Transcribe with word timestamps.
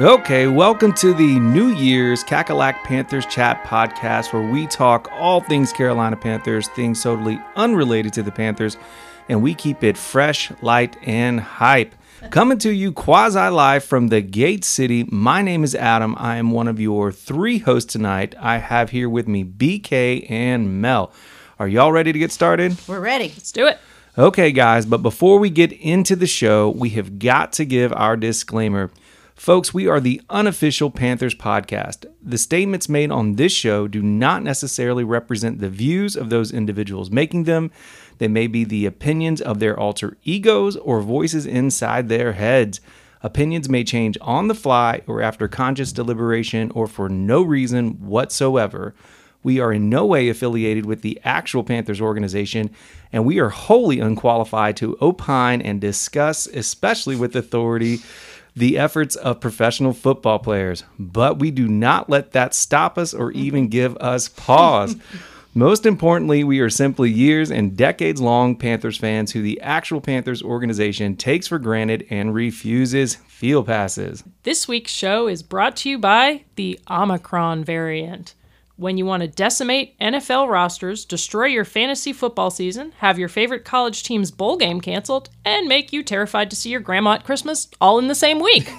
Okay, 0.00 0.46
welcome 0.46 0.92
to 0.92 1.12
the 1.12 1.40
New 1.40 1.70
Year's 1.70 2.22
Cackalack 2.22 2.84
Panthers 2.84 3.26
Chat 3.26 3.64
podcast, 3.64 4.32
where 4.32 4.48
we 4.48 4.68
talk 4.68 5.08
all 5.10 5.40
things 5.40 5.72
Carolina 5.72 6.14
Panthers, 6.16 6.68
things 6.68 7.02
totally 7.02 7.40
unrelated 7.56 8.12
to 8.12 8.22
the 8.22 8.30
Panthers, 8.30 8.76
and 9.28 9.42
we 9.42 9.56
keep 9.56 9.82
it 9.82 9.98
fresh, 9.98 10.52
light, 10.62 10.96
and 11.02 11.40
hype. 11.40 11.96
Coming 12.30 12.58
to 12.58 12.70
you 12.70 12.92
quasi 12.92 13.48
live 13.48 13.82
from 13.82 14.06
the 14.06 14.20
Gate 14.20 14.64
City. 14.64 15.02
My 15.10 15.42
name 15.42 15.64
is 15.64 15.74
Adam. 15.74 16.14
I 16.16 16.36
am 16.36 16.52
one 16.52 16.68
of 16.68 16.78
your 16.78 17.10
three 17.10 17.58
hosts 17.58 17.92
tonight. 17.92 18.36
I 18.38 18.58
have 18.58 18.90
here 18.90 19.08
with 19.08 19.26
me 19.26 19.42
BK 19.42 20.30
and 20.30 20.80
Mel. 20.80 21.10
Are 21.58 21.66
y'all 21.66 21.90
ready 21.90 22.12
to 22.12 22.18
get 22.20 22.30
started? 22.30 22.76
We're 22.86 23.00
ready. 23.00 23.30
Let's 23.30 23.50
do 23.50 23.66
it. 23.66 23.78
Okay, 24.16 24.52
guys, 24.52 24.86
but 24.86 24.98
before 24.98 25.40
we 25.40 25.50
get 25.50 25.72
into 25.72 26.14
the 26.14 26.28
show, 26.28 26.70
we 26.70 26.90
have 26.90 27.18
got 27.18 27.52
to 27.54 27.64
give 27.64 27.92
our 27.92 28.16
disclaimer. 28.16 28.92
Folks, 29.38 29.72
we 29.72 29.86
are 29.86 30.00
the 30.00 30.20
unofficial 30.28 30.90
Panthers 30.90 31.32
podcast. 31.32 32.06
The 32.20 32.36
statements 32.36 32.88
made 32.88 33.12
on 33.12 33.36
this 33.36 33.52
show 33.52 33.86
do 33.86 34.02
not 34.02 34.42
necessarily 34.42 35.04
represent 35.04 35.60
the 35.60 35.70
views 35.70 36.16
of 36.16 36.28
those 36.28 36.52
individuals 36.52 37.12
making 37.12 37.44
them. 37.44 37.70
They 38.18 38.26
may 38.26 38.48
be 38.48 38.64
the 38.64 38.84
opinions 38.84 39.40
of 39.40 39.60
their 39.60 39.78
alter 39.78 40.16
egos 40.24 40.74
or 40.74 41.00
voices 41.02 41.46
inside 41.46 42.08
their 42.08 42.32
heads. 42.32 42.80
Opinions 43.22 43.68
may 43.68 43.84
change 43.84 44.18
on 44.20 44.48
the 44.48 44.56
fly 44.56 45.02
or 45.06 45.22
after 45.22 45.46
conscious 45.46 45.92
deliberation 45.92 46.72
or 46.72 46.88
for 46.88 47.08
no 47.08 47.40
reason 47.40 47.90
whatsoever. 48.04 48.92
We 49.44 49.60
are 49.60 49.72
in 49.72 49.88
no 49.88 50.04
way 50.04 50.28
affiliated 50.28 50.84
with 50.84 51.02
the 51.02 51.20
actual 51.22 51.62
Panthers 51.62 52.00
organization, 52.00 52.70
and 53.12 53.24
we 53.24 53.38
are 53.38 53.50
wholly 53.50 54.00
unqualified 54.00 54.76
to 54.78 54.98
opine 55.00 55.62
and 55.62 55.80
discuss, 55.80 56.48
especially 56.48 57.14
with 57.14 57.36
authority, 57.36 58.00
the 58.54 58.78
efforts 58.78 59.16
of 59.16 59.40
professional 59.40 59.92
football 59.92 60.38
players. 60.38 60.84
But 60.98 61.38
we 61.38 61.50
do 61.50 61.68
not 61.68 62.10
let 62.10 62.32
that 62.32 62.54
stop 62.54 62.98
us 62.98 63.14
or 63.14 63.30
mm-hmm. 63.30 63.40
even 63.40 63.68
give 63.68 63.96
us 63.96 64.28
pause. 64.28 64.96
Most 65.54 65.86
importantly, 65.86 66.44
we 66.44 66.60
are 66.60 66.70
simply 66.70 67.10
years 67.10 67.50
and 67.50 67.76
decades 67.76 68.20
long 68.20 68.54
Panthers 68.54 68.96
fans 68.96 69.32
who 69.32 69.42
the 69.42 69.60
actual 69.60 70.00
Panthers 70.00 70.42
organization 70.42 71.16
takes 71.16 71.48
for 71.48 71.58
granted 71.58 72.06
and 72.10 72.32
refuses 72.32 73.16
field 73.26 73.66
passes. 73.66 74.22
This 74.44 74.68
week's 74.68 74.92
show 74.92 75.26
is 75.26 75.42
brought 75.42 75.74
to 75.78 75.90
you 75.90 75.98
by 75.98 76.44
the 76.54 76.78
Omicron 76.88 77.64
variant. 77.64 78.34
When 78.78 78.96
you 78.96 79.04
want 79.06 79.22
to 79.22 79.26
decimate 79.26 79.98
NFL 79.98 80.48
rosters, 80.48 81.04
destroy 81.04 81.46
your 81.46 81.64
fantasy 81.64 82.12
football 82.12 82.48
season, 82.48 82.92
have 82.98 83.18
your 83.18 83.28
favorite 83.28 83.64
college 83.64 84.04
team's 84.04 84.30
bowl 84.30 84.56
game 84.56 84.80
canceled, 84.80 85.30
and 85.44 85.66
make 85.66 85.92
you 85.92 86.04
terrified 86.04 86.48
to 86.50 86.54
see 86.54 86.70
your 86.70 86.78
grandma 86.78 87.14
at 87.14 87.24
Christmas 87.24 87.66
all 87.80 87.98
in 87.98 88.06
the 88.06 88.14
same 88.14 88.38
week. 88.38 88.70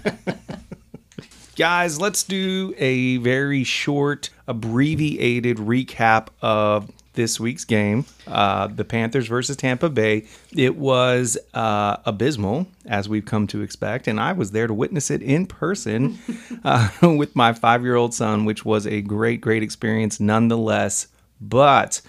Guys, 1.56 1.98
let's 1.98 2.24
do 2.24 2.74
a 2.76 3.16
very 3.16 3.64
short, 3.64 4.28
abbreviated 4.46 5.56
recap 5.56 6.28
of 6.42 6.90
this 7.14 7.40
week's 7.40 7.64
game, 7.64 8.04
uh, 8.26 8.68
the 8.68 8.84
Panthers 8.84 9.26
versus 9.26 9.56
Tampa 9.56 9.88
Bay. 9.88 10.26
It 10.56 10.76
was 10.76 11.36
uh, 11.54 11.96
abysmal, 12.04 12.66
as 12.86 13.08
we've 13.08 13.24
come 13.24 13.46
to 13.48 13.62
expect, 13.62 14.06
and 14.06 14.20
I 14.20 14.32
was 14.32 14.52
there 14.52 14.66
to 14.66 14.74
witness 14.74 15.10
it 15.10 15.22
in 15.22 15.46
person 15.46 16.18
uh, 16.64 16.90
with 17.02 17.34
my 17.34 17.52
five 17.52 17.82
year 17.82 17.96
old 17.96 18.14
son, 18.14 18.44
which 18.44 18.64
was 18.64 18.86
a 18.86 19.00
great, 19.02 19.40
great 19.40 19.62
experience 19.62 20.20
nonetheless. 20.20 21.08
But, 21.40 22.00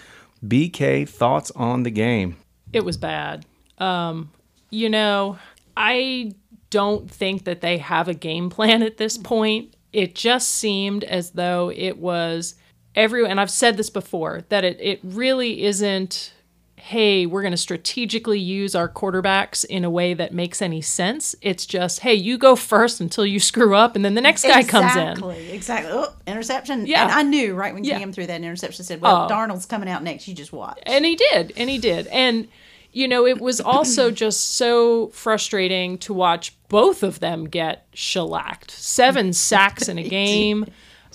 BK, 0.46 1.08
thoughts 1.08 1.52
on 1.52 1.84
the 1.84 1.92
game? 1.92 2.38
it 2.74 2.86
was 2.86 2.98
bad. 2.98 3.46
Um, 3.78 4.31
you 4.70 4.90
know, 4.90 5.38
I 5.75 6.34
don't 6.70 7.09
think 7.09 7.44
that 7.46 7.62
they 7.62 7.78
have 7.80 8.08
a 8.08 8.14
game 8.14 8.50
plan 8.50 8.84
at 8.84 8.98
this 8.98 9.18
point. 9.18 9.75
It 9.92 10.16
just 10.16 10.50
seemed 10.50 11.04
as 11.04 11.31
though 11.31 11.72
it 11.75 11.98
was 11.98 12.56
every 12.96 13.25
and 13.25 13.40
I've 13.40 13.52
said 13.52 13.78
this 13.78 13.90
before 13.90 14.44
that 14.50 14.63
it 14.63 14.78
it 14.81 15.00
really 15.03 15.63
isn't 15.63 16.34
hey, 16.75 17.28
we're 17.28 17.44
going 17.44 17.52
to 17.52 17.57
strategically 17.57 18.40
use 18.40 18.74
our 18.74 18.90
quarterbacks 18.90 19.63
in 19.66 19.85
a 19.85 19.90
way 19.90 20.16
that 20.16 20.34
makes 20.34 20.63
any 20.63 20.81
sense. 20.81 21.35
It's 21.40 21.68
just, 21.68 22.00
hey, 22.00 22.16
you 22.16 22.40
go 22.40 22.56
first 22.56 23.00
until 23.00 23.24
you 23.24 23.40
screw 23.51 23.75
up 23.75 23.96
and 23.96 24.03
then 24.03 24.16
the 24.16 24.22
next 24.22 24.41
guy 24.41 24.63
comes 24.63 24.96
in. 24.96 25.09
Exactly. 25.09 25.51
Exactly. 25.51 25.91
Oh, 25.94 26.12
interception. 26.25 26.88
Yeah. 26.88 27.03
And 27.03 27.12
I 27.12 27.22
knew 27.22 27.53
right 27.53 27.72
when 27.72 27.84
Yeah. 27.84 28.00
Cam 28.00 28.12
threw 28.12 28.25
that 28.25 28.41
interception, 28.41 28.84
said, 28.84 29.00
"Well, 29.00 29.28
Oh. 29.30 29.31
Darnold's 29.31 29.68
coming 29.68 29.90
out 29.90 30.01
next. 30.01 30.28
You 30.28 30.34
just 30.34 30.51
watch." 30.51 30.80
And 30.88 31.06
he 31.06 31.16
did, 31.16 31.53
and 31.56 31.69
he 31.69 31.78
did. 31.78 32.07
And 32.07 32.47
you 32.91 33.07
know, 33.07 33.28
it 33.28 33.40
was 33.40 33.62
also 33.62 34.09
just 34.25 34.56
so 34.56 35.09
frustrating 35.09 36.00
to 36.00 36.16
watch 36.16 36.56
both 36.68 37.03
of 37.03 37.19
them 37.19 37.46
get 37.47 37.85
shellacked. 37.94 38.72
Seven 38.72 39.34
sacks 39.34 39.88
in 39.88 40.00
a 40.00 40.03
game. 40.09 40.66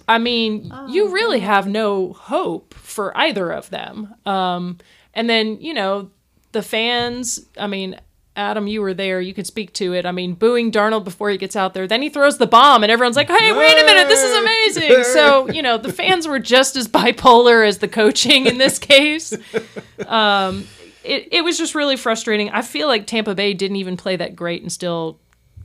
I 0.09 0.19
mean, 0.19 0.73
you 0.89 1.09
really 1.09 1.41
have 1.41 1.67
no 1.67 2.13
hope 2.13 2.75
for 2.75 3.17
either 3.17 3.51
of 3.51 3.71
them. 3.71 4.15
Um, 4.25 4.79
and 5.15 5.29
then, 5.29 5.61
you 5.61 5.75
know, 5.75 6.11
the 6.53 6.63
fans, 6.63 7.45
I 7.59 7.67
mean, 7.67 7.99
Adam, 8.37 8.67
you 8.67 8.83
were 8.83 8.95
there. 8.95 9.21
You 9.21 9.33
could 9.33 9.47
speak 9.47 9.73
to 9.75 9.95
it. 9.95 10.05
I 10.05 10.13
mean, 10.13 10.35
booing 10.35 10.71
Darnold 10.71 11.05
before 11.05 11.31
he 11.31 11.39
gets 11.39 11.57
out 11.57 11.73
there. 11.75 11.87
Then 11.87 12.03
he 12.03 12.11
throws 12.11 12.37
the 12.39 12.47
bomb, 12.47 12.83
and 12.83 12.93
everyone's 12.93 13.17
like, 13.17 13.29
hey, 13.29 13.53
wait 13.53 13.83
a 13.83 13.87
minute, 13.87 14.09
this 14.09 14.23
is 14.23 14.37
amazing. 14.37 15.05
So, 15.05 15.49
you 15.53 15.63
know, 15.63 15.79
the 15.79 15.93
fans 15.93 16.29
were 16.29 16.39
just 16.39 16.77
as 16.77 16.87
bipolar 16.87 17.67
as 17.67 17.79
the 17.79 17.89
coaching 17.89 18.47
in 18.47 18.59
this 18.59 18.79
case. 18.79 19.33
Um, 20.07 20.67
it, 21.03 21.29
it 21.33 21.43
was 21.43 21.57
just 21.57 21.75
really 21.75 21.97
frustrating. 21.97 22.51
I 22.51 22.63
feel 22.63 22.89
like 22.89 23.07
Tampa 23.07 23.35
Bay 23.35 23.55
didn't 23.55 23.77
even 23.77 23.97
play 23.97 24.17
that 24.17 24.37
great 24.37 24.61
and 24.61 24.71
still 24.71 25.19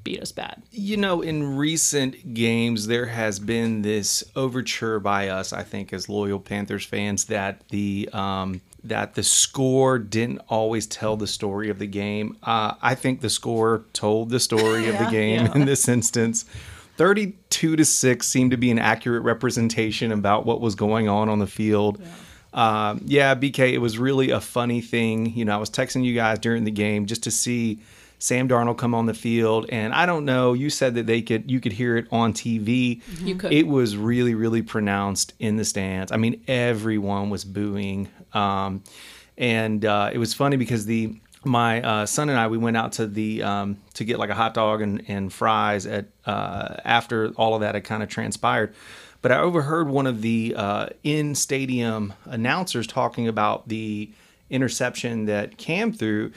beat 0.03 0.21
us 0.21 0.31
bad. 0.31 0.61
You 0.71 0.97
know, 0.97 1.21
in 1.21 1.55
recent 1.57 2.33
games, 2.33 2.87
there 2.87 3.05
has 3.05 3.39
been 3.39 3.81
this 3.81 4.23
overture 4.35 4.99
by 4.99 5.29
us, 5.29 5.53
I 5.53 5.63
think, 5.63 5.93
as 5.93 6.09
loyal 6.09 6.39
Panthers 6.39 6.85
fans, 6.85 7.25
that 7.25 7.67
the 7.69 8.09
um, 8.13 8.61
that 8.83 9.13
the 9.13 9.23
score 9.23 9.99
didn't 9.99 10.41
always 10.49 10.87
tell 10.87 11.15
the 11.17 11.27
story 11.27 11.69
of 11.69 11.77
the 11.79 11.85
game. 11.87 12.37
Uh, 12.43 12.73
I 12.81 12.95
think 12.95 13.21
the 13.21 13.29
score 13.29 13.83
told 13.93 14.29
the 14.31 14.39
story 14.39 14.87
of 14.89 14.97
the 14.97 15.05
game 15.11 15.45
Yeah. 15.45 15.53
in 15.55 15.65
this 15.65 15.87
instance. 15.87 16.45
32 16.97 17.75
to 17.77 17.85
6 17.85 18.27
seemed 18.27 18.51
to 18.51 18.57
be 18.57 18.69
an 18.69 18.77
accurate 18.79 19.23
representation 19.23 20.11
about 20.11 20.45
what 20.45 20.61
was 20.61 20.75
going 20.75 21.07
on 21.07 21.29
on 21.29 21.39
the 21.39 21.47
field. 21.47 21.99
Yeah. 21.99 22.07
Um, 22.89 23.01
yeah, 23.05 23.33
BK, 23.33 23.71
it 23.73 23.77
was 23.77 23.97
really 23.97 24.29
a 24.31 24.41
funny 24.41 24.81
thing. 24.81 25.33
You 25.33 25.45
know, 25.45 25.53
I 25.55 25.57
was 25.57 25.69
texting 25.69 26.03
you 26.03 26.13
guys 26.13 26.37
during 26.39 26.63
the 26.63 26.71
game 26.71 27.05
just 27.05 27.23
to 27.23 27.31
see 27.31 27.79
Sam 28.21 28.47
Darnold 28.47 28.77
come 28.77 28.93
on 28.93 29.07
the 29.07 29.15
field, 29.15 29.65
and 29.69 29.95
I 29.95 30.05
don't 30.05 30.25
know. 30.25 30.53
You 30.53 30.69
said 30.69 30.93
that 30.93 31.07
they 31.07 31.23
could, 31.23 31.49
you 31.49 31.59
could 31.59 31.71
hear 31.71 31.97
it 31.97 32.05
on 32.11 32.33
TV. 32.33 33.01
You 33.19 33.35
could. 33.35 33.51
It 33.51 33.65
was 33.65 33.97
really, 33.97 34.35
really 34.35 34.61
pronounced 34.61 35.33
in 35.39 35.57
the 35.57 35.65
stands. 35.65 36.11
I 36.11 36.17
mean, 36.17 36.43
everyone 36.47 37.31
was 37.31 37.43
booing, 37.43 38.09
um, 38.33 38.83
and 39.39 39.83
uh, 39.83 40.11
it 40.13 40.19
was 40.19 40.35
funny 40.35 40.55
because 40.55 40.85
the 40.85 41.19
my 41.43 41.81
uh, 41.81 42.05
son 42.05 42.29
and 42.29 42.37
I 42.37 42.45
we 42.45 42.59
went 42.59 42.77
out 42.77 42.91
to 42.93 43.07
the 43.07 43.41
um, 43.41 43.77
to 43.95 44.03
get 44.03 44.19
like 44.19 44.29
a 44.29 44.35
hot 44.35 44.53
dog 44.53 44.83
and, 44.83 45.03
and 45.07 45.33
fries 45.33 45.87
at 45.87 46.05
uh, 46.27 46.75
after 46.85 47.29
all 47.29 47.55
of 47.55 47.61
that 47.61 47.73
had 47.73 47.83
kind 47.83 48.03
of 48.03 48.09
transpired. 48.09 48.75
But 49.23 49.31
I 49.31 49.39
overheard 49.39 49.89
one 49.89 50.05
of 50.05 50.21
the 50.21 50.53
uh, 50.55 50.89
in 51.03 51.33
stadium 51.33 52.13
announcers 52.25 52.85
talking 52.85 53.27
about 53.27 53.67
the 53.67 54.11
interception 54.51 55.25
that 55.25 55.57
Cam 55.57 55.91
threw. 55.91 56.31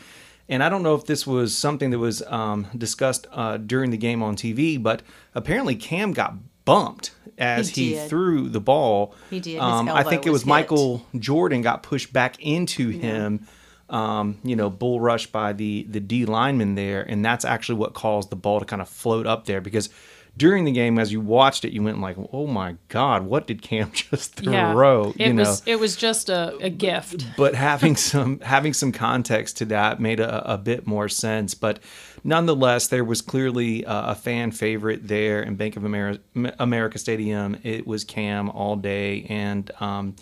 And 0.48 0.62
I 0.62 0.68
don't 0.68 0.82
know 0.82 0.94
if 0.94 1.06
this 1.06 1.26
was 1.26 1.56
something 1.56 1.90
that 1.90 1.98
was 1.98 2.22
um, 2.22 2.66
discussed 2.76 3.26
uh, 3.32 3.56
during 3.56 3.90
the 3.90 3.96
game 3.96 4.22
on 4.22 4.36
TV, 4.36 4.82
but 4.82 5.02
apparently 5.34 5.74
Cam 5.74 6.12
got 6.12 6.34
bumped 6.64 7.12
as 7.38 7.70
He 7.70 7.94
he, 7.94 8.08
threw 8.08 8.48
the 8.48 8.60
ball. 8.60 9.14
He 9.30 9.40
did. 9.40 9.58
Um, 9.58 9.88
I 9.88 10.02
think 10.02 10.26
it 10.26 10.30
was 10.30 10.42
was. 10.42 10.46
Michael 10.46 11.06
Jordan 11.18 11.62
got 11.62 11.82
pushed 11.82 12.12
back 12.12 12.40
into 12.40 12.90
him. 12.90 13.46
Um, 13.88 14.38
you 14.42 14.56
know, 14.56 14.70
bull 14.70 15.00
rush 15.00 15.26
by 15.26 15.52
the 15.52 15.86
the 15.88 16.00
D 16.00 16.24
lineman 16.24 16.74
there, 16.74 17.02
and 17.02 17.24
that's 17.24 17.44
actually 17.44 17.78
what 17.78 17.92
caused 17.94 18.30
the 18.30 18.36
ball 18.36 18.60
to 18.60 18.66
kind 18.66 18.80
of 18.80 18.88
float 18.88 19.26
up 19.26 19.44
there 19.44 19.60
because 19.60 19.90
during 20.36 20.64
the 20.64 20.72
game, 20.72 20.98
as 20.98 21.12
you 21.12 21.20
watched 21.20 21.64
it, 21.64 21.72
you 21.72 21.82
went 21.82 22.00
like, 22.00 22.16
"Oh 22.32 22.46
my 22.46 22.76
God, 22.88 23.24
what 23.24 23.46
did 23.46 23.62
Cam 23.62 23.92
just 23.94 24.34
throw?" 24.34 25.10
it 25.10 25.26
you 25.28 25.32
know, 25.32 25.42
was 25.42 25.62
it 25.66 25.78
was 25.78 25.96
just 25.96 26.28
a, 26.28 26.56
a 26.58 26.70
gift. 26.70 27.26
but 27.36 27.54
having 27.54 27.96
some 27.96 28.40
having 28.40 28.72
some 28.72 28.92
context 28.92 29.58
to 29.58 29.64
that 29.66 30.00
made 30.00 30.20
a, 30.20 30.52
a 30.52 30.58
bit 30.58 30.86
more 30.86 31.08
sense. 31.08 31.54
But 31.54 31.80
nonetheless, 32.24 32.88
there 32.88 33.04
was 33.04 33.20
clearly 33.22 33.84
a, 33.84 34.06
a 34.08 34.14
fan 34.14 34.50
favorite 34.50 35.06
there 35.06 35.42
in 35.42 35.54
Bank 35.56 35.76
of 35.76 35.84
America, 35.84 36.20
America 36.58 36.98
Stadium. 36.98 37.56
It 37.62 37.86
was 37.86 38.02
Cam 38.02 38.50
all 38.50 38.76
day, 38.76 39.26
and 39.28 39.70
um, 39.80 40.16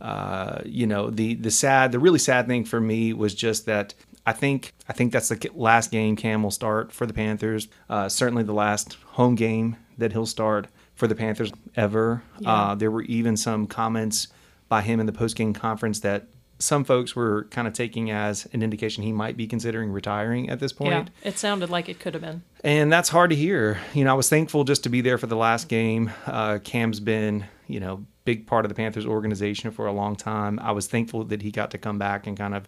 uh, 0.00 0.60
you 0.66 0.86
know 0.86 1.08
the 1.08 1.34
the 1.34 1.50
sad, 1.50 1.92
the 1.92 1.98
really 1.98 2.18
sad 2.18 2.46
thing 2.46 2.64
for 2.64 2.80
me 2.80 3.12
was 3.12 3.34
just 3.34 3.66
that. 3.66 3.94
I 4.26 4.32
think 4.32 4.74
I 4.88 4.92
think 4.92 5.12
that's 5.12 5.28
the 5.28 5.50
last 5.54 5.90
game 5.90 6.16
Cam 6.16 6.42
will 6.42 6.50
start 6.50 6.92
for 6.92 7.06
the 7.06 7.14
Panthers. 7.14 7.68
Uh, 7.88 8.08
certainly 8.08 8.42
the 8.42 8.52
last 8.52 8.94
home 9.04 9.36
game 9.36 9.76
that 9.98 10.12
he'll 10.12 10.26
start 10.26 10.66
for 10.94 11.06
the 11.06 11.14
Panthers 11.14 11.52
ever. 11.76 12.22
Yeah. 12.40 12.52
Uh, 12.52 12.74
there 12.74 12.90
were 12.90 13.02
even 13.02 13.36
some 13.36 13.66
comments 13.66 14.28
by 14.68 14.82
him 14.82 14.98
in 14.98 15.06
the 15.06 15.12
post 15.12 15.36
game 15.36 15.52
conference 15.52 16.00
that 16.00 16.26
some 16.58 16.84
folks 16.84 17.14
were 17.14 17.44
kind 17.50 17.68
of 17.68 17.74
taking 17.74 18.10
as 18.10 18.46
an 18.52 18.62
indication 18.62 19.02
he 19.02 19.12
might 19.12 19.36
be 19.36 19.46
considering 19.46 19.92
retiring 19.92 20.48
at 20.48 20.58
this 20.58 20.72
point. 20.72 20.90
Yeah, 21.22 21.28
it 21.28 21.38
sounded 21.38 21.70
like 21.70 21.88
it 21.88 22.00
could 22.00 22.14
have 22.14 22.22
been. 22.22 22.42
And 22.64 22.90
that's 22.90 23.10
hard 23.10 23.30
to 23.30 23.36
hear. 23.36 23.78
You 23.92 24.04
know, 24.04 24.10
I 24.10 24.14
was 24.14 24.28
thankful 24.28 24.64
just 24.64 24.82
to 24.84 24.88
be 24.88 25.02
there 25.02 25.18
for 25.18 25.26
the 25.26 25.36
last 25.36 25.68
game. 25.68 26.10
Uh, 26.26 26.58
Cam's 26.64 26.98
been, 26.98 27.44
you 27.66 27.78
know, 27.78 28.06
big 28.24 28.46
part 28.46 28.64
of 28.64 28.70
the 28.70 28.74
Panthers 28.74 29.06
organization 29.06 29.70
for 29.70 29.86
a 29.86 29.92
long 29.92 30.16
time. 30.16 30.58
I 30.60 30.72
was 30.72 30.86
thankful 30.86 31.24
that 31.24 31.42
he 31.42 31.50
got 31.50 31.70
to 31.72 31.78
come 31.78 31.98
back 31.98 32.26
and 32.26 32.36
kind 32.36 32.54
of 32.54 32.66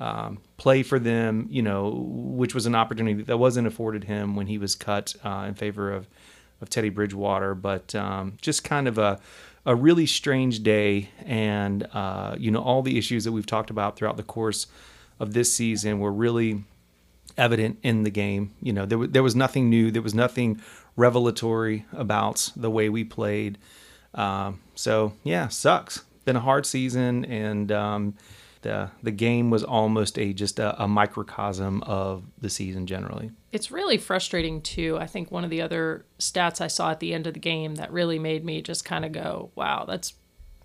um, 0.00 0.38
play 0.56 0.82
for 0.82 0.98
them, 0.98 1.46
you 1.50 1.62
know, 1.62 1.90
which 1.90 2.54
was 2.54 2.66
an 2.66 2.74
opportunity 2.74 3.22
that 3.22 3.38
wasn't 3.38 3.66
afforded 3.66 4.04
him 4.04 4.36
when 4.36 4.46
he 4.46 4.58
was 4.58 4.74
cut 4.74 5.14
uh, 5.24 5.44
in 5.48 5.54
favor 5.54 5.92
of, 5.92 6.08
of 6.60 6.68
Teddy 6.68 6.88
Bridgewater. 6.88 7.54
But 7.54 7.94
um, 7.94 8.36
just 8.40 8.64
kind 8.64 8.88
of 8.88 8.98
a, 8.98 9.20
a 9.64 9.74
really 9.74 10.06
strange 10.06 10.62
day. 10.62 11.10
And, 11.24 11.86
uh, 11.92 12.36
you 12.38 12.50
know, 12.50 12.62
all 12.62 12.82
the 12.82 12.98
issues 12.98 13.24
that 13.24 13.32
we've 13.32 13.46
talked 13.46 13.70
about 13.70 13.96
throughout 13.96 14.16
the 14.16 14.22
course 14.22 14.66
of 15.20 15.34
this 15.34 15.52
season 15.52 16.00
were 16.00 16.12
really 16.12 16.64
evident 17.38 17.78
in 17.82 18.02
the 18.02 18.10
game. 18.10 18.54
You 18.60 18.72
know, 18.72 18.86
there, 18.86 18.98
w- 18.98 19.10
there 19.10 19.22
was 19.22 19.36
nothing 19.36 19.70
new, 19.70 19.90
there 19.90 20.02
was 20.02 20.14
nothing 20.14 20.60
revelatory 20.96 21.86
about 21.92 22.50
the 22.56 22.70
way 22.70 22.88
we 22.88 23.04
played. 23.04 23.56
Um, 24.14 24.60
so, 24.74 25.14
yeah, 25.24 25.48
sucks. 25.48 26.04
Been 26.24 26.36
a 26.36 26.40
hard 26.40 26.66
season, 26.66 27.24
and 27.24 27.72
um, 27.72 28.14
the 28.62 28.90
the 29.02 29.10
game 29.10 29.50
was 29.50 29.62
almost 29.62 30.18
a 30.18 30.32
just 30.32 30.58
a, 30.58 30.82
a 30.82 30.88
microcosm 30.88 31.82
of 31.82 32.24
the 32.40 32.50
season 32.50 32.86
generally. 32.86 33.30
It's 33.52 33.70
really 33.70 33.98
frustrating 33.98 34.62
too. 34.62 34.96
I 34.98 35.06
think 35.06 35.30
one 35.30 35.44
of 35.44 35.50
the 35.50 35.62
other 35.62 36.06
stats 36.18 36.60
I 36.60 36.68
saw 36.68 36.90
at 36.90 37.00
the 37.00 37.12
end 37.12 37.26
of 37.26 37.34
the 37.34 37.40
game 37.40 37.74
that 37.76 37.92
really 37.92 38.18
made 38.18 38.44
me 38.44 38.62
just 38.62 38.84
kind 38.84 39.04
of 39.04 39.12
go, 39.12 39.50
"Wow, 39.54 39.84
that's 39.86 40.14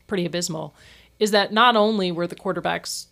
pretty 0.08 0.26
abysmal." 0.26 0.76
Is 1.20 1.32
that 1.32 1.52
not 1.52 1.76
only 1.76 2.12
were 2.12 2.28
the 2.28 2.36
quarterbacks 2.36 3.08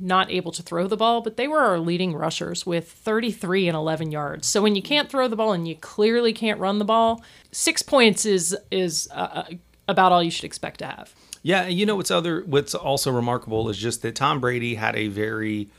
not 0.00 0.30
able 0.30 0.52
to 0.52 0.62
throw 0.62 0.86
the 0.86 0.96
ball, 0.96 1.20
but 1.20 1.36
they 1.36 1.48
were 1.48 1.60
our 1.60 1.78
leading 1.78 2.14
rushers 2.14 2.64
with 2.64 2.90
33 2.90 3.68
and 3.68 3.76
11 3.76 4.12
yards. 4.12 4.46
So 4.46 4.62
when 4.62 4.76
you 4.76 4.82
can't 4.82 5.10
throw 5.10 5.28
the 5.28 5.36
ball 5.36 5.52
and 5.52 5.66
you 5.66 5.76
clearly 5.76 6.32
can't 6.32 6.60
run 6.60 6.78
the 6.78 6.84
ball, 6.84 7.22
six 7.52 7.82
points 7.82 8.24
is 8.24 8.56
is 8.70 9.08
uh, 9.12 9.44
about 9.88 10.12
all 10.12 10.22
you 10.22 10.30
should 10.30 10.44
expect 10.44 10.78
to 10.80 10.86
have. 10.86 11.14
Yeah, 11.48 11.66
you 11.66 11.86
know 11.86 11.96
what's 11.96 12.10
other 12.10 12.42
what's 12.44 12.74
also 12.74 13.10
remarkable 13.10 13.70
is 13.70 13.78
just 13.78 14.02
that 14.02 14.14
Tom 14.14 14.38
Brady 14.38 14.74
had 14.74 14.94
a 14.96 15.08
very 15.08 15.70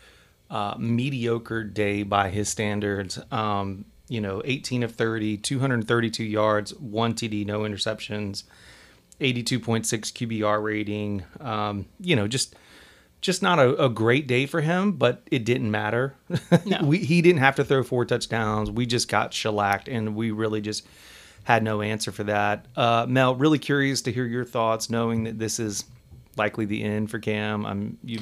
uh, 0.49 0.73
mediocre 0.79 1.63
day 1.63 2.01
by 2.01 2.31
his 2.31 2.49
standards. 2.49 3.19
Um, 3.31 3.85
you 4.07 4.19
know, 4.19 4.41
18 4.45 4.81
of 4.81 4.95
30, 4.95 5.37
232 5.37 6.23
yards, 6.23 6.73
one 6.73 7.13
TD, 7.13 7.45
no 7.45 7.59
interceptions, 7.59 8.45
82.6 9.21 9.83
QBR 9.83 10.63
rating. 10.63 11.23
Um, 11.39 11.85
you 11.99 12.15
know, 12.15 12.27
just 12.27 12.55
just 13.21 13.43
not 13.43 13.59
a, 13.59 13.83
a, 13.83 13.89
great 13.89 14.25
day 14.25 14.47
for 14.47 14.61
him, 14.61 14.93
but 14.93 15.21
it 15.29 15.45
didn't 15.45 15.69
matter. 15.69 16.15
No. 16.65 16.79
we, 16.83 16.97
he 16.97 17.21
didn't 17.21 17.41
have 17.41 17.57
to 17.57 17.63
throw 17.63 17.83
four 17.83 18.05
touchdowns. 18.05 18.71
We 18.71 18.87
just 18.87 19.07
got 19.07 19.35
shellacked, 19.35 19.87
and 19.87 20.15
we 20.15 20.31
really 20.31 20.61
just 20.61 20.87
had 21.43 21.63
no 21.63 21.81
answer 21.81 22.11
for 22.11 22.23
that. 22.25 22.65
Uh, 22.75 23.05
Mel, 23.07 23.35
really 23.35 23.59
curious 23.59 24.01
to 24.03 24.11
hear 24.11 24.25
your 24.25 24.45
thoughts, 24.45 24.89
knowing 24.89 25.23
that 25.23 25.39
this 25.39 25.59
is 25.59 25.85
likely 26.37 26.65
the 26.65 26.83
end 26.83 27.09
for 27.09 27.19
Cam. 27.19 27.65
I'm 27.65 27.97
you. 28.03 28.19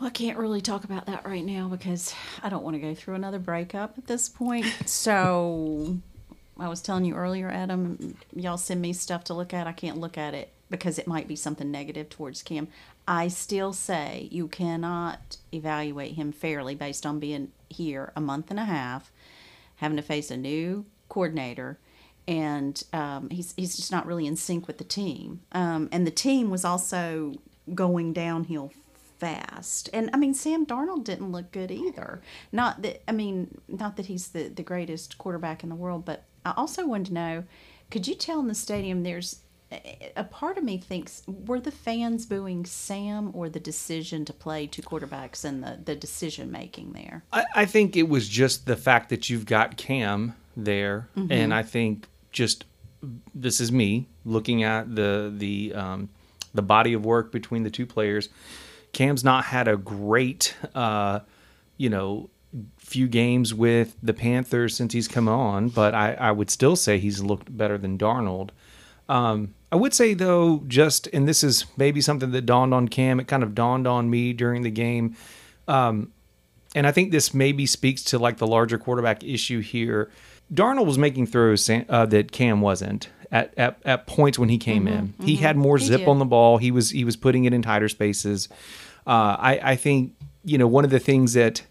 Well, 0.00 0.08
I 0.08 0.10
can't 0.10 0.38
really 0.38 0.60
talk 0.60 0.84
about 0.84 1.06
that 1.06 1.24
right 1.24 1.44
now 1.44 1.68
because 1.68 2.14
I 2.42 2.48
don't 2.48 2.64
want 2.64 2.74
to 2.74 2.80
go 2.80 2.94
through 2.94 3.14
another 3.14 3.38
breakup 3.38 3.96
at 3.98 4.06
this 4.06 4.28
point. 4.28 4.66
So, 4.86 5.98
I 6.58 6.68
was 6.68 6.82
telling 6.82 7.04
you 7.04 7.14
earlier, 7.14 7.48
Adam, 7.48 8.16
y'all 8.34 8.58
send 8.58 8.80
me 8.80 8.92
stuff 8.92 9.24
to 9.24 9.34
look 9.34 9.54
at. 9.54 9.66
I 9.66 9.72
can't 9.72 9.98
look 9.98 10.18
at 10.18 10.34
it 10.34 10.52
because 10.70 10.98
it 10.98 11.06
might 11.06 11.28
be 11.28 11.36
something 11.36 11.70
negative 11.70 12.08
towards 12.08 12.42
Cam. 12.42 12.68
I 13.06 13.28
still 13.28 13.72
say 13.72 14.28
you 14.30 14.48
cannot 14.48 15.36
evaluate 15.52 16.14
him 16.14 16.32
fairly 16.32 16.74
based 16.74 17.04
on 17.04 17.18
being 17.18 17.52
here 17.68 18.12
a 18.16 18.20
month 18.20 18.50
and 18.50 18.58
a 18.58 18.64
half, 18.64 19.10
having 19.76 19.96
to 19.96 20.02
face 20.02 20.30
a 20.30 20.36
new 20.36 20.86
coordinator, 21.08 21.78
and 22.28 22.82
um, 22.92 23.30
he's 23.30 23.54
he's 23.56 23.76
just 23.76 23.92
not 23.92 24.06
really 24.06 24.26
in 24.26 24.36
sync 24.36 24.66
with 24.66 24.78
the 24.78 24.84
team. 24.84 25.40
Um, 25.52 25.88
and 25.92 26.06
the 26.06 26.12
team 26.12 26.50
was 26.50 26.64
also 26.64 27.34
going 27.74 28.12
downhill 28.12 28.72
fast. 29.18 29.88
And 29.92 30.10
I 30.12 30.16
mean, 30.16 30.34
Sam 30.34 30.66
Darnold 30.66 31.04
didn't 31.04 31.30
look 31.30 31.52
good 31.52 31.70
either. 31.70 32.22
Not 32.50 32.82
that 32.82 33.02
I 33.08 33.12
mean, 33.12 33.60
not 33.68 33.96
that 33.96 34.06
he's 34.06 34.28
the 34.28 34.48
the 34.48 34.62
greatest 34.62 35.18
quarterback 35.18 35.62
in 35.62 35.68
the 35.68 35.74
world, 35.74 36.04
but 36.04 36.24
I 36.44 36.54
also 36.56 36.86
wanted 36.86 37.08
to 37.08 37.14
know, 37.14 37.44
could 37.90 38.06
you 38.06 38.14
tell 38.14 38.40
in 38.40 38.48
the 38.48 38.54
stadium 38.54 39.02
there's 39.02 39.40
a 40.16 40.24
part 40.24 40.58
of 40.58 40.64
me 40.64 40.78
thinks 40.78 41.22
were 41.26 41.60
the 41.60 41.70
fans 41.70 42.26
booing 42.26 42.66
Sam 42.66 43.30
or 43.34 43.48
the 43.48 43.60
decision 43.60 44.24
to 44.26 44.32
play 44.32 44.66
two 44.66 44.82
quarterbacks 44.82 45.44
and 45.44 45.62
the, 45.62 45.78
the 45.82 45.94
decision 45.94 46.50
making 46.50 46.92
there? 46.92 47.24
I, 47.32 47.44
I, 47.54 47.64
think 47.64 47.96
it 47.96 48.08
was 48.08 48.28
just 48.28 48.66
the 48.66 48.76
fact 48.76 49.08
that 49.08 49.30
you've 49.30 49.46
got 49.46 49.76
Cam 49.76 50.34
there, 50.56 51.08
mm-hmm. 51.16 51.32
and 51.32 51.54
I 51.54 51.62
think 51.62 52.06
just 52.32 52.64
this 53.34 53.60
is 53.60 53.70
me 53.70 54.06
looking 54.24 54.62
at 54.62 54.94
the 54.94 55.32
the 55.36 55.74
um, 55.74 56.08
the 56.54 56.62
body 56.62 56.92
of 56.92 57.04
work 57.04 57.32
between 57.32 57.62
the 57.62 57.70
two 57.70 57.86
players. 57.86 58.28
Cam's 58.92 59.24
not 59.24 59.46
had 59.46 59.68
a 59.68 59.76
great, 59.76 60.54
uh, 60.74 61.20
you 61.78 61.88
know, 61.88 62.28
few 62.76 63.08
games 63.08 63.54
with 63.54 63.96
the 64.02 64.12
Panthers 64.12 64.76
since 64.76 64.92
he's 64.92 65.08
come 65.08 65.28
on, 65.28 65.70
but 65.70 65.94
I, 65.94 66.12
I 66.14 66.30
would 66.32 66.50
still 66.50 66.76
say 66.76 66.98
he's 66.98 67.22
looked 67.22 67.56
better 67.56 67.78
than 67.78 67.96
Darnold. 67.96 68.50
Um, 69.08 69.54
I 69.70 69.76
would 69.76 69.94
say 69.94 70.14
though, 70.14 70.62
just 70.68 71.06
and 71.12 71.26
this 71.26 71.42
is 71.42 71.64
maybe 71.76 72.00
something 72.00 72.30
that 72.32 72.42
dawned 72.42 72.74
on 72.74 72.88
Cam. 72.88 73.18
It 73.18 73.26
kind 73.26 73.42
of 73.42 73.54
dawned 73.54 73.86
on 73.86 74.10
me 74.10 74.32
during 74.32 74.62
the 74.62 74.70
game, 74.70 75.16
um, 75.66 76.12
and 76.74 76.86
I 76.86 76.92
think 76.92 77.10
this 77.10 77.32
maybe 77.32 77.66
speaks 77.66 78.04
to 78.04 78.18
like 78.18 78.36
the 78.36 78.46
larger 78.46 78.78
quarterback 78.78 79.24
issue 79.24 79.60
here. 79.60 80.10
Darnold 80.52 80.86
was 80.86 80.98
making 80.98 81.26
throws 81.26 81.68
uh, 81.70 82.06
that 82.06 82.32
Cam 82.32 82.60
wasn't 82.60 83.08
at, 83.30 83.54
at, 83.56 83.80
at 83.84 84.06
points 84.06 84.38
when 84.38 84.48
he 84.48 84.58
came 84.58 84.84
mm-hmm, 84.84 84.94
in. 84.94 85.08
Mm-hmm. 85.08 85.24
He 85.24 85.36
had 85.36 85.56
more 85.56 85.78
zip 85.78 86.06
on 86.06 86.18
the 86.18 86.24
ball. 86.24 86.58
He 86.58 86.70
was 86.70 86.90
he 86.90 87.04
was 87.04 87.16
putting 87.16 87.44
it 87.44 87.54
in 87.54 87.62
tighter 87.62 87.88
spaces. 87.88 88.48
Uh, 89.06 89.36
I 89.38 89.60
I 89.62 89.76
think 89.76 90.14
you 90.44 90.58
know 90.58 90.66
one 90.66 90.84
of 90.84 90.90
the 90.90 91.00
things 91.00 91.32
that 91.32 91.62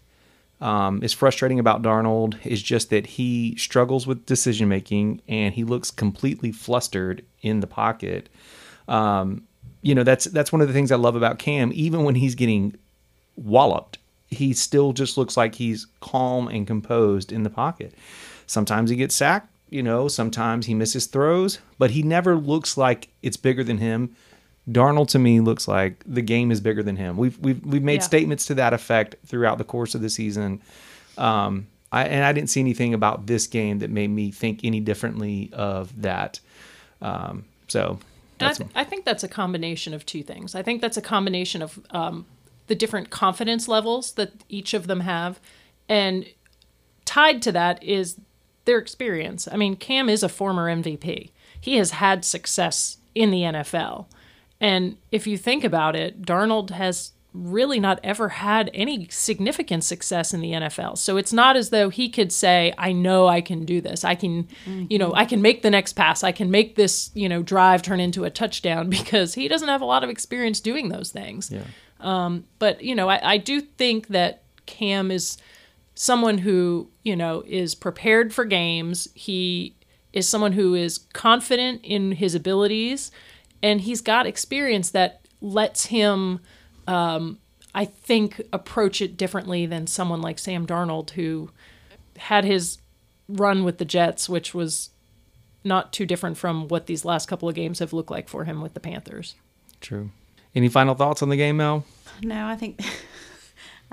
um, 0.62 1.02
is 1.02 1.12
frustrating 1.12 1.58
about 1.58 1.82
Darnold 1.82 2.44
is 2.46 2.62
just 2.62 2.90
that 2.90 3.06
he 3.06 3.56
struggles 3.56 4.06
with 4.06 4.26
decision 4.26 4.68
making 4.68 5.20
and 5.26 5.54
he 5.54 5.64
looks 5.64 5.90
completely 5.90 6.52
flustered 6.52 7.24
in 7.40 7.60
the 7.60 7.66
pocket. 7.66 8.28
Um, 8.86 9.42
you 9.82 9.94
know, 9.94 10.04
that's 10.04 10.26
that's 10.26 10.52
one 10.52 10.60
of 10.60 10.68
the 10.68 10.74
things 10.74 10.92
I 10.92 10.96
love 10.96 11.16
about 11.16 11.38
Cam. 11.38 11.72
Even 11.74 12.04
when 12.04 12.14
he's 12.14 12.36
getting 12.36 12.76
walloped, 13.36 13.98
he 14.28 14.52
still 14.52 14.92
just 14.92 15.18
looks 15.18 15.36
like 15.36 15.56
he's 15.56 15.86
calm 16.00 16.46
and 16.46 16.66
composed 16.66 17.32
in 17.32 17.42
the 17.42 17.50
pocket. 17.50 17.94
Sometimes 18.52 18.90
he 18.90 18.96
gets 18.96 19.14
sacked, 19.14 19.48
you 19.70 19.82
know, 19.82 20.08
sometimes 20.08 20.66
he 20.66 20.74
misses 20.74 21.06
throws, 21.06 21.58
but 21.78 21.92
he 21.92 22.02
never 22.02 22.36
looks 22.36 22.76
like 22.76 23.08
it's 23.22 23.38
bigger 23.38 23.64
than 23.64 23.78
him. 23.78 24.14
Darnold 24.70 25.08
to 25.08 25.18
me 25.18 25.40
looks 25.40 25.66
like 25.66 26.04
the 26.06 26.20
game 26.20 26.52
is 26.52 26.60
bigger 26.60 26.82
than 26.82 26.96
him. 26.96 27.16
We've 27.16 27.38
we've 27.38 27.64
we've 27.64 27.82
made 27.82 28.00
yeah. 28.00 28.00
statements 28.00 28.44
to 28.46 28.54
that 28.56 28.74
effect 28.74 29.16
throughout 29.24 29.56
the 29.56 29.64
course 29.64 29.94
of 29.94 30.02
the 30.02 30.10
season. 30.10 30.60
Um, 31.16 31.66
I, 31.90 32.04
and 32.04 32.24
I 32.24 32.32
didn't 32.32 32.50
see 32.50 32.60
anything 32.60 32.92
about 32.92 33.26
this 33.26 33.46
game 33.46 33.78
that 33.78 33.90
made 33.90 34.08
me 34.08 34.30
think 34.30 34.60
any 34.62 34.80
differently 34.80 35.50
of 35.54 36.02
that. 36.02 36.38
Um, 37.00 37.46
so 37.68 37.98
I, 38.38 38.52
th- 38.52 38.70
I, 38.74 38.84
think 38.84 39.06
that's 39.06 39.24
a 39.24 39.28
combination 39.28 39.94
of 39.94 40.04
two 40.04 40.22
things. 40.22 40.54
I 40.54 40.62
think 40.62 40.82
that's 40.82 40.98
a 40.98 41.02
combination 41.02 41.62
of 41.62 41.80
um, 41.90 42.26
the 42.66 42.74
different 42.74 43.08
confidence 43.08 43.66
levels 43.66 44.12
that 44.12 44.32
each 44.50 44.74
of 44.74 44.86
them 44.86 45.00
have, 45.00 45.40
and 45.88 46.26
tied 47.06 47.40
to 47.42 47.52
that 47.52 47.82
is 47.82 48.18
their 48.64 48.78
experience. 48.78 49.48
I 49.50 49.56
mean, 49.56 49.76
Cam 49.76 50.08
is 50.08 50.22
a 50.22 50.28
former 50.28 50.72
MVP. 50.74 51.30
He 51.60 51.76
has 51.76 51.92
had 51.92 52.24
success 52.24 52.98
in 53.14 53.30
the 53.30 53.42
NFL. 53.42 54.06
And 54.60 54.96
if 55.10 55.26
you 55.26 55.36
think 55.36 55.64
about 55.64 55.96
it, 55.96 56.22
Darnold 56.22 56.70
has 56.70 57.12
really 57.34 57.80
not 57.80 57.98
ever 58.02 58.28
had 58.28 58.70
any 58.74 59.08
significant 59.08 59.82
success 59.84 60.34
in 60.34 60.40
the 60.40 60.52
NFL. 60.52 60.98
So 60.98 61.16
it's 61.16 61.32
not 61.32 61.56
as 61.56 61.70
though 61.70 61.88
he 61.88 62.08
could 62.08 62.30
say, 62.30 62.74
I 62.76 62.92
know 62.92 63.26
I 63.26 63.40
can 63.40 63.64
do 63.64 63.80
this. 63.80 64.04
I 64.04 64.14
can, 64.14 64.44
mm-hmm. 64.66 64.86
you 64.90 64.98
know, 64.98 65.14
I 65.14 65.24
can 65.24 65.40
make 65.40 65.62
the 65.62 65.70
next 65.70 65.94
pass. 65.94 66.22
I 66.22 66.32
can 66.32 66.50
make 66.50 66.76
this, 66.76 67.10
you 67.14 67.28
know, 67.28 67.42
drive 67.42 67.82
turn 67.82 68.00
into 68.00 68.24
a 68.24 68.30
touchdown 68.30 68.90
because 68.90 69.34
he 69.34 69.48
doesn't 69.48 69.68
have 69.68 69.80
a 69.80 69.86
lot 69.86 70.04
of 70.04 70.10
experience 70.10 70.60
doing 70.60 70.90
those 70.90 71.10
things. 71.10 71.50
Yeah. 71.50 71.64
Um, 72.00 72.44
but, 72.58 72.82
you 72.82 72.94
know, 72.94 73.08
I, 73.08 73.32
I 73.32 73.36
do 73.38 73.60
think 73.60 74.08
that 74.08 74.42
Cam 74.66 75.10
is 75.10 75.38
someone 75.94 76.38
who, 76.38 76.88
you 77.02 77.16
know, 77.16 77.42
is 77.46 77.74
prepared 77.74 78.32
for 78.32 78.44
games. 78.44 79.08
He 79.14 79.74
is 80.12 80.28
someone 80.28 80.52
who 80.52 80.74
is 80.74 80.98
confident 81.12 81.80
in 81.82 82.12
his 82.12 82.34
abilities 82.34 83.10
and 83.62 83.80
he's 83.80 84.00
got 84.00 84.26
experience 84.26 84.90
that 84.90 85.20
lets 85.40 85.86
him 85.86 86.40
um, 86.86 87.38
I 87.74 87.84
think 87.84 88.40
approach 88.52 89.00
it 89.00 89.16
differently 89.16 89.66
than 89.66 89.86
someone 89.86 90.20
like 90.20 90.38
Sam 90.38 90.66
Darnold 90.66 91.10
who 91.10 91.50
had 92.16 92.44
his 92.44 92.78
run 93.28 93.64
with 93.64 93.78
the 93.78 93.84
Jets, 93.84 94.28
which 94.28 94.52
was 94.52 94.90
not 95.64 95.92
too 95.92 96.04
different 96.04 96.36
from 96.36 96.68
what 96.68 96.86
these 96.86 97.04
last 97.04 97.28
couple 97.28 97.48
of 97.48 97.54
games 97.54 97.78
have 97.78 97.92
looked 97.92 98.10
like 98.10 98.28
for 98.28 98.44
him 98.44 98.60
with 98.60 98.74
the 98.74 98.80
Panthers. 98.80 99.36
True. 99.80 100.10
Any 100.54 100.68
final 100.68 100.94
thoughts 100.94 101.22
on 101.22 101.28
the 101.28 101.36
game, 101.36 101.56
Mel? 101.56 101.84
No, 102.22 102.46
I 102.46 102.56
think 102.56 102.80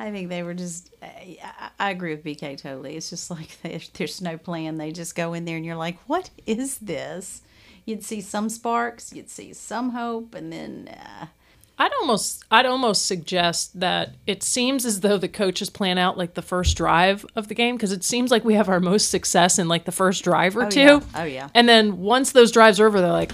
I 0.08 0.12
think 0.12 0.29
they 0.29 0.44
were 0.44 0.53
just. 0.53 0.91
I, 1.01 1.38
I 1.79 1.91
agree 1.91 2.15
with 2.15 2.24
BK 2.24 2.58
totally. 2.58 2.96
It's 2.96 3.10
just 3.10 3.29
like 3.29 3.58
there's, 3.63 3.89
there's 3.89 4.22
no 4.22 4.38
plan. 4.38 4.77
They 4.77 4.91
just 4.91 5.15
go 5.15 5.34
in 5.34 5.46
there 5.46 5.58
and 5.58 5.65
you're 5.65 5.75
like, 5.75 5.98
what 6.08 6.29
is 6.46 6.77
this? 6.79 7.41
You'd 7.86 8.03
see 8.03 8.22
some 8.22 8.50
sparks, 8.50 9.12
you'd 9.13 9.29
see 9.29 9.51
some 9.53 9.89
hope, 9.91 10.36
and 10.36 10.53
then 10.53 10.89
uh, 10.96 11.25
I'd 11.79 11.91
almost 12.01 12.44
I'd 12.51 12.65
almost 12.65 13.06
suggest 13.08 13.79
that 13.79 14.15
it 14.27 14.44
seems 14.44 14.86
as 14.86 15.00
though 15.00 15.18
the 15.18 15.27
coaches 15.29 15.70
plan 15.70 15.98
out 15.98 16.18
like 16.18 16.34
the 16.36 16.41
first 16.41 16.77
drive 16.77 17.25
of 17.36 17.48
the 17.48 17.56
game 17.56 17.75
because 17.75 17.91
it 17.91 18.03
seems 18.03 18.29
like 18.32 18.46
we 18.46 18.53
have 18.53 18.70
our 18.70 18.79
most 18.79 19.10
success 19.10 19.58
in 19.58 19.68
like 19.68 19.86
the 19.86 19.91
first 19.91 20.24
drive 20.24 20.56
or 20.56 20.65
Oh, 20.65 20.70
two. 20.70 20.79
yeah. 20.79 21.00
Oh, 21.15 21.24
yeah. 21.24 21.50
And 21.56 21.68
then 21.68 21.98
once 22.00 22.32
those 22.32 22.51
drives 22.51 22.79
are 22.79 22.86
over, 22.88 23.01
they're 23.01 23.12
like, 23.12 23.32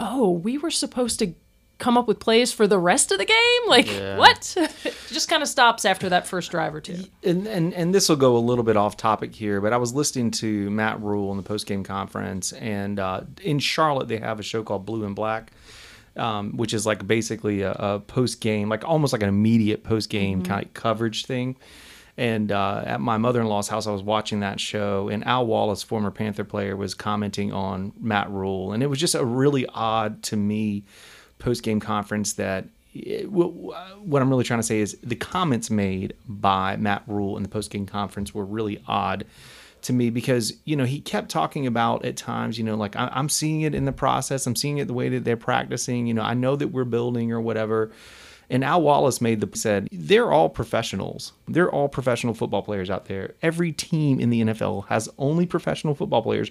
"Oh, 0.00 0.30
we 0.30 0.56
were 0.58 0.70
supposed 0.70 1.18
to 1.18 1.34
come 1.78 1.98
up 1.98 2.08
with 2.08 2.18
plays 2.18 2.52
for 2.52 2.66
the 2.66 2.78
rest 2.78 3.12
of 3.12 3.18
the 3.18 3.24
game? 3.24 3.68
Like 3.68 3.88
what?" 4.18 4.54
it 4.84 4.96
just 5.08 5.28
kind 5.28 5.42
of 5.42 5.48
stops 5.48 5.84
after 5.84 6.08
that 6.08 6.26
first 6.26 6.50
drive 6.50 6.74
or 6.74 6.80
two. 6.80 7.04
and 7.24 7.46
and, 7.46 7.74
and 7.74 7.94
this 7.94 8.08
will 8.08 8.16
go 8.16 8.36
a 8.36 8.38
little 8.38 8.64
bit 8.64 8.76
off 8.76 8.96
topic 8.96 9.34
here, 9.34 9.60
but 9.60 9.72
I 9.72 9.76
was 9.76 9.94
listening 9.94 10.30
to 10.32 10.70
Matt 10.70 11.00
Rhule 11.00 11.30
in 11.30 11.36
the 11.36 11.42
post 11.42 11.66
game 11.66 11.84
conference, 11.84 12.52
and 12.52 12.98
uh, 12.98 13.22
in 13.42 13.58
Charlotte 13.58 14.08
they 14.08 14.18
have 14.18 14.40
a 14.40 14.42
show 14.42 14.62
called 14.62 14.86
Blue 14.86 15.04
and 15.04 15.14
Black, 15.14 15.52
um, 16.16 16.56
which 16.56 16.72
is 16.74 16.86
like 16.86 17.06
basically 17.06 17.62
a, 17.62 17.72
a 17.72 18.00
post 18.00 18.40
game, 18.40 18.68
like 18.68 18.84
almost 18.84 19.12
like 19.12 19.22
an 19.22 19.28
immediate 19.28 19.84
post 19.84 20.10
game 20.10 20.42
kind 20.42 20.64
of 20.64 20.74
coverage 20.74 21.26
thing. 21.26 21.56
And 22.18 22.50
uh, 22.50 22.82
at 22.86 23.00
my 23.02 23.18
mother 23.18 23.42
in 23.42 23.46
law's 23.46 23.68
house, 23.68 23.86
I 23.86 23.90
was 23.90 24.02
watching 24.02 24.40
that 24.40 24.58
show, 24.58 25.08
and 25.08 25.22
Al 25.26 25.46
Wallace, 25.46 25.82
former 25.82 26.10
Panther 26.10 26.44
player, 26.44 26.74
was 26.74 26.94
commenting 26.94 27.52
on 27.52 27.92
Matt 28.00 28.30
Rhule, 28.30 28.72
and 28.72 28.82
it 28.82 28.86
was 28.86 28.98
just 28.98 29.14
a 29.14 29.22
really 29.22 29.66
odd 29.66 30.22
to 30.24 30.36
me 30.36 30.84
post 31.38 31.62
game 31.62 31.80
conference 31.80 32.34
that 32.34 32.64
eh, 32.94 32.98
it- 32.98 33.24
wh- 33.26 34.04
what 34.06 34.22
I'm 34.22 34.28
really 34.30 34.44
trying 34.44 34.60
to 34.60 34.66
say 34.66 34.80
is 34.80 34.96
the 35.02 35.16
comments 35.16 35.70
made 35.70 36.14
by 36.26 36.76
Matt 36.76 37.02
Rhule 37.06 37.36
in 37.36 37.42
the 37.42 37.48
post 37.48 37.70
game 37.70 37.86
conference 37.86 38.34
were 38.34 38.44
really 38.44 38.82
odd 38.86 39.24
to 39.82 39.92
me 39.92 40.10
because 40.10 40.52
you 40.64 40.74
know 40.74 40.84
he 40.84 41.00
kept 41.00 41.28
talking 41.30 41.66
about 41.66 42.04
at 42.04 42.16
times 42.16 42.58
you 42.58 42.64
know 42.64 42.74
like 42.76 42.96
I- 42.96 43.10
I'm 43.12 43.28
seeing 43.28 43.60
it 43.60 43.74
in 43.74 43.84
the 43.84 43.92
process. 43.92 44.46
I'm 44.46 44.56
seeing 44.56 44.78
it 44.78 44.86
the 44.88 44.94
way 44.94 45.08
that 45.10 45.24
they're 45.24 45.36
practicing. 45.36 46.06
You 46.06 46.14
know 46.14 46.22
I 46.22 46.34
know 46.34 46.56
that 46.56 46.68
we're 46.68 46.84
building 46.84 47.30
or 47.32 47.40
whatever. 47.40 47.90
And 48.48 48.62
Al 48.62 48.80
Wallace 48.80 49.20
made 49.20 49.40
the 49.40 49.56
said 49.58 49.88
they're 49.92 50.30
all 50.30 50.48
professionals. 50.48 51.32
They're 51.48 51.70
all 51.70 51.88
professional 51.88 52.32
football 52.32 52.62
players 52.62 52.88
out 52.90 53.06
there. 53.06 53.34
Every 53.42 53.72
team 53.72 54.20
in 54.20 54.30
the 54.30 54.40
NFL 54.42 54.86
has 54.86 55.08
only 55.18 55.46
professional 55.46 55.94
football 55.96 56.22
players. 56.22 56.50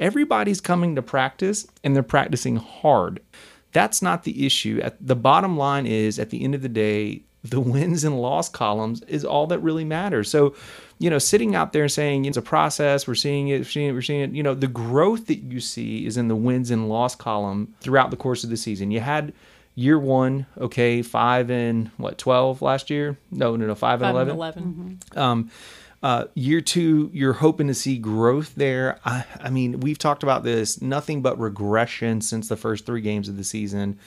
Everybody's 0.00 0.60
coming 0.60 0.96
to 0.96 1.02
practice 1.02 1.66
and 1.84 1.94
they're 1.94 2.02
practicing 2.02 2.56
hard 2.56 3.20
that's 3.74 4.00
not 4.00 4.22
the 4.24 4.46
issue. 4.46 4.80
At 4.82 4.96
the 5.06 5.16
bottom 5.16 5.58
line 5.58 5.84
is 5.84 6.18
at 6.18 6.30
the 6.30 6.42
end 6.42 6.54
of 6.54 6.62
the 6.62 6.68
day, 6.70 7.22
the 7.44 7.60
wins 7.60 8.04
and 8.04 8.18
loss 8.22 8.48
columns 8.48 9.02
is 9.02 9.22
all 9.24 9.46
that 9.48 9.58
really 9.58 9.84
matters. 9.84 10.30
So, 10.30 10.54
you 10.98 11.10
know, 11.10 11.18
sitting 11.18 11.54
out 11.54 11.74
there 11.74 11.82
and 11.82 11.92
saying 11.92 12.24
it's 12.24 12.38
a 12.38 12.42
process, 12.42 13.06
we're 13.06 13.14
seeing 13.16 13.48
it, 13.48 13.58
we're 13.58 13.64
seeing 13.64 13.88
it, 13.90 13.92
we're 13.92 14.00
seeing 14.00 14.20
it, 14.22 14.30
you 14.32 14.42
know, 14.42 14.54
the 14.54 14.66
growth 14.68 15.26
that 15.26 15.40
you 15.40 15.60
see 15.60 16.06
is 16.06 16.16
in 16.16 16.28
the 16.28 16.36
wins 16.36 16.70
and 16.70 16.88
loss 16.88 17.14
column 17.14 17.74
throughout 17.80 18.10
the 18.10 18.16
course 18.16 18.44
of 18.44 18.50
the 18.50 18.56
season. 18.56 18.90
You 18.90 19.00
had 19.00 19.34
year 19.74 19.98
one, 19.98 20.46
okay, 20.56 21.02
five 21.02 21.50
and 21.50 21.90
what, 21.98 22.16
12 22.16 22.62
last 22.62 22.88
year? 22.88 23.18
No, 23.30 23.56
no, 23.56 23.66
no, 23.66 23.74
five 23.74 24.00
and 24.00 24.10
11. 24.12 24.30
and 24.30 24.38
11 24.38 24.98
Um, 25.16 25.50
uh, 26.04 26.26
year 26.34 26.60
two, 26.60 27.08
you're 27.14 27.32
hoping 27.32 27.66
to 27.66 27.72
see 27.72 27.96
growth 27.96 28.54
there. 28.56 29.00
I, 29.06 29.24
I 29.40 29.48
mean, 29.48 29.80
we've 29.80 29.96
talked 29.96 30.22
about 30.22 30.44
this, 30.44 30.82
nothing 30.82 31.22
but 31.22 31.40
regression 31.40 32.20
since 32.20 32.46
the 32.46 32.58
first 32.58 32.84
three 32.84 33.00
games 33.00 33.26
of 33.26 33.38
the 33.38 33.42
season. 33.42 33.98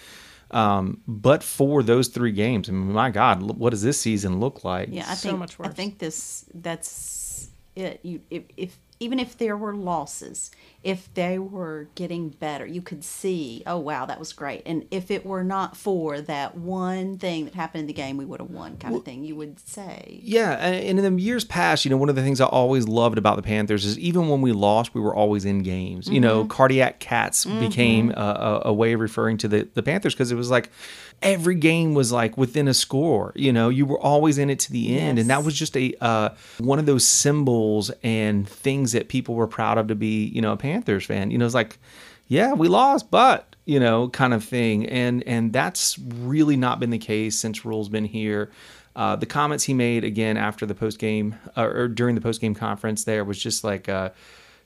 Um, 0.52 1.02
but 1.08 1.42
for 1.42 1.82
those 1.82 2.10
three 2.10 2.32
games, 2.32 2.70
I 2.70 2.74
mean, 2.74 2.94
my 2.94 3.10
God, 3.10 3.42
what 3.42 3.72
does 3.72 3.82
this 3.82 4.00
season 4.00 4.40
look 4.40 4.64
like? 4.64 4.90
yeah, 4.92 5.06
I 5.10 5.16
So 5.16 5.30
think 5.30 5.40
much 5.40 5.60
I 5.60 5.70
think 5.70 5.98
this 5.98 6.46
that's 6.54 7.50
it. 7.76 8.00
You 8.04 8.22
if, 8.30 8.44
if 8.56 8.78
even 9.00 9.20
if 9.20 9.38
there 9.38 9.56
were 9.56 9.76
losses, 9.76 10.52
if 10.84 11.14
they 11.14 11.38
were 11.38 11.88
getting 11.96 12.30
better, 12.30 12.66
you 12.66 12.82
could 12.82 13.04
see, 13.04 13.62
oh 13.68 13.78
wow, 13.78 14.06
that 14.06 14.20
was 14.20 14.34
great. 14.34 14.64
And 14.66 14.88
if 14.90 15.12
it 15.12 15.26
were 15.26 15.44
not 15.44 15.76
for 15.76 16.22
that 16.22 16.58
one 16.58 17.18
thing 17.18 17.46
that 17.46 17.56
happened 17.56 17.82
in 17.82 17.88
the 17.88 17.94
game, 17.94 18.18
we 18.18 18.26
would 18.26 18.40
have 18.40 18.50
won, 18.50 18.78
kind 18.78 18.96
of 18.96 19.04
thing. 19.04 19.24
You 19.24 19.36
would 19.36 19.60
say. 19.60 20.20
Yeah, 20.24 20.54
and 20.54 21.00
in 21.00 21.16
the 21.16 21.22
years 21.22 21.44
past, 21.44 21.86
you 21.86 21.92
know, 21.92 21.98
one 21.98 22.10
of 22.10 22.16
the 22.16 22.24
things 22.24 22.42
I 22.42 22.46
always 22.46 22.88
loved 22.88 23.18
about 23.18 23.36
the 23.36 23.42
Panthers 23.42 23.86
is 23.86 24.00
even 24.00 24.30
when 24.30 24.42
we 24.42 24.52
lost, 24.52 24.96
we 24.96 25.02
were 25.02 25.14
always 25.16 25.46
in 25.46 25.64
games. 25.64 26.08
You 26.08 26.20
know, 26.20 26.42
mm-hmm. 26.42 26.50
cardiac 26.50 27.00
cats 27.00 27.46
mm-hmm. 27.46 27.60
became 27.60 28.12
a, 28.12 28.62
a, 28.66 28.70
a 28.70 28.74
way 28.74 28.94
of 28.94 29.00
referring 29.00 29.38
to 29.38 29.48
the, 29.48 29.68
the 29.74 29.84
Panthers 29.84 30.14
because 30.14 30.32
it 30.32 30.36
was 30.36 30.50
like 30.50 30.72
every 31.22 31.56
game 31.56 31.94
was 31.94 32.12
like 32.12 32.38
within 32.38 32.68
a 32.68 32.74
score. 32.74 33.34
You 33.36 33.52
know, 33.52 33.70
you 33.70 33.86
were 33.86 34.00
always 34.00 34.38
in 34.38 34.50
it 34.50 34.60
to 34.60 34.72
the 34.72 34.98
end, 34.98 35.20
and 35.20 35.30
that 35.30 35.44
was 35.44 35.54
just 35.58 35.76
a 35.76 35.94
uh, 36.02 36.30
one 36.60 36.80
of 36.80 36.86
those 36.86 37.06
symbols 37.08 37.92
and 38.04 38.48
things 38.48 38.92
that 38.92 39.10
people 39.10 39.36
were 39.36 39.48
proud 39.48 39.78
of 39.78 39.88
to 39.88 39.96
be, 39.96 40.26
you 40.26 40.42
know, 40.42 40.54
a 40.54 40.58
Panthers 40.58 41.06
fan. 41.06 41.32
You 41.32 41.38
know, 41.38 41.46
it's 41.46 41.56
like, 41.56 41.80
yeah, 42.28 42.54
we 42.54 42.68
lost, 42.68 43.10
but 43.12 43.56
you 43.66 43.80
know, 43.80 44.10
kind 44.10 44.34
of 44.34 44.44
thing, 44.44 44.86
and 44.88 45.24
and 45.28 45.52
that's 45.52 45.98
really 46.00 46.56
not 46.56 46.80
been 46.80 46.90
the 46.90 46.98
case 46.98 47.38
since 47.38 47.66
Rhule's 47.66 47.90
been 47.90 48.06
here. 48.06 48.52
Uh, 48.96 49.16
the 49.16 49.28
comments 49.28 49.64
he 49.64 49.76
made 49.76 50.04
again 50.04 50.38
after 50.38 50.66
the 50.66 50.74
post 50.74 50.98
game 50.98 51.36
uh, 51.56 51.62
or 51.62 51.88
during 51.88 52.16
the 52.16 52.22
post 52.22 52.42
game 52.42 52.56
conference 52.56 53.04
there 53.04 53.24
was 53.24 53.38
just 53.38 53.64
like 53.64 53.88
a, 53.88 54.12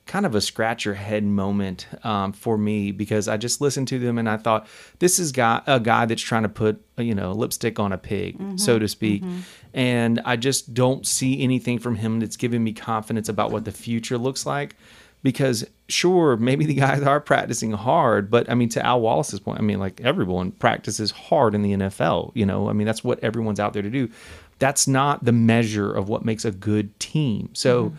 kind 0.06 0.26
of 0.26 0.36
a 0.36 0.42
scratch 0.42 0.84
your 0.84 0.96
head 0.96 1.24
moment 1.24 1.88
um, 2.04 2.34
for 2.34 2.58
me 2.58 2.92
because 2.92 3.28
I 3.28 3.38
just 3.38 3.62
listened 3.62 3.88
to 3.90 4.00
them 4.00 4.18
and 4.18 4.28
I 4.28 4.38
thought 4.38 4.68
this 5.00 5.20
is 5.20 5.32
guy, 5.32 5.62
a 5.68 5.80
guy 5.80 6.06
that's 6.06 6.22
trying 6.22 6.44
to 6.44 6.50
put 6.50 6.84
you 6.98 7.16
know 7.16 7.32
lipstick 7.32 7.80
on 7.80 7.92
a 7.94 7.98
pig 7.98 8.38
so 8.58 8.80
to 8.80 8.88
speak. 8.88 9.24
And 9.74 10.20
I 10.26 10.36
just 10.36 10.74
don't 10.74 11.08
see 11.08 11.42
anything 11.42 11.80
from 11.80 11.96
him 11.96 12.20
that's 12.20 12.36
giving 12.38 12.64
me 12.64 12.74
confidence 12.74 13.30
about 13.30 13.52
what 13.52 13.66
the 13.66 13.72
future 13.72 14.18
looks 14.18 14.46
like 14.46 14.76
because 15.24 15.66
sure 15.88 16.36
maybe 16.38 16.66
the 16.66 16.74
guys 16.74 17.04
are 17.04 17.20
practicing 17.20 17.72
hard 17.74 18.32
but 18.32 18.50
i 18.50 18.56
mean 18.56 18.70
to 18.70 18.84
al 18.84 19.02
wallace's 19.02 19.40
point 19.40 19.60
i 19.60 19.62
mean 19.62 19.78
like 19.78 20.02
everyone 20.02 20.52
practices 20.54 21.12
hard 21.12 21.54
in 21.54 21.62
the 21.62 21.74
nfl 21.74 22.32
you 22.34 22.46
know? 22.46 22.70
I 22.70 22.74
mean 22.74 22.88
that's 22.88 23.04
what 23.04 23.20
everyone's 23.24 23.60
out 23.60 23.74
there 23.74 23.82
to 23.82 23.90
do. 23.90 24.10
That's 24.60 24.88
not 24.88 25.26
the 25.26 25.32
measure 25.32 25.92
of 25.92 26.08
what 26.10 26.24
makes 26.24 26.46
a 26.46 26.52
good 26.52 26.98
team. 27.00 27.50
So 27.54 27.94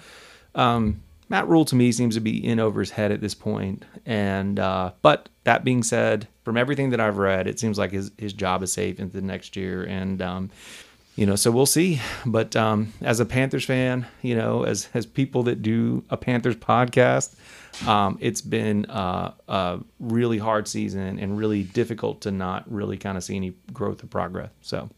um, 0.54 1.02
matt 1.33 1.49
rhule 1.49 1.65
to 1.65 1.75
me 1.75 1.91
seems 1.91 2.15
to 2.15 2.21
be 2.21 2.47
in 2.47 2.61
over 2.61 2.79
his 2.79 2.91
head 2.91 3.11
at 3.11 3.21
this 3.21 3.35
point. 3.35 3.85
and 4.07 4.61
uh, 4.61 4.93
but 5.03 5.29
that 5.43 5.65
being 5.65 5.83
said 5.83 6.29
from 6.45 6.57
everything 6.57 6.91
that 6.91 7.01
i've 7.01 7.19
read 7.19 7.49
it 7.49 7.59
seems 7.59 7.77
like 7.79 7.91
his, 7.91 8.12
his 8.17 8.33
job 8.33 8.62
is 8.62 8.73
safe 8.73 9.01
into 9.01 9.17
the 9.17 9.23
next 9.23 9.57
year 9.57 9.83
and 9.83 10.23
um, 10.23 10.51
you 11.17 11.27
know, 11.27 11.37
so 11.37 11.51
we'll 11.51 11.67
see. 11.67 12.01
But 12.25 12.57
um, 12.57 12.93
as 13.03 13.21
a 13.21 13.27
Panthers 13.27 13.67
fan, 13.67 14.07
you 14.23 14.35
know, 14.35 14.62
as 14.62 14.89
as 14.95 15.05
people 15.05 15.43
that 15.43 15.61
do 15.61 16.05
a 16.09 16.17
Panthers 16.17 16.57
podcast, 16.57 17.35
um, 17.87 18.17
it's 18.21 18.41
been 18.41 18.87
uh, 18.87 19.33
a 19.47 19.81
really 20.01 20.39
hard 20.39 20.67
season 20.67 21.19
and 21.19 21.37
really 21.37 21.65
difficult 21.65 22.23
to 22.23 22.31
not 22.31 22.71
really 22.73 22.97
kind 22.97 23.19
of 23.19 23.25
see 23.25 23.37
any 23.37 23.53
growth 23.73 24.03
or 24.03 24.07
progress. 24.07 24.51
So 24.62 24.89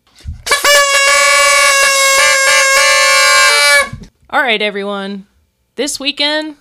All 4.31 4.41
right, 4.41 4.63
everyone. 4.63 5.27
This 5.77 5.99
weekend, 5.99 6.55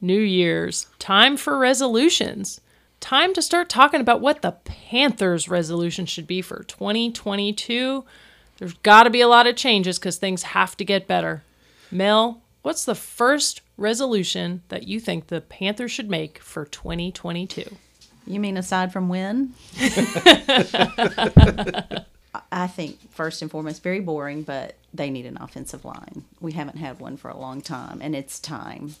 New 0.00 0.20
Year's. 0.20 0.86
Time 1.00 1.36
for 1.36 1.58
resolutions. 1.58 2.60
Time 3.00 3.34
to 3.34 3.42
start 3.42 3.68
talking 3.68 4.00
about 4.00 4.20
what 4.20 4.42
the 4.42 4.52
Panthers' 4.52 5.48
resolution 5.48 6.06
should 6.06 6.28
be 6.28 6.40
for 6.42 6.62
2022. 6.62 8.04
There's 8.58 8.74
got 8.74 9.02
to 9.02 9.10
be 9.10 9.20
a 9.20 9.26
lot 9.26 9.48
of 9.48 9.56
changes 9.56 9.98
because 9.98 10.16
things 10.16 10.44
have 10.44 10.76
to 10.76 10.84
get 10.84 11.08
better. 11.08 11.42
Mel, 11.90 12.40
what's 12.62 12.84
the 12.84 12.94
first 12.94 13.62
resolution 13.76 14.62
that 14.68 14.86
you 14.86 15.00
think 15.00 15.26
the 15.26 15.40
Panthers 15.40 15.90
should 15.90 16.08
make 16.08 16.38
for 16.38 16.64
2022? 16.64 17.64
You 18.28 18.38
mean 18.38 18.56
aside 18.56 18.92
from 18.92 19.08
win? 19.08 19.54
I 22.52 22.68
think 22.68 23.10
first 23.10 23.42
and 23.42 23.50
foremost, 23.50 23.82
very 23.82 23.98
boring, 23.98 24.44
but 24.44 24.76
they 24.94 25.10
need 25.10 25.26
an 25.26 25.38
offensive 25.40 25.84
line. 25.84 26.24
We 26.40 26.52
haven't 26.52 26.76
had 26.76 27.00
one 27.00 27.16
for 27.16 27.30
a 27.30 27.36
long 27.36 27.60
time, 27.60 28.00
and 28.02 28.14
it's 28.14 28.38
time. 28.38 28.94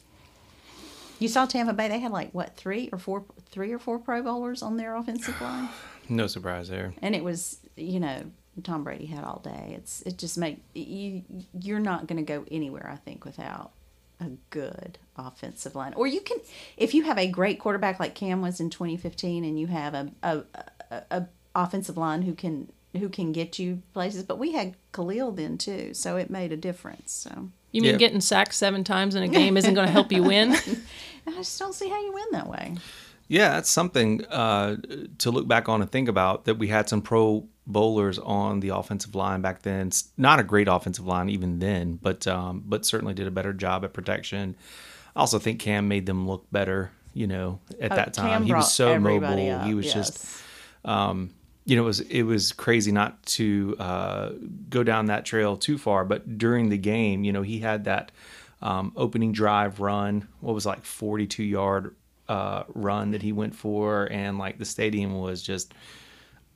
You 1.18 1.28
saw 1.28 1.46
Tampa 1.46 1.72
Bay; 1.72 1.88
they 1.88 2.00
had 2.00 2.12
like 2.12 2.32
what 2.32 2.56
three 2.56 2.88
or 2.92 2.98
four, 2.98 3.24
three 3.50 3.72
or 3.72 3.78
four 3.78 3.98
Pro 3.98 4.22
Bowlers 4.22 4.62
on 4.62 4.76
their 4.76 4.96
offensive 4.96 5.40
line, 5.40 5.68
no 6.08 6.26
surprise 6.26 6.68
there. 6.68 6.94
and 7.00 7.14
it 7.14 7.22
was 7.22 7.58
you 7.76 8.00
know 8.00 8.24
Tom 8.62 8.84
Brady 8.84 9.06
had 9.06 9.24
all 9.24 9.40
day. 9.40 9.74
It's 9.76 10.02
it 10.02 10.18
just 10.18 10.36
make 10.36 10.62
you 10.74 11.22
you're 11.58 11.78
not 11.78 12.06
going 12.06 12.24
to 12.24 12.26
go 12.26 12.44
anywhere. 12.50 12.88
I 12.92 12.96
think 12.96 13.24
without 13.24 13.72
a 14.20 14.30
good 14.50 14.98
offensive 15.16 15.74
line, 15.74 15.94
or 15.94 16.06
you 16.06 16.20
can 16.20 16.38
if 16.76 16.92
you 16.94 17.04
have 17.04 17.18
a 17.18 17.28
great 17.28 17.60
quarterback 17.60 18.00
like 18.00 18.14
Cam 18.14 18.42
was 18.42 18.60
in 18.60 18.70
2015, 18.70 19.44
and 19.44 19.60
you 19.60 19.68
have 19.68 19.94
a 19.94 20.10
a, 20.22 20.42
a, 20.90 21.02
a 21.10 21.26
offensive 21.54 21.96
line 21.96 22.22
who 22.22 22.34
can 22.34 22.70
who 22.98 23.08
can 23.08 23.32
get 23.32 23.58
you 23.58 23.82
places. 23.94 24.22
But 24.24 24.38
we 24.38 24.52
had 24.52 24.74
Kalil 24.92 25.30
then 25.32 25.58
too, 25.58 25.94
so 25.94 26.16
it 26.16 26.30
made 26.30 26.52
a 26.52 26.56
difference. 26.56 27.12
So 27.12 27.48
You 27.72 27.80
mean 27.82 27.92
Yeah. 27.92 27.96
getting 27.98 28.20
sacked 28.20 28.54
seven 28.54 28.84
times 28.84 29.14
in 29.14 29.22
a 29.22 29.28
game 29.28 29.56
isn't 29.56 29.72
going 29.74 29.86
to 29.86 29.92
help 29.92 30.12
you 30.12 30.22
win? 30.22 30.52
I 31.26 31.30
just 31.32 31.58
don't 31.58 31.74
see 31.74 31.88
how 31.88 32.00
you 32.02 32.12
win 32.12 32.26
that 32.32 32.46
way. 32.48 32.74
Yeah, 33.28 33.52
that's 33.52 33.70
something 33.70 34.24
uh, 34.26 34.76
to 35.18 35.30
look 35.30 35.48
back 35.48 35.68
on 35.70 35.80
and 35.80 35.90
think 35.90 36.08
about 36.08 36.44
that 36.44 36.56
we 36.58 36.68
had 36.68 36.88
some 36.90 37.00
pro 37.00 37.46
bowlers 37.66 38.18
on 38.18 38.60
the 38.60 38.68
offensive 38.70 39.14
line 39.14 39.40
back 39.40 39.62
then. 39.62 39.86
It's 39.86 40.10
not 40.18 40.38
a 40.38 40.42
great 40.42 40.68
offensive 40.68 41.06
line 41.06 41.30
even 41.30 41.58
then, 41.60 41.98
but 42.02 42.26
um, 42.26 42.62
but 42.66 42.84
certainly 42.84 43.14
did 43.14 43.26
a 43.26 43.30
better 43.30 43.54
job 43.54 43.84
at 43.84 43.94
protection. 43.94 44.54
I 45.16 45.20
also 45.20 45.38
think 45.38 45.60
Cam 45.60 45.88
made 45.88 46.04
them 46.04 46.26
look 46.28 46.44
better. 46.52 46.90
You 47.14 47.26
know, 47.26 47.60
at 47.80 47.92
Oh, 47.92 47.96
that 47.96 48.12
time 48.14 48.28
Cam 48.28 48.42
he 48.44 48.52
was 48.52 48.72
so 48.72 48.98
mobile. 48.98 49.50
up, 49.50 49.64
he 49.66 49.72
was 49.74 49.86
yes. 49.86 49.94
just 49.94 50.42
you 51.64 51.76
know, 51.76 51.82
it 51.82 51.86
was 51.86 52.00
it 52.00 52.22
was 52.22 52.52
crazy 52.52 52.92
not 52.92 53.24
to 53.26 53.76
uh, 53.78 54.32
go 54.68 54.82
down 54.82 55.06
that 55.06 55.24
trail 55.24 55.56
too 55.56 55.78
far. 55.78 56.04
But 56.04 56.38
during 56.38 56.68
the 56.68 56.78
game, 56.78 57.24
you 57.24 57.32
know, 57.32 57.42
he 57.42 57.60
had 57.60 57.84
that 57.84 58.10
um, 58.60 58.92
opening 58.96 59.32
drive 59.32 59.80
run. 59.80 60.28
What 60.40 60.54
was 60.54 60.66
like 60.66 60.84
forty 60.84 61.26
two 61.26 61.44
yard 61.44 61.94
uh, 62.28 62.64
run 62.74 63.12
that 63.12 63.22
he 63.22 63.32
went 63.32 63.54
for, 63.54 64.08
and 64.10 64.38
like 64.38 64.58
the 64.58 64.64
stadium 64.64 65.18
was 65.18 65.42
just 65.42 65.72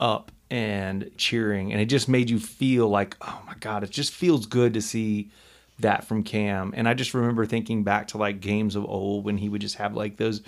up 0.01 0.33
and 0.51 1.11
cheering, 1.17 1.73
and 1.73 1.81
it 1.81 1.87
just 1.87 2.09
made 2.09 2.29
you 2.29 2.41
feel 2.41 2.89
like, 2.89 3.17
oh 3.21 3.43
my 3.47 3.55
god, 3.61 3.85
it 3.85 3.91
just 3.91 4.13
feels 4.13 4.47
good 4.47 4.75
to 4.75 4.83
see 4.83 5.31
that 5.79 6.05
from 6.05 6.23
Cam. 6.23 6.73
And 6.77 6.89
I 6.89 6.95
just 6.95 7.15
remember 7.15 7.47
thinking 7.47 7.85
back 7.85 8.09
to 8.09 8.19
like 8.19 8.41
games 8.41 8.77
of 8.77 8.85
old 8.85 9.25
when 9.25 9.39
he 9.39 9.49
would 9.49 9.61
just 9.61 9.77
have 9.77 9.95
like 9.95 10.17
those 10.17 10.43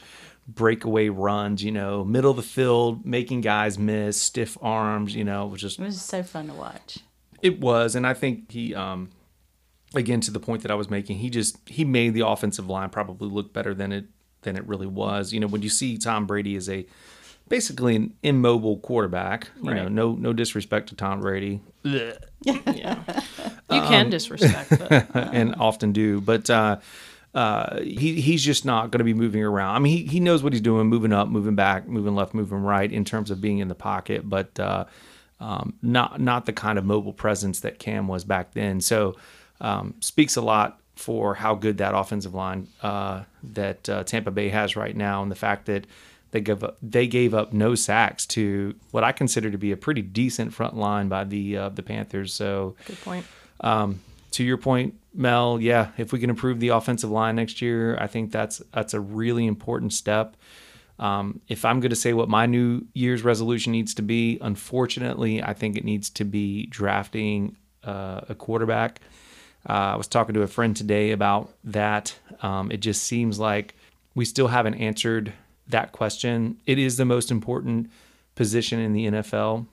breakaway 0.49 1.09
runs, 1.11 1.62
you 1.62 1.71
know, 1.71 2.02
middle 2.05 2.31
of 2.31 2.37
the 2.38 2.43
field, 2.43 3.05
making 3.05 3.43
guys 3.43 3.78
miss, 3.78 4.21
stiff 4.21 4.57
arms, 4.62 5.14
you 5.14 5.23
know, 5.23 5.47
it 5.47 5.50
was 5.50 5.61
just 5.61 5.78
It 5.78 5.85
was 5.85 6.00
so 6.00 6.23
fun 6.23 6.49
to 6.49 6.55
watch. 6.55 6.99
it 7.43 7.61
was, 7.61 7.95
and 7.95 8.07
I 8.07 8.14
think 8.14 8.50
he, 8.50 8.75
um, 8.75 9.11
again, 9.95 10.21
to 10.23 10.31
the 10.31 10.40
point 10.40 10.62
that 10.62 10.71
I 10.71 10.75
was 10.75 10.88
making, 10.90 11.19
he 11.19 11.28
just 11.31 11.57
he 11.69 11.85
made 11.85 12.14
the 12.14 12.26
offensive 12.26 12.67
line 12.69 12.88
probably 12.90 13.28
look 13.28 13.52
better 13.52 13.75
than 13.75 13.93
it 13.93 14.07
than 14.43 14.57
it 14.57 14.67
really 14.67 14.87
was. 14.87 15.33
You 15.33 15.40
know, 15.40 15.47
when 15.49 15.62
you 15.62 15.69
see 15.69 15.99
Tom 15.99 16.26
Brady 16.26 16.57
as 16.57 16.69
a 16.69 16.87
basically 17.49 17.97
an 17.97 18.14
immobile 18.23 18.78
quarterback, 18.78 19.49
you 19.62 19.75
know, 19.75 19.88
no 19.88 20.12
no 20.14 20.33
disrespect 20.33 20.88
to 20.90 20.95
Tom 20.95 21.21
Brady, 21.21 21.61
Yeah. 21.83 22.12
You 23.71 23.76
Um, 23.81 23.88
can 23.88 24.09
disrespect, 24.11 24.71
but 24.78 25.14
and 25.35 25.55
often 25.57 25.93
do, 25.93 26.21
but. 26.23 26.49
uh 26.49 26.78
uh, 27.35 27.81
he 27.81 28.21
he's 28.21 28.43
just 28.43 28.65
not 28.65 28.91
going 28.91 28.99
to 28.99 29.05
be 29.05 29.15
moving 29.15 29.43
around. 29.43 29.77
I 29.77 29.79
mean, 29.79 29.97
he, 29.97 30.05
he 30.05 30.21
knows 30.21 30.43
what 30.43 30.53
he's 30.53 30.63
doing, 30.63 30.87
moving 30.87 31.13
up, 31.13 31.29
moving 31.29 31.55
back, 31.55 31.87
moving 31.87 32.15
left, 32.15 32.35
moving 32.35 32.59
right 32.59 32.91
in 32.91 33.05
terms 33.05 33.31
of 33.31 33.41
being 33.41 33.59
in 33.59 33.69
the 33.69 33.75
pocket, 33.75 34.29
but 34.29 34.59
uh, 34.59 34.87
um, 35.41 35.75
not 35.83 36.21
not 36.21 36.47
the 36.47 36.53
kind 36.53 36.79
of 36.79 36.85
mobile 36.85 37.13
presence 37.13 37.61
that 37.61 37.79
Cam 37.79 38.09
was 38.09 38.25
back 38.25 38.55
then. 38.55 38.81
So 38.81 39.17
um, 39.61 39.95
speaks 40.01 40.37
a 40.37 40.41
lot 40.41 40.81
for 40.97 41.35
how 41.35 41.55
good 41.55 41.79
that 41.79 41.95
offensive 41.95 42.35
line 42.35 42.67
uh, 42.83 43.23
that 43.43 43.89
uh, 43.89 44.05
Tampa 44.05 44.31
Bay 44.31 44.49
has 44.49 44.75
right 44.75 44.97
now, 44.97 45.23
and 45.23 45.31
the 45.31 45.37
fact 45.37 45.67
that 45.67 45.87
they 46.31 46.41
gave 46.41 46.65
up, 46.65 46.79
they 46.83 47.07
gave 47.07 47.35
up 47.35 47.53
no 47.53 47.75
sacks 47.75 48.27
to 48.27 48.75
what 48.91 49.05
I 49.05 49.13
consider 49.13 49.51
to 49.51 49.59
be 49.59 49.71
a 49.71 49.77
pretty 49.77 50.03
decent 50.03 50.55
front 50.55 50.77
line 50.77 51.09
by 51.09 51.25
the 51.25 51.57
uh, 51.57 51.69
the 51.69 51.83
Panthers. 51.83 52.33
So 52.33 52.75
good 52.87 53.01
point. 53.03 53.27
to 54.33 54.45
your 54.45 54.57
point, 54.59 54.95
Mel, 55.19 55.59
yeah, 55.61 55.91
if 55.99 56.13
we 56.13 56.21
can 56.21 56.31
improve 56.31 56.61
the 56.61 56.69
offensive 56.69 57.11
line 57.11 57.37
next 57.37 57.61
year, 57.61 57.99
I 58.01 58.07
think 58.07 58.31
that's 58.31 58.63
that's 58.73 58.95
a 58.95 59.01
really 59.01 59.47
important 59.47 59.93
step. 59.93 60.37
Um, 60.99 61.41
if 61.49 61.65
I'm 61.65 61.81
going 61.81 61.91
to 61.91 61.97
say 61.97 62.13
what 62.13 62.29
my 62.29 62.47
New 62.47 62.87
Year's 62.95 63.23
resolution 63.23 63.73
needs 63.73 63.95
to 63.95 64.03
be, 64.03 64.39
unfortunately, 64.41 65.43
I 65.43 65.55
think 65.55 65.77
it 65.77 65.85
needs 65.85 66.11
to 66.11 66.25
be 66.25 66.67
drafting 66.67 67.57
uh, 67.85 68.21
a 68.29 68.35
quarterback. 68.35 69.01
Uh, 69.69 69.73
I 69.73 69.97
was 69.97 70.09
talking 70.09 70.35
to 70.35 70.43
a 70.43 70.47
friend 70.47 70.77
today 70.77 71.11
about 71.11 71.53
that. 71.65 72.17
Um, 72.43 72.71
it 72.71 72.79
just 72.79 73.03
seems 73.03 73.39
like 73.39 73.75
we 74.15 74.25
still 74.25 74.49
haven't 74.49 74.75
answered 74.75 75.33
that 75.69 75.93
question. 75.93 76.59
It 76.67 76.79
is 76.79 76.97
the 76.97 77.05
most 77.05 77.31
important 77.31 77.91
position 78.35 78.79
in 78.79 78.93
the 78.93 79.07
NFL. 79.07 79.67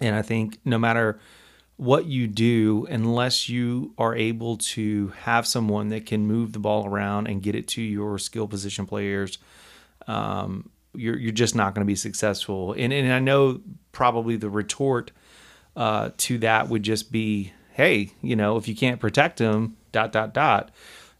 And 0.00 0.14
I 0.14 0.22
think 0.22 0.58
no 0.64 0.78
matter 0.78 1.18
what 1.78 2.06
you 2.06 2.26
do, 2.26 2.86
unless 2.90 3.48
you 3.48 3.94
are 3.96 4.14
able 4.14 4.56
to 4.56 5.12
have 5.22 5.46
someone 5.46 5.88
that 5.88 6.06
can 6.06 6.26
move 6.26 6.52
the 6.52 6.58
ball 6.58 6.86
around 6.86 7.28
and 7.28 7.40
get 7.40 7.54
it 7.54 7.68
to 7.68 7.80
your 7.80 8.18
skill 8.18 8.48
position 8.48 8.84
players, 8.84 9.38
um, 10.08 10.68
you're 10.92 11.16
you're 11.16 11.32
just 11.32 11.54
not 11.54 11.74
going 11.74 11.86
to 11.86 11.90
be 11.90 11.94
successful. 11.94 12.72
And 12.72 12.92
and 12.92 13.12
I 13.12 13.20
know 13.20 13.60
probably 13.92 14.36
the 14.36 14.50
retort 14.50 15.12
uh, 15.76 16.10
to 16.16 16.38
that 16.38 16.68
would 16.68 16.82
just 16.82 17.12
be, 17.12 17.52
hey, 17.70 18.12
you 18.22 18.34
know, 18.34 18.56
if 18.56 18.66
you 18.66 18.74
can't 18.74 19.00
protect 19.00 19.38
them, 19.38 19.76
dot 19.92 20.12
dot 20.12 20.34
dot. 20.34 20.72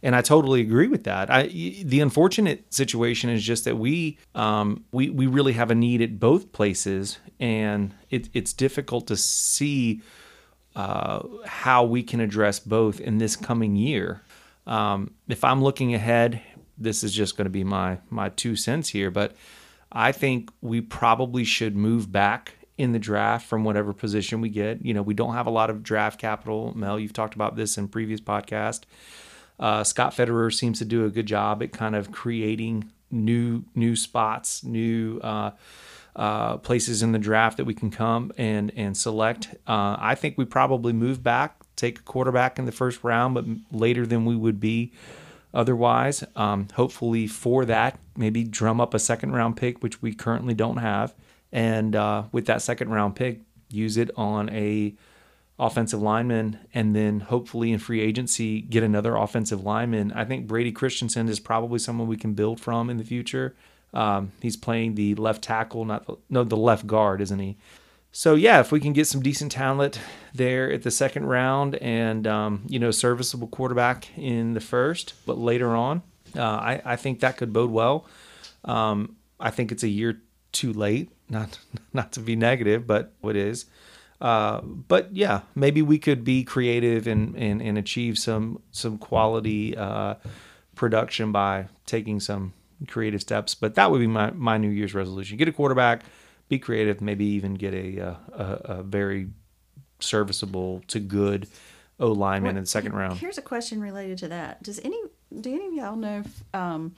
And 0.03 0.15
I 0.15 0.23
totally 0.23 0.61
agree 0.61 0.89
with 0.89 1.05
that. 1.05 1.29
I, 1.31 1.49
the 1.85 2.01
unfortunate 2.01 2.73
situation 2.73 3.31
is 3.31 3.45
just 3.45 3.65
that 3.65 3.77
we 3.77 4.19
um, 4.35 4.85
we 4.91 5.09
we 5.11 5.29
really 5.29 5.53
have 5.53 5.71
a 5.71 5.75
need 5.77 6.03
at 6.03 6.19
both 6.19 6.51
places, 6.51 7.19
and 7.39 7.95
it, 8.11 8.29
it's 8.33 8.53
difficult 8.53 9.07
to 9.07 9.17
see 9.17 10.03
uh, 10.79 11.27
how 11.45 11.83
we 11.83 12.05
can 12.05 12.21
address 12.21 12.61
both 12.61 13.01
in 13.01 13.19
this 13.19 13.35
coming 13.35 13.75
year. 13.75 14.23
Um, 14.65 15.11
if 15.27 15.43
I'm 15.43 15.61
looking 15.61 15.93
ahead, 15.93 16.41
this 16.79 17.03
is 17.03 17.13
just 17.13 17.37
going 17.37 17.47
to 17.47 17.51
be 17.51 17.65
my 17.65 17.99
my 18.11 18.29
two 18.29 18.55
cents 18.55 18.89
here, 18.89 19.11
but 19.11 19.35
I 19.91 20.13
think 20.13 20.53
we 20.61 20.81
probably 20.81 21.43
should 21.43 21.75
move 21.75 22.13
back 22.13 22.55
in 22.77 22.93
the 22.93 23.01
draft 23.01 23.45
from 23.49 23.65
whatever 23.65 23.93
position 23.93 24.41
we 24.41 24.51
get. 24.51 24.85
You 24.85 24.95
know, 24.95 25.03
we 25.03 25.15
don't 25.15 25.35
have 25.35 25.49
a 25.49 25.51
lot 25.51 25.69
of 25.69 25.83
draft 25.83 26.21
capital. 26.21 26.73
Mel, 26.77 27.01
you've 27.01 27.13
talked 27.13 27.35
about 27.35 27.57
this 27.57 27.77
in 27.77 27.89
previous 27.89 28.21
podcast. 28.21 28.83
Uh, 29.59 29.83
Scott 29.83 30.15
Fitterer 30.15 30.55
seems 30.55 30.79
to 30.79 30.85
do 30.85 31.05
a 31.05 31.11
good 31.11 31.27
job 31.27 31.61
at 31.61 31.73
kind 31.73 31.97
of 31.97 32.13
creating 32.13 32.93
new 33.11 33.65
new 33.75 33.97
spots, 33.97 34.63
new 34.63 35.19
uh, 35.25 35.51
uh, 36.19 36.57
places 36.57 37.01
in 37.01 37.13
the 37.13 37.19
draft 37.19 37.57
that 37.57 37.65
we 37.65 37.73
can 37.73 37.91
come 37.91 38.33
and 38.37 38.73
and 38.77 38.97
select. 38.97 39.55
Uh, 39.67 39.97
I 39.99 40.17
think 40.17 40.37
we 40.37 40.45
probably 40.45 40.93
move 40.93 41.23
back, 41.23 41.57
take 41.77 42.01
a 42.01 42.03
quarterback 42.03 42.59
in 42.59 42.67
the 42.67 42.73
first 42.73 43.05
round, 43.05 43.35
but 43.35 43.45
later 43.71 44.05
than 44.05 44.25
we 44.25 44.35
would 44.35 44.59
be 44.59 44.93
otherwise. 45.55 46.25
Um, 46.35 46.67
hopefully, 46.75 47.29
for 47.29 47.65
that, 47.67 47.99
maybe 48.17 48.43
drum 48.43 48.81
up 48.81 48.95
a 48.95 48.99
second 48.99 49.33
round 49.33 49.57
pick, 49.57 49.81
which 49.81 50.03
we 50.03 50.13
currently 50.13 50.55
don't 50.55 50.79
have, 50.79 51.15
and 51.53 51.95
uh, 51.95 52.25
with 52.33 52.47
that 52.47 52.63
second 52.63 52.91
round 52.91 53.15
pick, 53.15 53.41
use 53.71 53.97
it 53.97 54.11
on 54.17 54.51
a 54.51 54.95
offensive 55.57 56.03
lineman, 56.03 56.59
and 56.75 56.97
then 56.97 57.21
hopefully 57.21 57.71
in 57.71 57.79
free 57.79 58.01
agency 58.01 58.61
get 58.61 58.83
another 58.83 59.15
offensive 59.15 59.63
lineman. 59.63 60.13
I 60.13 60.25
think 60.25 60.49
Brady 60.49 60.73
Christensen 60.73 61.29
is 61.29 61.39
probably 61.39 61.79
someone 61.79 62.09
we 62.09 62.17
can 62.17 62.35
build 62.35 62.61
from 62.61 62.91
in 62.91 62.97
the 62.97 63.05
future. 63.05 63.55
Um, 63.95 64.33
he's 64.43 64.57
playing 64.57 64.95
the 64.95 65.15
left 65.15 65.43
tackle, 65.43 65.85
not 65.85 66.07
the, 66.07 66.17
no 66.29 66.45
the 66.45 66.57
left 66.57 66.87
guard, 66.87 67.21
isn't 67.21 67.39
he? 67.39 67.57
So 68.13 68.35
yeah, 68.35 68.61
if 68.61 68.73
we 68.73 68.81
can 68.81 68.93
get 68.93 69.07
some 69.07 69.23
decent 69.23 69.53
talent 69.53 70.01
there 70.35 70.73
at 70.73 70.83
the 70.83 70.91
second 70.91 71.27
round, 71.27 71.77
and 71.77 72.27
um, 72.27 72.63
you 72.67 72.79
know 72.79 72.91
serviceable 72.91 73.49
quarterback 73.49 74.17
in 74.19 74.55
the 74.55 74.61
first, 74.61 75.15
but 75.27 75.39
later 75.39 75.75
on, 75.75 76.03
uh, 76.37 76.43
I, 76.43 76.83
I 76.85 76.97
think 76.97 77.21
that 77.21 77.37
could 77.37 77.53
bode 77.53 77.71
well. 77.71 78.07
Um, 78.65 79.17
I 79.39 79.51
think 79.51 79.73
it's 79.73 79.83
a 79.83 79.89
year 79.89 80.21
too 80.53 80.73
late, 80.73 81.11
not 81.29 81.59
not 81.93 82.13
to 82.13 82.21
be 82.21 82.37
negative, 82.37 82.87
but 82.87 83.13
it 83.23 83.37
is. 83.37 83.67
Uh, 84.21 84.61
but 84.63 85.15
yeah, 85.15 85.43
maybe 85.55 85.81
we 85.81 85.97
could 85.97 86.25
be 86.25 86.43
creative 86.43 87.07
and, 87.07 87.37
and, 87.37 87.63
and 87.63 87.79
achieve 87.79 88.19
some 88.19 88.61
some 88.73 88.99
quality 88.99 89.77
uh, 89.77 90.15
production 90.75 91.31
by 91.31 91.67
taking 91.87 92.19
some 92.19 92.53
creative 92.87 93.21
steps. 93.21 93.55
But 93.55 93.75
that 93.75 93.91
would 93.91 93.99
be 93.99 94.07
my, 94.07 94.31
my 94.31 94.59
New 94.59 94.71
Year's 94.71 94.95
resolution: 94.95 95.37
get 95.37 95.49
a 95.49 95.53
quarterback, 95.53 96.05
be 96.49 96.59
creative, 96.59 97.01
maybe 97.01 97.25
even 97.25 97.55
get 97.55 97.75
a 97.75 98.01
uh, 98.01 98.17
a, 98.33 98.45
a 98.79 98.83
very 98.83 99.29
serviceable 100.01 100.83
to 100.87 101.01
good 101.01 101.49
O 102.01 102.13
lineman 102.13 102.57
in 102.57 102.63
the 102.63 102.69
second 102.69 102.93
round. 102.93 103.19
Here's 103.19 103.39
a 103.39 103.43
question 103.43 103.81
related 103.81 104.19
to 104.19 104.29
that. 104.29 104.63
Does 104.63 104.79
any 104.85 105.01
do 105.41 105.53
any 105.53 105.67
of 105.67 105.73
y'all 105.75 105.97
know 105.97 106.23
if 106.25 106.45
um, 106.55 106.95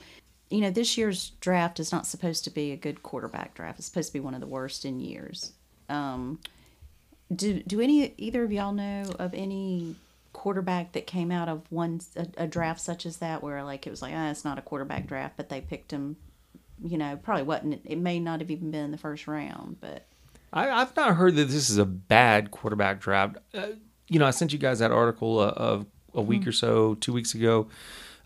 you 0.50 0.60
know 0.60 0.70
this 0.70 0.98
year's 0.98 1.30
draft 1.40 1.80
is 1.80 1.92
not 1.92 2.06
supposed 2.06 2.44
to 2.44 2.50
be 2.50 2.72
a 2.72 2.76
good 2.76 3.02
quarterback 3.02 3.54
draft. 3.54 3.78
It's 3.78 3.86
supposed 3.86 4.08
to 4.08 4.12
be 4.12 4.20
one 4.20 4.34
of 4.34 4.40
the 4.40 4.46
worst 4.46 4.84
in 4.84 5.00
years. 5.00 5.52
Um, 5.88 6.38
do 7.34 7.62
do 7.62 7.80
any 7.80 8.12
either 8.18 8.44
of 8.44 8.52
y'all 8.52 8.72
know 8.72 9.04
of 9.18 9.32
any 9.34 9.94
quarterback 10.32 10.92
that 10.92 11.06
came 11.06 11.30
out 11.30 11.48
of 11.48 11.62
one 11.70 12.00
a, 12.16 12.26
a 12.38 12.46
draft 12.46 12.80
such 12.80 13.04
as 13.06 13.18
that 13.18 13.42
where 13.42 13.62
like 13.64 13.86
it 13.86 13.90
was 13.90 14.02
like 14.02 14.14
ah, 14.14 14.30
it's 14.30 14.44
not 14.44 14.58
a 14.58 14.62
quarterback 14.62 15.06
draft, 15.06 15.36
but 15.36 15.48
they 15.48 15.60
picked 15.60 15.90
him. 15.90 16.16
You 16.82 16.96
know, 16.96 17.18
probably 17.22 17.42
wasn't. 17.42 17.80
It 17.84 17.98
may 17.98 18.18
not 18.20 18.40
have 18.40 18.50
even 18.50 18.70
been 18.70 18.84
in 18.86 18.90
the 18.90 18.96
first 18.98 19.26
round, 19.26 19.76
but 19.80 20.06
I, 20.52 20.70
I've 20.70 20.96
not 20.96 21.14
heard 21.16 21.36
that 21.36 21.46
this 21.48 21.68
is 21.68 21.76
a 21.78 21.84
bad 21.84 22.50
quarterback 22.50 23.00
draft. 23.00 23.36
Uh, 23.52 23.66
you 24.08 24.18
know, 24.18 24.24
I 24.26 24.30
sent 24.30 24.52
you 24.52 24.58
guys 24.58 24.78
that 24.78 24.90
article 24.90 25.38
uh, 25.40 25.48
of 25.50 25.86
a 26.14 26.22
week 26.22 26.46
or 26.46 26.52
so, 26.52 26.94
two 26.94 27.12
weeks 27.12 27.34
ago. 27.34 27.68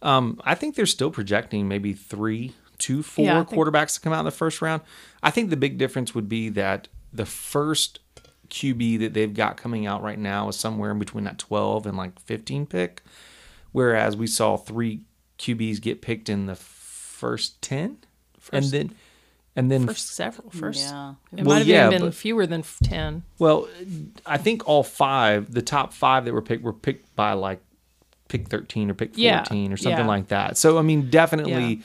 Um, 0.02 0.40
I 0.44 0.54
think 0.54 0.76
they're 0.76 0.86
still 0.86 1.10
projecting 1.10 1.66
maybe 1.66 1.92
three, 1.94 2.52
two, 2.78 3.02
four 3.02 3.24
Yeah, 3.24 3.40
I 3.40 3.44
think- 3.44 3.58
quarterbacks 3.60 3.94
to 3.94 4.00
come 4.00 4.12
out 4.12 4.20
in 4.20 4.24
the 4.24 4.30
first 4.30 4.62
round. 4.62 4.82
I 5.22 5.30
think 5.30 5.50
the 5.50 5.56
big 5.56 5.76
difference 5.76 6.14
would 6.14 6.28
be 6.28 6.48
that 6.50 6.88
the 7.12 7.26
first 7.26 7.98
QB 8.54 9.00
that 9.00 9.14
they've 9.14 9.34
got 9.34 9.56
coming 9.56 9.84
out 9.84 10.00
right 10.02 10.18
now 10.18 10.48
is 10.48 10.56
somewhere 10.56 10.92
in 10.92 10.98
between 11.00 11.24
that 11.24 11.38
12 11.38 11.86
and 11.86 11.96
like 11.96 12.18
15 12.20 12.66
pick, 12.66 13.02
whereas 13.72 14.16
we 14.16 14.28
saw 14.28 14.56
three 14.56 15.00
QBs 15.38 15.80
get 15.80 16.00
picked 16.00 16.28
in 16.28 16.46
the 16.46 16.54
first 16.54 17.60
10. 17.62 17.98
and 18.52 18.64
then 18.66 18.90
and 19.56 19.70
then 19.70 19.86
First 19.86 20.08
several, 20.16 20.50
first. 20.50 20.80
Yeah. 20.80 21.14
It 21.32 21.44
Well, 21.44 21.44
might 21.54 21.58
have 21.58 21.66
yeah, 21.68 21.86
even 21.86 21.98
been 22.00 22.08
but- 22.08 22.14
fewer 22.14 22.44
than 22.46 22.64
10. 22.82 23.22
Well, 23.38 23.68
I 24.26 24.36
think 24.36 24.68
all 24.68 24.82
five, 24.82 25.52
the 25.52 25.62
top 25.62 25.92
five 25.92 26.24
that 26.24 26.32
were 26.34 26.42
picked, 26.42 26.62
were 26.64 26.72
picked 26.72 27.14
by 27.14 27.34
like 27.34 27.60
pick 28.28 28.48
13 28.48 28.90
or 28.90 28.94
pick 28.94 29.10
14 29.10 29.22
Yeah, 29.24 29.42
or 29.72 29.76
something 29.76 29.98
yeah. 30.00 30.06
like 30.06 30.28
that. 30.28 30.56
So, 30.56 30.76
I 30.78 30.82
mean, 30.82 31.08
definitely 31.08 31.52
Yeah. 31.74 31.82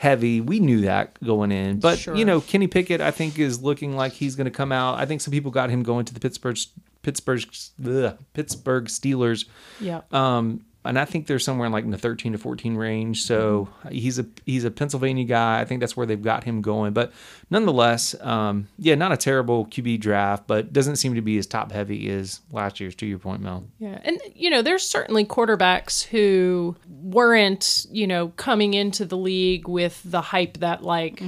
Heavy. 0.00 0.40
We 0.40 0.60
knew 0.60 0.80
that 0.80 1.22
going 1.22 1.52
in. 1.52 1.78
But, 1.78 1.98
Sure. 1.98 2.16
you 2.16 2.24
know, 2.24 2.40
Kenny 2.40 2.66
Pickett, 2.66 3.02
I 3.02 3.10
think, 3.10 3.38
is 3.38 3.62
looking 3.62 3.94
like 3.96 4.12
he's 4.14 4.34
going 4.34 4.46
to 4.46 4.50
come 4.50 4.72
out. 4.72 4.98
I 4.98 5.04
think 5.04 5.20
some 5.20 5.30
people 5.30 5.50
got 5.50 5.68
him 5.68 5.82
going 5.82 6.06
to 6.06 6.14
the 6.14 6.20
Pittsburgh, 6.20 6.56
Pittsburgh, 7.02 7.44
ugh, 7.86 8.16
Pittsburgh 8.32 8.86
Steelers. 8.86 9.44
Yeah. 9.78 10.00
Um, 10.10 10.64
and 10.84 10.98
I 10.98 11.04
think 11.04 11.26
they're 11.26 11.38
somewhere 11.38 11.66
in 11.66 11.72
like 11.72 11.84
in 11.84 11.90
the 11.90 11.98
13 11.98 12.32
to 12.32 12.38
14 12.38 12.74
range. 12.74 13.22
So 13.24 13.68
he's 13.90 14.18
a 14.18 14.26
he's 14.46 14.64
a 14.64 14.70
Pennsylvania 14.70 15.24
guy. 15.24 15.60
I 15.60 15.64
think 15.66 15.80
that's 15.80 15.96
where 15.96 16.06
they've 16.06 16.22
got 16.22 16.44
him 16.44 16.62
going. 16.62 16.94
But 16.94 17.12
nonetheless, 17.50 18.14
um, 18.20 18.68
yeah, 18.78 18.94
not 18.94 19.12
a 19.12 19.16
terrible 19.16 19.66
QB 19.66 20.00
draft, 20.00 20.46
but 20.46 20.72
doesn't 20.72 20.96
seem 20.96 21.14
to 21.14 21.20
be 21.20 21.36
as 21.36 21.46
top 21.46 21.70
heavy 21.70 22.08
as 22.10 22.40
last 22.50 22.80
year's. 22.80 22.94
To 22.96 23.06
your 23.06 23.18
point, 23.18 23.42
Mel. 23.42 23.64
Yeah. 23.78 24.00
And, 24.04 24.20
you 24.34 24.50
know, 24.50 24.62
there's 24.62 24.86
certainly 24.86 25.24
quarterbacks 25.24 26.02
who 26.02 26.76
weren't, 26.88 27.86
you 27.90 28.06
know, 28.06 28.28
coming 28.28 28.74
into 28.74 29.04
the 29.04 29.16
league 29.16 29.68
with 29.68 30.00
the 30.04 30.20
hype 30.20 30.58
that, 30.58 30.82
like, 30.82 31.22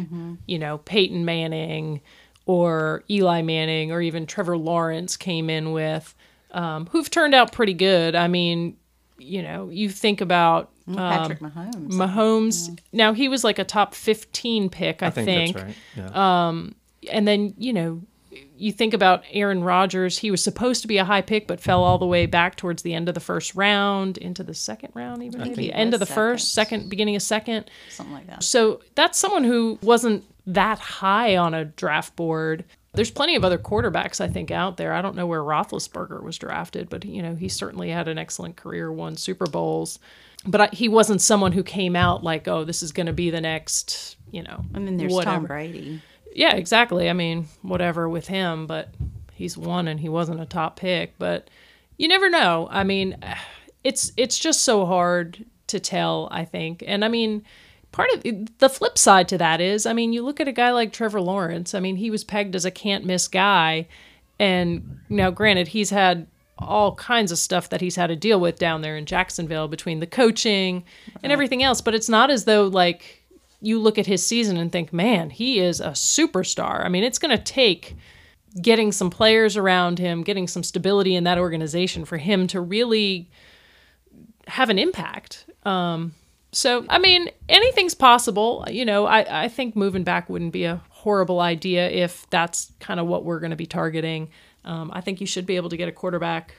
you 0.46 0.58
know, 0.58 0.78
Peyton 0.78 1.24
Manning 1.24 2.00
or 2.46 3.04
Eli 3.08 3.42
Manning 3.42 3.92
or 3.92 4.00
even 4.00 4.26
Trevor 4.26 4.56
Lawrence 4.56 5.16
came 5.16 5.48
in 5.48 5.72
with, 5.72 6.14
um, 6.52 6.86
who've 6.86 7.08
turned 7.08 7.34
out 7.34 7.52
pretty 7.52 7.74
good. 7.74 8.14
I 8.14 8.28
mean, 8.28 8.76
you 9.22 9.42
know, 9.42 9.68
you 9.68 9.88
think 9.88 10.20
about 10.20 10.70
Patrick 10.92 11.40
um, 11.42 11.50
Mahomes. 11.50 11.92
Mahomes. 11.92 12.78
Now, 12.92 13.12
he 13.12 13.28
was 13.28 13.44
like 13.44 13.58
a 13.58 13.64
top 13.64 13.94
15 13.94 14.68
pick, 14.68 15.02
I, 15.02 15.06
I 15.06 15.10
think, 15.10 15.54
that's 15.56 15.64
right. 15.64 15.76
Yeah. 15.96 16.48
Um, 16.48 16.74
and 17.10 17.26
then 17.26 17.54
you 17.58 17.72
know 17.72 18.02
you 18.56 18.72
think 18.72 18.94
about 18.94 19.24
Aaron 19.32 19.62
Rodgers 19.62 20.18
he 20.18 20.30
was 20.30 20.42
supposed 20.42 20.82
to 20.82 20.88
be 20.88 20.98
a 20.98 21.04
high 21.04 21.20
pick 21.20 21.46
but 21.46 21.60
fell 21.60 21.82
all 21.82 21.98
the 21.98 22.06
way 22.06 22.26
back 22.26 22.56
towards 22.56 22.82
the 22.82 22.94
end 22.94 23.08
of 23.08 23.14
the 23.14 23.20
first 23.20 23.54
round 23.54 24.18
into 24.18 24.42
the 24.42 24.54
second 24.54 24.90
round 24.94 25.22
even 25.22 25.40
maybe 25.40 25.72
end 25.72 25.94
of 25.94 26.00
the 26.00 26.04
was 26.04 26.14
first 26.14 26.54
second. 26.54 26.78
second 26.80 26.90
beginning 26.90 27.16
of 27.16 27.22
second 27.22 27.70
something 27.90 28.14
like 28.14 28.26
that. 28.26 28.42
so 28.42 28.80
that's 28.94 29.18
someone 29.18 29.44
who 29.44 29.78
wasn't 29.82 30.24
that 30.46 30.78
high 30.78 31.36
on 31.36 31.54
a 31.54 31.64
draft 31.64 32.16
board 32.16 32.64
there's 32.94 33.10
plenty 33.10 33.36
of 33.36 33.44
other 33.44 33.58
quarterbacks 33.58 34.20
I 34.20 34.28
think 34.28 34.50
out 34.50 34.76
there. 34.76 34.92
I 34.92 35.02
don't 35.02 35.16
know 35.16 35.26
where 35.26 35.42
Roethlisberger 35.42 36.22
was 36.22 36.38
drafted, 36.38 36.90
but 36.90 37.04
you 37.04 37.22
know 37.22 37.34
he 37.34 37.48
certainly 37.48 37.90
had 37.90 38.08
an 38.08 38.18
excellent 38.18 38.56
career, 38.56 38.92
won 38.92 39.16
Super 39.16 39.46
Bowls, 39.46 39.98
but 40.46 40.60
I, 40.60 40.68
he 40.72 40.88
wasn't 40.88 41.20
someone 41.20 41.52
who 41.52 41.62
came 41.62 41.96
out 41.96 42.24
like, 42.24 42.48
oh, 42.48 42.64
this 42.64 42.82
is 42.82 42.92
going 42.92 43.06
to 43.06 43.12
be 43.12 43.30
the 43.30 43.40
next, 43.40 44.16
you 44.30 44.42
know, 44.42 44.64
And 44.74 44.86
then 44.86 44.96
there's 44.96 45.12
whatever. 45.12 45.36
Tom 45.36 45.46
Brady. 45.46 46.02
Yeah, 46.34 46.54
exactly. 46.54 47.08
I 47.08 47.12
mean, 47.12 47.46
whatever 47.62 48.08
with 48.08 48.26
him, 48.26 48.66
but 48.66 48.88
he's 49.34 49.56
won 49.56 49.88
and 49.88 50.00
he 50.00 50.08
wasn't 50.08 50.40
a 50.40 50.46
top 50.46 50.76
pick. 50.76 51.18
But 51.18 51.48
you 51.96 52.08
never 52.08 52.28
know. 52.28 52.68
I 52.70 52.84
mean, 52.84 53.16
it's 53.84 54.12
it's 54.16 54.38
just 54.38 54.62
so 54.62 54.84
hard 54.86 55.44
to 55.68 55.80
tell. 55.80 56.28
I 56.30 56.44
think, 56.44 56.82
and 56.86 57.04
I 57.04 57.08
mean, 57.08 57.44
part 57.92 58.10
of 58.12 58.22
the 58.58 58.68
flip 58.68 58.98
side 58.98 59.28
to 59.28 59.38
that 59.38 59.60
is, 59.60 59.86
I 59.86 59.92
mean, 59.92 60.12
you 60.12 60.22
look 60.22 60.40
at 60.40 60.48
a 60.48 60.52
guy 60.52 60.72
like 60.72 60.92
Trevor 60.92 61.20
Lawrence. 61.20 61.74
I 61.74 61.80
mean, 61.80 61.96
he 61.96 62.10
was 62.10 62.24
pegged 62.24 62.56
as 62.56 62.64
a 62.64 62.70
can't 62.70 63.04
miss 63.04 63.28
guy, 63.28 63.86
and 64.38 64.98
now, 65.08 65.30
granted, 65.30 65.68
he's 65.68 65.90
had 65.90 66.26
all 66.58 66.94
kinds 66.94 67.32
of 67.32 67.38
stuff 67.38 67.68
that 67.70 67.80
he's 67.80 67.96
had 67.96 68.08
to 68.08 68.16
deal 68.16 68.40
with 68.40 68.58
down 68.58 68.82
there 68.82 68.96
in 68.96 69.06
Jacksonville 69.06 69.68
between 69.68 70.00
the 70.00 70.06
coaching 70.06 70.84
and 71.22 71.32
everything 71.32 71.62
else. 71.62 71.80
But 71.80 71.94
it's 71.94 72.08
not 72.08 72.30
as 72.30 72.44
though 72.44 72.66
like 72.66 73.22
you 73.60 73.78
look 73.78 73.98
at 73.98 74.06
his 74.06 74.26
season 74.26 74.56
and 74.56 74.70
think, 74.70 74.92
man, 74.92 75.30
he 75.30 75.60
is 75.60 75.80
a 75.80 75.90
superstar. 75.90 76.84
I 76.84 76.88
mean, 76.88 77.04
it's 77.04 77.18
going 77.18 77.36
to 77.36 77.42
take 77.42 77.96
getting 78.60 78.92
some 78.92 79.10
players 79.10 79.56
around 79.56 79.98
him, 79.98 80.22
getting 80.22 80.46
some 80.46 80.62
stability 80.62 81.14
in 81.14 81.24
that 81.24 81.38
organization 81.38 82.04
for 82.04 82.18
him 82.18 82.46
to 82.48 82.60
really 82.60 83.30
have 84.46 84.68
an 84.68 84.78
impact. 84.78 85.46
Um, 85.64 86.14
so, 86.52 86.84
I 86.88 86.98
mean, 86.98 87.30
anything's 87.48 87.94
possible. 87.94 88.64
You 88.70 88.84
know, 88.84 89.06
I, 89.06 89.44
I 89.44 89.48
think 89.48 89.74
moving 89.74 90.04
back 90.04 90.28
wouldn't 90.28 90.52
be 90.52 90.64
a 90.64 90.82
horrible 90.90 91.40
idea 91.40 91.88
if 91.88 92.28
that's 92.30 92.72
kind 92.78 93.00
of 93.00 93.06
what 93.06 93.24
we're 93.24 93.40
going 93.40 93.50
to 93.50 93.56
be 93.56 93.66
targeting. 93.66 94.30
Um, 94.64 94.90
I 94.92 95.00
think 95.00 95.20
you 95.20 95.26
should 95.26 95.46
be 95.46 95.56
able 95.56 95.70
to 95.70 95.76
get 95.76 95.88
a 95.88 95.92
quarterback 95.92 96.54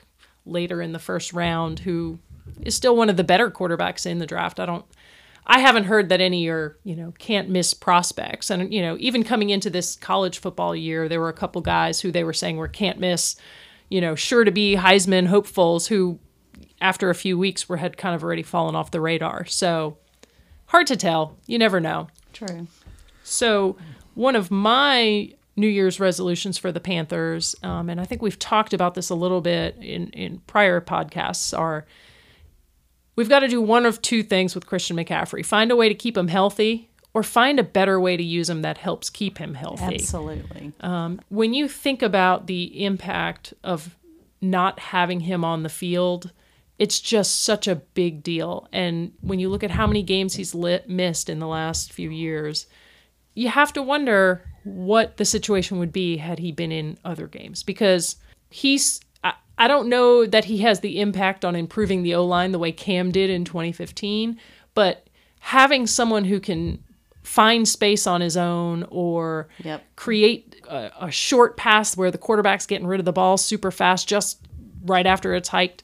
later 0.45 0.81
in 0.81 0.91
the 0.91 0.99
first 0.99 1.31
round 1.31 1.79
who 1.79 2.19
is 2.61 2.75
still 2.75 2.95
one 2.95 3.09
of 3.09 3.17
the 3.17 3.23
better 3.23 3.49
quarterbacks 3.49 4.05
in 4.05 4.19
the 4.19 4.25
draft. 4.25 4.59
I 4.59 4.65
don't. 4.65 4.85
I 5.45 5.59
haven't 5.59 5.85
heard 5.85 6.07
that 6.09 6.21
any 6.21 6.47
are, 6.47 6.77
you 6.85 6.95
know, 6.95 7.13
can't 7.19 7.49
miss 7.49 7.73
prospects. 7.73 8.49
And, 8.49 8.73
you 8.73 8.81
know, 8.81 8.95
even 8.99 9.23
coming 9.23 9.49
into 9.49 9.69
this 9.69 9.97
college 9.97 10.39
football 10.39 10.73
year, 10.73 11.09
there 11.09 11.19
were 11.19 11.27
a 11.27 11.33
couple 11.33 11.61
guys 11.61 11.99
who 11.99 12.11
they 12.11 12.23
were 12.23 12.31
saying 12.31 12.55
were 12.55 12.69
can't 12.69 12.97
miss, 12.97 13.35
you 13.89 13.99
know, 13.99 14.15
sure 14.15 14.45
to 14.45 14.51
be 14.51 14.77
Heisman 14.77 15.27
hopefuls 15.27 15.87
who, 15.87 16.17
after 16.83 17.09
a 17.09 17.15
few 17.15 17.37
weeks, 17.37 17.69
were 17.69 17.77
had 17.77 17.97
kind 17.97 18.13
of 18.13 18.23
already 18.23 18.43
fallen 18.43 18.75
off 18.75 18.91
the 18.91 19.01
radar. 19.01 19.45
So 19.45 19.97
hard 20.65 20.85
to 20.87 20.97
tell. 20.97 21.37
You 21.47 21.57
never 21.57 21.79
know. 21.79 22.09
True. 22.33 22.67
So, 23.23 23.77
one 24.15 24.35
of 24.35 24.51
my 24.51 25.33
New 25.55 25.67
Year's 25.67 25.99
resolutions 25.99 26.57
for 26.57 26.71
the 26.71 26.81
Panthers, 26.81 27.55
um, 27.63 27.89
and 27.89 28.01
I 28.01 28.05
think 28.05 28.21
we've 28.21 28.37
talked 28.37 28.73
about 28.73 28.95
this 28.95 29.09
a 29.09 29.15
little 29.15 29.39
bit 29.39 29.77
in, 29.77 30.09
in 30.09 30.39
prior 30.39 30.81
podcasts, 30.81 31.57
are 31.57 31.85
we've 33.15 33.29
got 33.29 33.39
to 33.39 33.47
do 33.47 33.61
one 33.61 33.85
of 33.85 34.01
two 34.01 34.21
things 34.21 34.53
with 34.53 34.65
Christian 34.65 34.97
McCaffrey 34.97 35.45
find 35.45 35.71
a 35.71 35.75
way 35.75 35.87
to 35.87 35.95
keep 35.95 36.17
him 36.17 36.27
healthy 36.27 36.89
or 37.13 37.23
find 37.23 37.59
a 37.59 37.63
better 37.63 37.99
way 37.99 38.17
to 38.17 38.23
use 38.23 38.49
him 38.49 38.63
that 38.63 38.79
helps 38.79 39.09
keep 39.09 39.37
him 39.37 39.53
healthy 39.53 39.95
Absolutely. 39.95 40.73
when 41.29 41.53
you 41.53 41.67
think 41.67 42.01
about 42.01 42.47
the 42.47 42.83
impact 42.83 43.53
of 43.63 43.95
not 44.41 44.79
having 44.79 45.21
him 45.21 45.45
on 45.45 45.63
the 45.63 45.69
field, 45.69 46.31
it's 46.79 46.99
just 46.99 47.43
such 47.43 47.67
a 47.67 47.75
big 47.75 48.23
deal. 48.23 48.67
And 48.71 49.13
when 49.21 49.39
you 49.39 49.49
look 49.49 49.63
at 49.63 49.71
how 49.71 49.87
many 49.87 50.03
games 50.03 50.35
he's 50.35 50.55
lit, 50.55 50.89
missed 50.89 51.29
in 51.29 51.39
the 51.39 51.47
last 51.47 51.93
few 51.93 52.09
years, 52.09 52.65
you 53.35 53.49
have 53.49 53.73
to 53.73 53.81
wonder 53.81 54.43
what 54.63 55.17
the 55.17 55.25
situation 55.25 55.77
would 55.79 55.91
be 55.91 56.17
had 56.17 56.39
he 56.39 56.51
been 56.51 56.71
in 56.71 56.97
other 57.03 57.27
games 57.27 57.63
because 57.63 58.15
he's. 58.49 58.99
I, 59.23 59.33
I 59.57 59.67
don't 59.67 59.87
know 59.87 60.25
that 60.25 60.45
he 60.45 60.59
has 60.59 60.79
the 60.79 60.99
impact 60.99 61.45
on 61.45 61.55
improving 61.55 62.03
the 62.03 62.15
O 62.15 62.25
line 62.25 62.51
the 62.51 62.59
way 62.59 62.71
Cam 62.71 63.11
did 63.11 63.29
in 63.29 63.45
2015, 63.45 64.39
but 64.73 65.07
having 65.39 65.85
someone 65.87 66.25
who 66.25 66.39
can 66.39 66.83
find 67.23 67.67
space 67.67 68.05
on 68.05 68.21
his 68.21 68.35
own 68.35 68.85
or 68.89 69.47
Yep. 69.63 69.83
create 69.95 70.61
a, 70.69 70.91
a 71.01 71.11
short 71.11 71.57
pass 71.57 71.95
where 71.95 72.11
the 72.11 72.17
quarterback's 72.17 72.65
getting 72.65 72.87
rid 72.87 72.99
of 72.99 73.05
the 73.05 73.13
ball 73.13 73.37
super 73.37 73.71
fast 73.71 74.07
just 74.07 74.39
right 74.85 75.05
after 75.05 75.33
it's 75.33 75.49
hiked. 75.49 75.83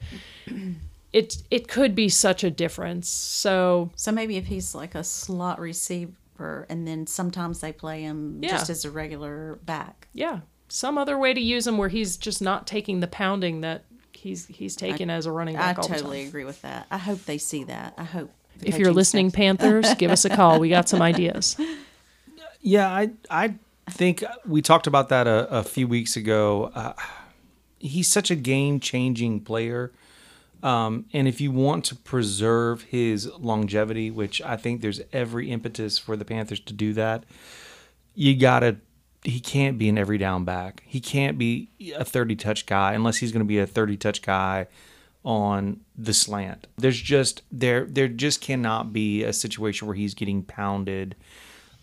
It 1.11 1.37
it 1.49 1.67
could 1.67 1.95
be 1.95 2.07
such 2.09 2.43
a 2.43 2.51
difference. 2.51 3.09
So 3.09 3.89
So 3.95 4.11
maybe 4.11 4.37
if 4.37 4.45
he's 4.45 4.75
like 4.75 4.93
a 4.95 5.03
slot 5.03 5.59
receiver, 5.59 6.65
and 6.69 6.87
then 6.87 7.07
sometimes 7.07 7.61
they 7.61 7.71
play 7.71 8.03
him 8.03 8.39
Yeah. 8.43 8.49
just 8.51 8.69
as 8.69 8.85
a 8.85 8.91
regular 8.91 9.57
back. 9.65 10.07
yeah, 10.13 10.41
some 10.67 10.97
other 10.99 11.17
way 11.17 11.33
to 11.33 11.41
use 11.41 11.65
him 11.65 11.77
where 11.79 11.89
he's 11.89 12.15
just 12.15 12.41
not 12.41 12.67
taking 12.67 12.99
the 12.99 13.07
pounding 13.07 13.61
that 13.61 13.85
he's 14.13 14.45
he's 14.47 14.75
taking 14.75 15.09
as 15.09 15.25
a 15.25 15.31
running 15.31 15.55
I 15.55 15.59
back 15.59 15.79
all 15.79 15.87
the 15.87 15.95
totally 15.95 16.19
time. 16.19 16.27
agree 16.27 16.45
with 16.45 16.61
that. 16.61 16.85
I 16.91 16.97
hope 16.99 17.25
they 17.25 17.37
see 17.39 17.63
that. 17.63 17.93
I 17.97 18.03
hope. 18.03 18.29
If 18.61 18.77
you're 18.77 18.91
listening, 18.93 19.29
staff- 19.29 19.37
Panthers, 19.37 19.93
give 19.95 20.11
us 20.11 20.25
a 20.25 20.29
call. 20.29 20.59
We 20.59 20.69
got 20.69 20.87
some 20.89 21.01
ideas. 21.01 21.55
Yeah, 22.61 22.89
I 22.89 23.11
I 23.29 23.53
think 23.89 24.21
we 24.45 24.61
talked 24.61 24.85
about 24.85 25.07
that 25.09 25.27
a, 25.27 25.47
a 25.49 25.63
few 25.63 25.87
weeks 25.87 26.17
ago. 26.17 26.71
Uh, 26.75 26.91
he's 27.79 28.07
such 28.09 28.29
a 28.29 28.35
game 28.35 28.81
changing 28.81 29.39
player. 29.39 29.91
Um, 30.61 31.05
and 31.13 31.27
if 31.27 31.39
you 31.39 31.51
want 31.51 31.85
to 31.85 31.95
preserve 31.95 32.83
his 32.83 33.27
longevity, 33.37 34.11
which 34.11 34.41
I 34.41 34.57
think 34.57 34.81
there's 34.81 35.01
every 35.13 35.51
impetus 35.51 35.97
for 35.97 36.17
the 36.17 36.25
Panthers 36.25 36.59
to 36.61 36.73
do 36.73 36.93
that, 36.93 37.23
you 38.15 38.35
gotta. 38.35 38.77
He 39.23 39.41
can't 39.41 39.77
be 39.77 39.89
an 39.89 39.97
every 39.97 40.17
down 40.17 40.45
back. 40.45 40.81
He 40.85 41.01
can't 41.01 41.37
be 41.37 41.69
a 41.93 42.05
30 42.05 42.37
touch 42.37 42.65
guy 42.65 42.93
unless 42.93 43.17
he's 43.17 43.33
going 43.33 43.43
to 43.43 43.47
be 43.47 43.59
a 43.59 43.67
30 43.67 43.97
touch 43.97 44.21
guy 44.21 44.67
on 45.25 45.81
the 45.97 46.13
slant. 46.13 46.67
There's 46.77 46.99
just 46.99 47.41
there 47.51 47.85
there 47.85 48.07
just 48.07 48.41
cannot 48.41 48.93
be 48.93 49.23
a 49.23 49.33
situation 49.33 49.87
where 49.87 49.95
he's 49.95 50.13
getting 50.13 50.43
pounded 50.43 51.15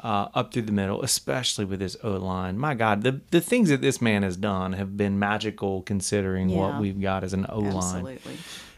uh, 0.00 0.28
up 0.34 0.52
through 0.52 0.62
the 0.62 0.72
middle, 0.72 1.02
especially 1.02 1.64
with 1.64 1.80
his 1.80 1.96
O 2.02 2.12
line. 2.12 2.58
My 2.58 2.74
God, 2.74 3.02
the 3.02 3.20
the 3.30 3.40
things 3.40 3.68
that 3.68 3.80
this 3.80 4.00
man 4.00 4.22
has 4.22 4.36
done 4.36 4.72
have 4.74 4.96
been 4.96 5.18
magical 5.18 5.82
considering 5.82 6.48
what 6.50 6.80
we've 6.80 7.00
got 7.00 7.24
as 7.24 7.32
an 7.32 7.46
O 7.48 7.58
line. 7.60 7.76
Absolutely. 7.76 8.36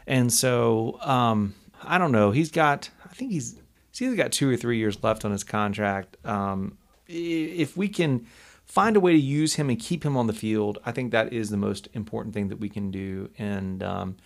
And 0.09 0.33
so 0.33 0.99
um, 1.01 1.53
I 1.83 1.97
don't 1.97 2.11
know. 2.11 2.31
He's 2.31 2.51
got 2.51 2.89
I 3.09 3.13
think 3.13 3.31
he's 3.31 3.55
he's 3.91 4.01
either 4.01 4.15
got 4.17 4.31
two 4.33 4.49
or 4.49 4.57
three 4.57 4.77
years 4.77 5.01
left 5.03 5.23
on 5.23 5.31
his 5.31 5.43
contract. 5.45 6.17
Um, 6.25 6.77
if 7.07 7.77
we 7.77 7.87
can 7.87 8.25
find 8.65 8.95
a 8.97 8.99
way 8.99 9.13
to 9.13 9.17
use 9.19 9.55
him 9.55 9.69
and 9.69 9.79
keep 9.79 10.03
him 10.03 10.17
on 10.17 10.27
the 10.27 10.33
field, 10.33 10.79
I 10.85 10.91
think 10.91 11.11
that 11.11 11.31
is 11.31 11.49
the 11.49 11.57
most 11.57 11.87
important 11.93 12.33
thing 12.33 12.49
that 12.49 12.59
we 12.59 12.69
can 12.69 12.91
do. 12.91 13.29
And 13.37 13.81
um, 13.83 14.17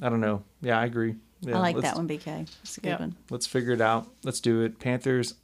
I 0.00 0.08
don't 0.08 0.20
know. 0.20 0.42
Yeah, 0.62 0.78
I 0.78 0.86
agree. 0.86 1.16
Yeah, 1.42 1.56
I 1.56 1.60
like 1.60 1.76
that 1.80 1.96
one, 1.96 2.06
BK. 2.08 2.48
It's 2.62 2.78
a 2.78 2.80
good 2.80 2.88
Yeah. 2.90 2.98
one. 3.00 3.16
Let's 3.30 3.46
figure 3.46 3.72
it 3.72 3.80
out. 3.80 4.08
Let's 4.24 4.40
do 4.40 4.62
it. 4.62 4.78
Panthers, 4.78 5.34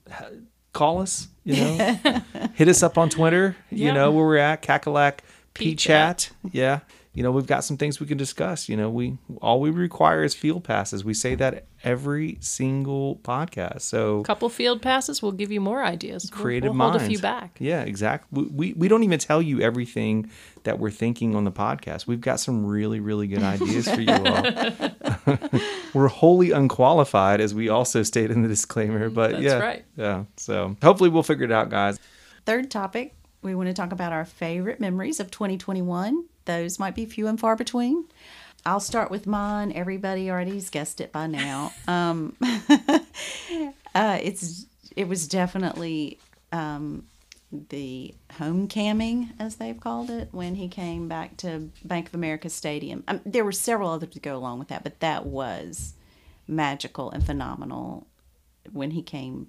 call 0.73 1.01
us. 1.01 1.29
You 1.45 1.57
know, 1.57 1.99
hit 2.55 2.69
us 2.69 2.83
up 2.83 2.99
on 2.99 3.09
Twitter. 3.09 3.57
You 3.71 3.87
Yeah. 3.87 3.93
know 3.95 4.11
where 4.13 4.27
we're 4.27 4.37
at. 4.37 4.63
Cackalack 4.63 5.21
P 5.55 5.71
P 5.71 5.75
chat. 5.77 6.31
Yeah. 6.53 6.81
You 7.17 7.23
know, 7.23 7.33
we've 7.33 7.47
got 7.47 7.65
some 7.65 7.79
things 7.79 7.99
we 7.99 8.07
can 8.07 8.19
discuss. 8.19 8.69
You 8.69 8.77
know, 8.77 8.91
we 8.91 9.17
all 9.41 9.59
we 9.59 9.71
require 9.71 10.23
is 10.23 10.35
field 10.35 10.65
passes. 10.65 11.03
We 11.03 11.15
say 11.15 11.35
that 11.37 11.65
every 11.83 12.37
single 12.41 13.17
podcast. 13.23 13.81
So 13.81 14.21
a 14.21 14.23
couple 14.23 14.51
field 14.51 14.83
passes 14.83 15.23
will 15.23 15.33
give 15.33 15.51
you 15.51 15.63
more 15.63 15.83
ideas. 15.83 16.31
We'll- 16.31 16.43
creative 16.43 16.69
we'll, 16.73 16.75
minds. 16.75 16.99
hold 16.99 17.03
a 17.05 17.09
few 17.09 17.19
back. 17.19 17.57
Yeah, 17.59 17.85
exactly. 17.85 18.43
We, 18.43 18.49
we 18.51 18.73
we 18.75 18.89
don't 18.89 19.03
even 19.03 19.19
tell 19.19 19.41
you 19.41 19.63
everything 19.63 20.31
that 20.65 20.79
we're 20.79 20.91
thinking 20.91 21.35
on 21.35 21.45
the 21.45 21.51
podcast. 21.51 22.07
We've 22.07 22.21
got 22.21 22.39
some 22.39 22.67
really 22.67 23.01
really 23.01 23.29
good 23.29 23.43
ideas 23.43 23.89
for 23.89 24.03
you 24.03 24.13
all. 24.13 25.61
we're 25.95 26.09
wholly 26.09 26.51
unqualified, 26.51 27.41
as 27.41 27.55
we 27.55 27.71
also 27.71 28.03
state 28.03 28.31
in 28.31 28.43
the 28.43 28.49
disclaimer. 28.49 29.09
Mm, 29.09 29.15
but 29.15 29.31
That's 29.31 29.43
yeah, 29.43 29.59
right. 29.59 29.85
Yeah. 29.97 30.25
So 30.37 30.77
hopefully 30.83 31.09
we'll 31.09 31.23
figure 31.23 31.47
it 31.47 31.53
out, 31.53 31.71
guys. 31.71 31.99
Third 32.45 32.71
topic, 32.71 33.15
we 33.41 33.55
want 33.55 33.69
to 33.69 33.73
talk 33.73 33.93
about 33.93 34.13
our 34.13 34.27
favorite 34.27 34.81
memories 34.81 35.19
of 35.19 35.31
2021. 35.31 36.27
Those 36.47 36.79
might 36.79 36.95
be 36.95 37.05
few 37.05 37.27
and 37.27 37.39
far 37.39 37.57
between. 37.57 38.07
I'll 38.65 38.81
start 38.81 39.11
with 39.11 39.27
mine. 39.27 39.73
Everybody 39.73 40.29
already's 40.29 40.71
guessed 40.71 41.01
it 41.01 41.13
by 41.13 41.27
now. 41.27 41.73
Um, 41.89 42.37
uh, 43.95 44.19
it's 44.21 44.67
it 44.97 45.07
was 45.07 45.29
definitely 45.29 46.19
um, 46.51 47.05
the 47.53 48.15
home 48.39 48.67
camming, 48.67 49.31
as 49.39 49.57
they've 49.57 49.79
called 49.79 50.11
it, 50.11 50.29
when 50.33 50.57
he 50.57 50.69
came 50.69 51.07
back 51.07 51.37
to 51.39 51.71
Bank 51.85 52.09
of 52.09 52.15
America 52.15 52.49
Stadium. 52.49 53.05
Um, 53.07 53.21
there 53.25 53.45
were 53.45 53.53
several 53.53 53.91
others 53.91 54.11
to 54.11 54.21
go 54.21 54.37
along 54.37 54.59
with 54.59 54.69
that, 54.69 54.83
but 54.83 55.01
that 55.01 55.27
was 55.27 55.95
magical 56.49 57.11
and 57.11 57.25
phenomenal 57.25 58.07
when 58.73 58.93
he 58.93 59.03
came 59.03 59.49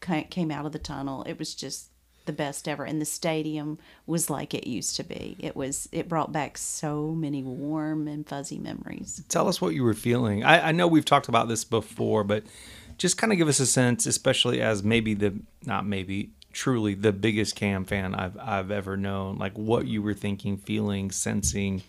came 0.00 0.50
out 0.50 0.66
of 0.66 0.72
the 0.72 0.78
tunnel. 0.78 1.22
It 1.24 1.38
was 1.38 1.54
just 1.54 1.90
the 2.26 2.32
best 2.32 2.68
ever, 2.68 2.84
and 2.84 3.00
the 3.00 3.06
stadium 3.06 3.78
was 4.06 4.30
like 4.30 4.54
it 4.54 4.66
used 4.66 4.96
to 4.96 5.04
be. 5.04 5.36
It 5.38 5.56
was. 5.56 5.88
It 5.92 6.08
brought 6.08 6.32
back 6.32 6.58
so 6.58 7.08
many 7.08 7.42
warm 7.42 8.08
and 8.08 8.26
fuzzy 8.26 8.58
memories. 8.58 9.22
Tell 9.28 9.48
us 9.48 9.60
what 9.60 9.74
you 9.74 9.84
were 9.84 9.94
feeling. 9.94 10.44
I, 10.44 10.68
I 10.68 10.72
know 10.72 10.86
we've 10.86 11.04
talked 11.04 11.28
about 11.28 11.48
this 11.48 11.64
before, 11.64 12.24
but 12.24 12.44
just 12.98 13.16
kind 13.16 13.32
of 13.32 13.38
give 13.38 13.48
us 13.48 13.60
a 13.60 13.66
sense, 13.66 14.06
especially 14.06 14.60
as 14.60 14.82
maybe 14.82 15.14
the 15.14 15.34
not 15.64 15.86
maybe 15.86 16.30
truly 16.52 16.94
the 16.94 17.12
biggest 17.12 17.56
Cam 17.56 17.84
fan 17.84 18.14
I've 18.14 18.36
I've 18.38 18.70
ever 18.70 18.96
known. 18.96 19.38
Like 19.38 19.56
what 19.56 19.86
you 19.86 20.02
were 20.02 20.14
thinking, 20.14 20.56
feeling, 20.56 21.10
sensing 21.10 21.82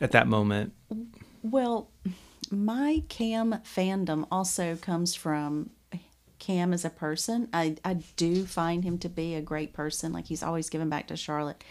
at 0.00 0.12
that 0.12 0.26
moment. 0.26 0.72
Well, 1.42 1.90
my 2.50 3.02
Cam 3.08 3.52
fandom 3.64 4.26
also 4.30 4.76
comes 4.76 5.14
from 5.14 5.70
Cam 6.42 6.72
as 6.72 6.84
a 6.84 6.90
person. 6.90 7.48
I, 7.52 7.76
I 7.84 7.94
do 8.16 8.44
find 8.46 8.82
him 8.82 8.98
to 8.98 9.08
be 9.08 9.36
a 9.36 9.40
great 9.40 9.72
person. 9.72 10.12
Like 10.12 10.26
he's 10.26 10.42
always 10.42 10.68
given 10.68 10.88
back 10.88 11.06
to 11.06 11.16
Charlotte. 11.16 11.62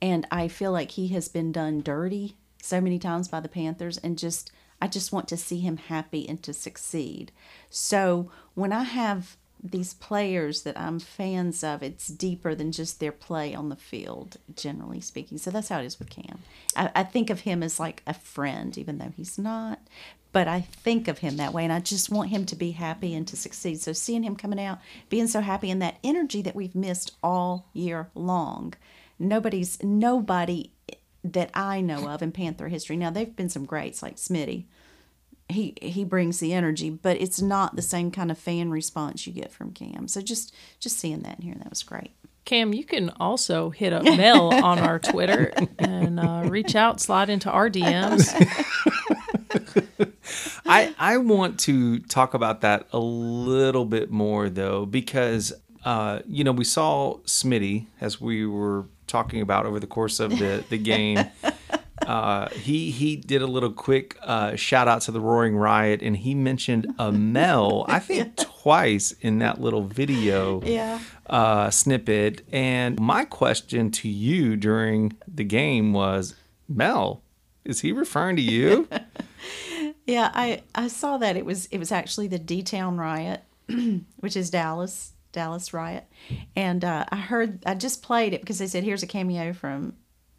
And 0.00 0.26
I 0.30 0.48
feel 0.48 0.72
like 0.72 0.92
he 0.92 1.08
has 1.08 1.28
been 1.28 1.52
done 1.52 1.82
dirty 1.82 2.34
so 2.62 2.80
many 2.80 2.98
times 2.98 3.28
by 3.28 3.40
the 3.40 3.50
Panthers 3.50 3.98
and 3.98 4.16
just 4.16 4.50
I 4.80 4.88
just 4.88 5.12
want 5.12 5.28
to 5.28 5.36
see 5.36 5.60
him 5.60 5.76
happy 5.76 6.26
and 6.26 6.42
to 6.42 6.54
succeed. 6.54 7.32
So 7.68 8.30
when 8.54 8.72
I 8.72 8.84
have 8.84 9.36
these 9.64 9.94
players 9.94 10.62
that 10.62 10.78
I'm 10.78 10.98
fans 10.98 11.64
of, 11.64 11.82
it's 11.82 12.08
deeper 12.08 12.54
than 12.54 12.70
just 12.70 13.00
their 13.00 13.12
play 13.12 13.54
on 13.54 13.70
the 13.70 13.76
field, 13.76 14.36
generally 14.54 15.00
speaking. 15.00 15.38
So 15.38 15.50
that's 15.50 15.70
how 15.70 15.80
it 15.80 15.86
is 15.86 15.98
with 15.98 16.10
Cam. 16.10 16.40
I, 16.76 16.90
I 16.94 17.02
think 17.02 17.30
of 17.30 17.40
him 17.40 17.62
as 17.62 17.80
like 17.80 18.02
a 18.06 18.12
friend, 18.12 18.76
even 18.76 18.98
though 18.98 19.12
he's 19.16 19.38
not. 19.38 19.80
But 20.32 20.48
I 20.48 20.60
think 20.60 21.08
of 21.08 21.18
him 21.18 21.36
that 21.38 21.54
way, 21.54 21.62
and 21.62 21.72
I 21.72 21.78
just 21.80 22.10
want 22.10 22.30
him 22.30 22.44
to 22.46 22.56
be 22.56 22.72
happy 22.72 23.14
and 23.14 23.26
to 23.28 23.36
succeed. 23.36 23.80
So 23.80 23.92
seeing 23.92 24.24
him 24.24 24.36
coming 24.36 24.60
out, 24.60 24.80
being 25.08 25.28
so 25.28 25.40
happy, 25.40 25.70
and 25.70 25.80
that 25.80 25.98
energy 26.02 26.42
that 26.42 26.56
we've 26.56 26.74
missed 26.74 27.12
all 27.22 27.68
year 27.72 28.10
long, 28.14 28.74
nobody's 29.18 29.82
nobody 29.82 30.72
that 31.22 31.50
I 31.54 31.80
know 31.80 32.08
of 32.08 32.20
in 32.20 32.32
Panther 32.32 32.68
history. 32.68 32.96
Now 32.96 33.10
they've 33.10 33.34
been 33.34 33.48
some 33.48 33.64
greats 33.64 34.02
like 34.02 34.16
Smitty, 34.16 34.64
he 35.48 35.74
he 35.80 36.04
brings 36.04 36.40
the 36.40 36.52
energy, 36.52 36.90
but 36.90 37.20
it's 37.20 37.40
not 37.40 37.76
the 37.76 37.82
same 37.82 38.10
kind 38.10 38.30
of 38.30 38.38
fan 38.38 38.70
response 38.70 39.26
you 39.26 39.32
get 39.32 39.52
from 39.52 39.72
Cam. 39.72 40.08
So 40.08 40.20
just 40.20 40.54
just 40.80 40.98
seeing 40.98 41.20
that 41.20 41.36
and 41.36 41.44
hearing 41.44 41.58
that 41.60 41.70
was 41.70 41.82
great. 41.82 42.12
Cam, 42.44 42.74
you 42.74 42.84
can 42.84 43.10
also 43.18 43.70
hit 43.70 43.92
up 43.92 44.04
Mel 44.04 44.52
on 44.52 44.78
our 44.78 44.98
Twitter 45.00 45.52
and 45.78 46.20
uh, 46.20 46.44
reach 46.46 46.74
out, 46.74 47.00
slide 47.00 47.30
into 47.30 47.50
our 47.50 47.70
DMs. 47.70 48.30
I 50.66 50.94
I 50.98 51.16
want 51.18 51.58
to 51.60 52.00
talk 52.00 52.34
about 52.34 52.60
that 52.62 52.86
a 52.92 52.98
little 52.98 53.84
bit 53.84 54.10
more 54.10 54.48
though 54.48 54.86
because 54.86 55.52
uh, 55.84 56.20
you 56.26 56.44
know 56.44 56.52
we 56.52 56.64
saw 56.64 57.18
Smitty 57.24 57.86
as 58.00 58.20
we 58.20 58.46
were 58.46 58.86
talking 59.06 59.40
about 59.40 59.66
over 59.66 59.78
the 59.78 59.86
course 59.86 60.20
of 60.20 60.38
the 60.38 60.64
the 60.68 60.78
game. 60.78 61.24
Uh, 62.06 62.48
he 62.50 62.90
he 62.90 63.16
did 63.16 63.40
a 63.40 63.46
little 63.46 63.70
quick 63.72 64.16
uh, 64.22 64.56
shout 64.56 64.88
out 64.88 65.00
to 65.02 65.12
the 65.12 65.20
Roaring 65.20 65.56
Riot 65.56 66.02
and 66.02 66.16
he 66.16 66.34
mentioned 66.34 66.92
a 66.98 67.12
Mel 67.12 67.84
I 67.88 67.98
think 68.00 68.36
twice 68.36 69.12
in 69.20 69.38
that 69.38 69.60
little 69.60 69.82
video 69.82 70.60
Yeah. 70.64 70.98
uh, 71.26 71.70
snippet. 71.70 72.42
And 72.52 72.98
my 73.00 73.24
question 73.24 73.90
to 73.92 74.08
you 74.08 74.56
during 74.56 75.12
the 75.32 75.44
game 75.44 75.92
was, 75.92 76.34
Mel, 76.68 77.22
is 77.64 77.80
he 77.80 77.92
referring 77.92 78.36
to 78.36 78.42
you? 78.42 78.88
Yeah, 80.06 80.30
I 80.34 80.62
I 80.74 80.88
saw 80.88 81.16
that 81.18 81.34
it 81.36 81.46
was 81.46 81.66
it 81.66 81.78
was 81.78 81.90
actually 81.90 82.28
the 82.28 82.38
D 82.38 82.62
Town 82.62 82.98
riot, 82.98 83.42
which 84.20 84.36
is 84.36 84.50
Dallas 84.50 85.12
Dallas 85.32 85.72
riot, 85.72 86.04
and 86.54 86.84
uh, 86.84 87.06
I 87.08 87.16
heard 87.16 87.62
I 87.64 87.74
just 87.74 88.02
played 88.02 88.34
it 88.34 88.40
because 88.42 88.58
they 88.58 88.66
said 88.66 88.84
here's 88.84 89.02
a 89.02 89.06
cameo 89.06 89.54
from 89.54 89.94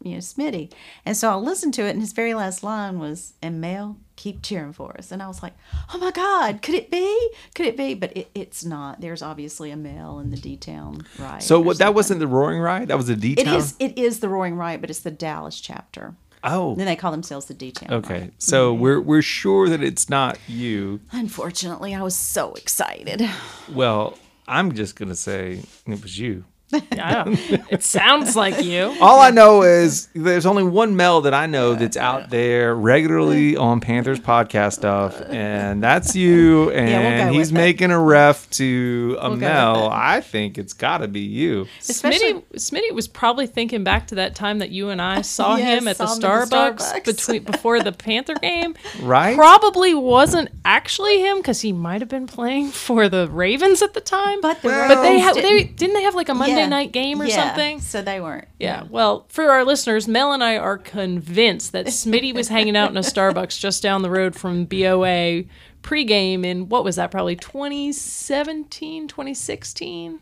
you 0.06 0.14
know 0.14 0.18
Smitty, 0.20 0.72
and 1.04 1.16
so 1.16 1.30
I 1.30 1.34
listened 1.34 1.74
to 1.74 1.82
it, 1.86 1.90
and 1.90 2.00
his 2.00 2.12
very 2.12 2.34
last 2.34 2.62
line 2.62 2.98
was 2.98 3.34
"And 3.42 3.60
Mel, 3.60 3.96
keep 4.16 4.42
cheering 4.42 4.72
for 4.72 4.96
us," 4.96 5.10
and 5.12 5.22
I 5.22 5.28
was 5.28 5.42
like, 5.42 5.54
oh 5.92 5.98
my 5.98 6.10
God, 6.10 6.62
could 6.62 6.74
it 6.74 6.90
be? 6.90 7.30
Could 7.54 7.66
it 7.66 7.76
be? 7.76 7.94
But 7.94 8.16
it, 8.16 8.30
it's 8.34 8.64
not. 8.64 9.00
There's 9.00 9.22
obviously 9.22 9.70
a 9.70 9.76
Mel 9.76 10.18
in 10.20 10.30
the 10.30 10.36
D 10.36 10.56
Town 10.56 11.02
riot. 11.18 11.42
so 11.42 11.60
what? 11.60 11.78
That 11.78 11.94
wasn't 11.94 12.20
the 12.20 12.26
Roaring 12.26 12.60
Riot. 12.60 12.88
That 12.88 12.96
was 12.96 13.06
the 13.08 13.16
D 13.16 13.32
It 13.36 13.44
Town. 13.44 13.54
is. 13.56 13.74
It 13.78 13.98
is 13.98 14.20
the 14.20 14.28
Roaring 14.28 14.54
Riot, 14.56 14.80
but 14.80 14.90
it's 14.90 15.00
the 15.00 15.10
Dallas 15.10 15.60
chapter. 15.60 16.14
Oh, 16.44 16.76
Then 16.76 16.86
they 16.86 16.94
call 16.94 17.10
themselves 17.10 17.46
the 17.46 17.54
D 17.54 17.72
Town. 17.72 17.92
okay. 17.98 18.30
So 18.38 18.72
we're 18.72 19.00
we're 19.00 19.22
sure 19.22 19.68
that 19.68 19.82
it's 19.82 20.08
not 20.08 20.38
you. 20.46 21.00
Unfortunately, 21.10 21.92
I 21.94 22.02
was 22.02 22.14
so 22.14 22.54
excited. 22.54 23.28
Well, 23.72 24.16
I'm 24.46 24.72
just 24.72 24.94
gonna 24.94 25.16
say 25.16 25.62
it 25.86 26.02
was 26.02 26.18
you. 26.18 26.44
Yeah, 26.92 27.24
it 27.70 27.82
sounds 27.84 28.34
like 28.34 28.64
you. 28.64 28.94
All 29.00 29.20
I 29.20 29.30
know 29.30 29.62
is 29.62 30.08
there's 30.14 30.46
only 30.46 30.64
one 30.64 30.96
Mel 30.96 31.20
that 31.20 31.32
I 31.34 31.46
know 31.46 31.74
that's 31.74 31.96
out 31.96 32.30
there 32.30 32.74
regularly 32.74 33.56
on 33.56 33.80
Panthers 33.80 34.18
podcast 34.18 34.72
stuff, 34.74 35.20
and 35.28 35.80
that's 35.82 36.16
you. 36.16 36.70
And 36.70 36.88
Yeah, 36.90 37.24
we'll 37.26 37.34
he's 37.34 37.52
with 37.52 37.60
it. 37.60 37.62
making 37.64 37.90
a 37.92 38.00
ref 38.00 38.50
to 38.50 39.16
a 39.20 39.28
We'll 39.28 39.38
Mel. 39.38 39.88
I 39.92 40.20
think 40.20 40.58
it's 40.58 40.72
got 40.72 40.98
to 40.98 41.08
be 41.08 41.20
you. 41.20 41.66
Especially- 41.80 42.34
Smitty, 42.34 42.42
Smitty 42.54 42.92
was 42.94 43.06
probably 43.06 43.46
thinking 43.46 43.84
back 43.84 44.08
to 44.08 44.16
that 44.16 44.34
time 44.34 44.58
that 44.58 44.70
you 44.70 44.88
and 44.88 45.00
I 45.00 45.20
saw 45.22 45.54
Yes, 45.56 45.78
him 45.82 45.88
at 45.88 45.98
the 45.98 46.06
saw 46.08 46.16
him 46.16 46.42
at 46.42 46.50
the 46.50 46.56
Starbucks, 46.56 46.78
Starbucks. 46.80 47.04
between 47.04 47.42
before 47.44 47.80
the 47.80 47.92
Panther 47.92 48.34
game. 48.34 48.74
Right? 49.00 49.36
Probably 49.36 49.94
wasn't 49.94 50.48
actually 50.64 51.20
him 51.20 51.36
because 51.38 51.60
he 51.60 51.72
might 51.72 52.00
have 52.00 52.08
been 52.10 52.26
playing 52.26 52.70
for 52.70 53.08
the 53.08 53.28
Ravens 53.30 53.82
at 53.82 53.94
the 53.94 54.00
time. 54.00 54.40
But 54.40 54.62
the 54.62 54.68
Well- 54.68 54.88
but 54.88 55.02
they 55.02 55.10
Ravens 55.10 55.22
have 55.24 55.34
didn't- 55.36 55.50
they 55.56 55.62
didn't 55.64 55.94
they 55.94 56.02
have 56.02 56.14
like 56.16 56.28
a 56.28 56.34
Monday 56.34 56.54
Yeah. 56.55 56.55
Night 56.64 56.92
game 56.92 57.20
or 57.20 57.26
Yeah, 57.26 57.34
something? 57.34 57.80
So 57.80 58.00
they 58.02 58.20
weren't. 58.20 58.48
Yeah. 58.58 58.84
Well, 58.88 59.26
for 59.28 59.50
our 59.50 59.64
listeners, 59.64 60.08
Mel 60.08 60.32
and 60.32 60.42
I 60.42 60.56
are 60.56 60.78
convinced 60.78 61.72
that 61.72 61.86
Smitty 61.86 62.34
was 62.34 62.48
hanging 62.48 62.76
out 62.76 62.90
in 62.90 62.96
a 62.96 63.00
Starbucks 63.14 63.58
just 63.58 63.82
down 63.82 64.02
the 64.02 64.10
road 64.10 64.34
from 64.34 64.64
BOA 64.64 65.44
pregame 65.82 66.44
in 66.44 66.68
what 66.68 66.84
was 66.84 66.96
that? 66.96 67.10
Probably 67.10 67.36
2017, 67.36 69.08
2016, 69.08 70.20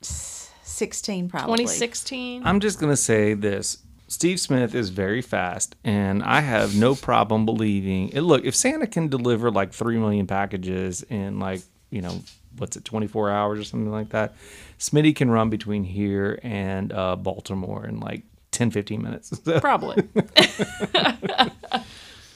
16 0.00 1.28
probably. 1.28 1.58
2016. 1.58 2.46
I'm 2.46 2.60
just 2.60 2.78
going 2.80 2.92
to 2.92 2.96
say 2.96 3.34
this. 3.34 3.78
Steve 4.08 4.38
Smith 4.40 4.74
is 4.74 4.90
very 4.90 5.22
fast, 5.22 5.74
and 5.84 6.22
I 6.22 6.40
have 6.40 6.76
no 6.76 6.94
problem 6.94 7.46
believing. 7.46 8.10
it. 8.10 8.20
look, 8.20 8.44
if 8.44 8.54
Santa 8.54 8.86
can 8.86 9.08
deliver 9.08 9.50
like 9.50 9.72
3 9.72 9.96
million 9.98 10.26
packages 10.26 11.02
in 11.02 11.38
like, 11.38 11.62
you 11.88 12.02
know, 12.02 12.20
what's 12.58 12.76
it, 12.76 12.84
24 12.84 13.30
hours 13.30 13.58
or 13.60 13.64
something 13.64 13.90
like 13.90 14.10
that, 14.10 14.34
Smitty 14.78 15.14
can 15.14 15.30
run 15.30 15.50
between 15.50 15.84
here 15.84 16.38
and 16.42 16.92
uh, 16.92 17.16
Baltimore 17.16 17.86
in 17.86 18.00
like 18.00 18.22
10, 18.52 18.70
15 18.70 19.02
minutes. 19.02 19.32
So- 19.44 19.60
Probably. 19.60 20.08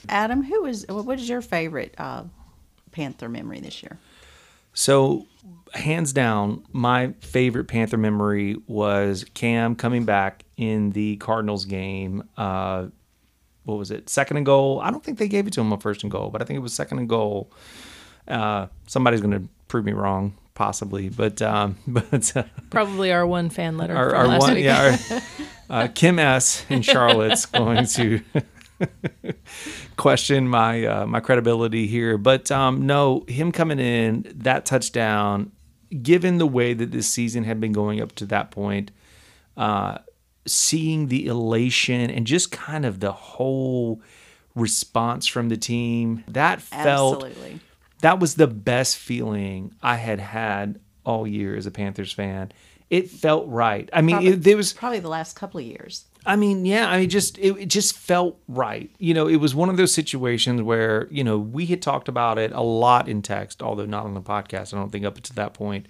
Adam, 0.09 0.43
who 0.43 0.65
is 0.65 0.85
what 0.87 1.19
is 1.19 1.27
your 1.27 1.41
favorite 1.41 1.93
uh, 1.97 2.23
Panther 2.91 3.27
memory 3.29 3.59
this 3.59 3.83
year? 3.83 3.99
So, 4.73 5.25
hands 5.73 6.13
down, 6.13 6.63
my 6.71 7.13
favorite 7.19 7.65
Panther 7.65 7.97
memory 7.97 8.55
was 8.67 9.25
Cam 9.33 9.75
coming 9.75 10.05
back 10.05 10.45
in 10.55 10.91
the 10.91 11.17
Cardinals 11.17 11.65
game. 11.65 12.23
Uh, 12.37 12.87
what 13.65 13.77
was 13.77 13.91
it? 13.91 14.07
Second 14.09 14.37
and 14.37 14.45
goal. 14.45 14.79
I 14.81 14.91
don't 14.91 15.03
think 15.03 15.17
they 15.17 15.27
gave 15.27 15.45
it 15.47 15.53
to 15.53 15.61
him 15.61 15.73
on 15.73 15.79
first 15.79 16.03
and 16.03 16.11
goal, 16.11 16.29
but 16.29 16.41
I 16.41 16.45
think 16.45 16.55
it 16.57 16.61
was 16.61 16.73
second 16.73 16.99
and 16.99 17.09
goal. 17.09 17.51
Uh, 18.27 18.67
somebody's 18.85 19.19
going 19.19 19.31
to 19.43 19.49
prove 19.67 19.85
me 19.85 19.93
wrong, 19.93 20.37
possibly, 20.53 21.09
but 21.09 21.41
um, 21.41 21.77
but 21.87 22.35
uh, 22.35 22.43
Probably 22.69 23.11
our 23.11 23.25
one 23.25 23.49
fan 23.49 23.77
letter 23.77 23.95
our, 23.95 24.09
from 24.09 24.19
our 24.19 24.27
last 24.27 24.41
one, 24.41 24.53
week. 24.55 24.65
yeah, 24.65 24.97
our, 25.11 25.21
uh, 25.83 25.87
Kim 25.93 26.19
S 26.19 26.65
in 26.69 26.81
Charlotte's 26.81 27.45
going 27.45 27.85
to 27.87 28.21
question 29.97 30.47
my 30.47 30.85
uh, 30.85 31.05
my 31.05 31.19
credibility 31.19 31.87
here. 31.87 32.17
But 32.17 32.51
um, 32.51 32.85
no, 32.85 33.25
him 33.27 33.51
coming 33.51 33.79
in 33.79 34.31
that 34.35 34.65
touchdown, 34.65 35.51
given 36.01 36.37
the 36.37 36.47
way 36.47 36.73
that 36.73 36.91
this 36.91 37.07
season 37.07 37.43
had 37.43 37.59
been 37.59 37.73
going 37.73 38.01
up 38.01 38.13
to 38.13 38.25
that 38.27 38.51
point, 38.51 38.91
uh, 39.55 39.99
seeing 40.45 41.07
the 41.07 41.27
elation 41.27 42.09
and 42.09 42.25
just 42.25 42.51
kind 42.51 42.85
of 42.85 42.99
the 42.99 43.11
whole 43.11 44.01
response 44.55 45.27
from 45.27 45.49
the 45.49 45.57
team, 45.57 46.23
that 46.27 46.61
felt 46.61 47.23
Absolutely. 47.25 47.59
That 48.01 48.19
was 48.19 48.35
the 48.35 48.47
best 48.47 48.97
feeling 48.97 49.73
I 49.81 49.95
had 49.95 50.19
had 50.19 50.79
all 51.03 51.25
year 51.25 51.55
as 51.55 51.65
a 51.65 51.71
Panthers 51.71 52.11
fan. 52.11 52.51
It 52.89 53.09
felt 53.09 53.47
right. 53.47 53.89
I 53.91 54.01
mean, 54.01 54.15
Probably, 54.15 54.31
it, 54.31 54.43
there 54.43 54.57
was 54.57 54.71
probably 54.73 54.99
the 54.99 55.09
last 55.09 55.35
couple 55.35 55.59
of 55.59 55.65
years. 55.65 56.05
I 56.25 56.35
mean, 56.35 56.65
yeah, 56.65 56.89
I 56.89 56.99
mean, 56.99 57.09
just 57.09 57.37
it, 57.37 57.57
it 57.57 57.65
just 57.67 57.97
felt 57.97 58.39
right. 58.47 58.91
You 58.97 59.13
know, 59.13 59.27
it 59.27 59.37
was 59.37 59.55
one 59.55 59.69
of 59.69 59.77
those 59.77 59.93
situations 59.93 60.61
where 60.61 61.07
you 61.09 61.23
know 61.23 61.37
we 61.37 61.65
had 61.65 61.81
talked 61.81 62.07
about 62.07 62.37
it 62.37 62.51
a 62.51 62.61
lot 62.61 63.07
in 63.07 63.21
text, 63.21 63.61
although 63.61 63.85
not 63.85 64.05
on 64.05 64.13
the 64.13 64.21
podcast. 64.21 64.73
I 64.73 64.77
don't 64.77 64.91
think 64.91 65.05
up 65.05 65.19
to 65.19 65.33
that 65.35 65.53
point, 65.53 65.87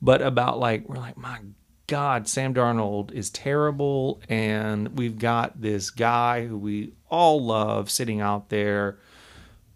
but 0.00 0.22
about 0.22 0.58
like 0.58 0.88
we're 0.88 0.96
like, 0.96 1.16
my 1.16 1.40
God, 1.86 2.28
Sam 2.28 2.54
Darnold 2.54 3.10
is 3.12 3.30
terrible, 3.30 4.22
and 4.28 4.96
we've 4.96 5.18
got 5.18 5.60
this 5.60 5.90
guy 5.90 6.46
who 6.46 6.56
we 6.56 6.92
all 7.10 7.44
love 7.44 7.90
sitting 7.90 8.20
out 8.20 8.50
there 8.50 8.98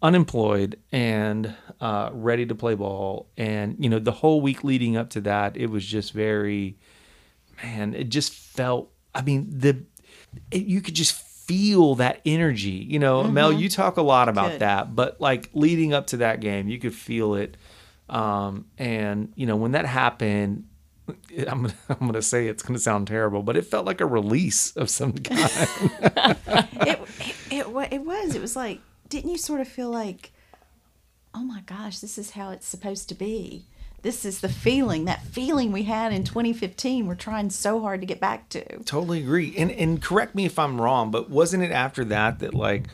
unemployed 0.05 0.79
and 0.93 1.55
uh, 1.81 2.11
ready 2.13 2.45
to 2.45 2.55
play 2.55 2.75
ball. 2.75 3.31
And 3.39 3.77
you 3.81 3.89
know, 3.89 3.99
the 3.99 4.13
whole 4.13 4.43
week 4.43 4.63
leading 4.63 4.97
up 4.97 5.11
to 5.11 5.23
that, 5.23 5.57
it 5.57 5.69
was 5.69 5.85
just 5.85 6.13
very, 6.13 6.79
man, 7.63 7.95
it 7.95 8.11
just 8.11 8.33
felt. 8.33 8.93
I 9.15 9.23
mean, 9.23 9.49
the 9.51 9.83
it, 10.51 10.67
you 10.67 10.83
could 10.83 10.95
just 10.95 11.15
feel 11.15 11.95
that 11.97 12.21
energy. 12.27 12.87
You 12.89 12.99
know, 12.99 13.25
Mel, 13.25 13.51
you 13.51 13.69
talk 13.71 13.97
a 13.97 14.03
lot 14.03 14.29
about 14.29 14.53
Good. 14.53 14.61
that, 14.61 14.95
but 14.95 15.21
like 15.21 15.49
leading 15.55 15.95
up 15.95 16.09
to 16.09 16.19
that 16.19 16.41
game, 16.41 16.69
you 16.69 16.79
could 16.79 16.95
feel 16.95 17.35
it. 17.35 17.57
Um, 18.11 18.67
and 18.77 19.33
you 19.35 19.47
know, 19.47 19.57
when 19.57 19.73
that 19.73 19.87
happened. 19.87 20.69
I'm 21.37 21.65
gonna, 21.65 21.75
I'm 21.91 22.07
gonna 22.07 22.23
say 22.23 22.47
it's 22.49 22.63
gonna 22.63 22.79
sound 22.79 23.09
terrible, 23.09 23.43
but 23.43 23.59
it 23.59 23.67
felt 23.67 23.85
like 23.85 24.01
a 24.01 24.07
release 24.07 24.75
of 24.75 24.89
some 24.89 25.13
kind. 25.13 25.51
it, 26.81 26.99
it, 27.51 27.67
it, 27.67 27.93
it 27.93 28.01
was. 28.01 28.35
It 28.35 28.41
was 28.41 28.57
like, 28.57 28.81
didn't 29.15 29.31
you 29.31 29.39
sort 29.39 29.61
of 29.61 29.69
feel 29.69 29.91
like, 29.91 30.33
oh 31.35 31.45
my 31.45 31.61
gosh, 31.67 32.01
this 32.01 32.19
is 32.19 32.31
how 32.33 32.51
it's 32.51 32.67
supposed 32.67 33.09
to 33.11 33.15
be? 33.15 33.65
This 34.03 34.25
is 34.25 34.41
the 34.41 34.49
feeling, 34.49 35.05
that 35.07 35.23
feeling 35.23 35.71
we 35.73 35.85
had 35.85 36.13
in 36.13 36.25
2015. 36.25 37.07
We're 37.07 37.15
trying 37.15 37.49
so 37.51 37.81
hard 37.81 38.01
to 38.01 38.07
get 38.07 38.21
back 38.21 38.49
to. 38.51 38.63
Totally 38.83 39.21
agree. 39.23 39.55
And 39.57 39.71
and 39.71 40.03
correct 40.03 40.35
me 40.35 40.45
if 40.45 40.59
I'm 40.59 40.81
wrong, 40.81 41.11
but 41.11 41.31
wasn't 41.31 41.63
it 41.63 41.71
after 41.71 42.05
that 42.07 42.41
that 42.41 42.55
like 42.55 42.89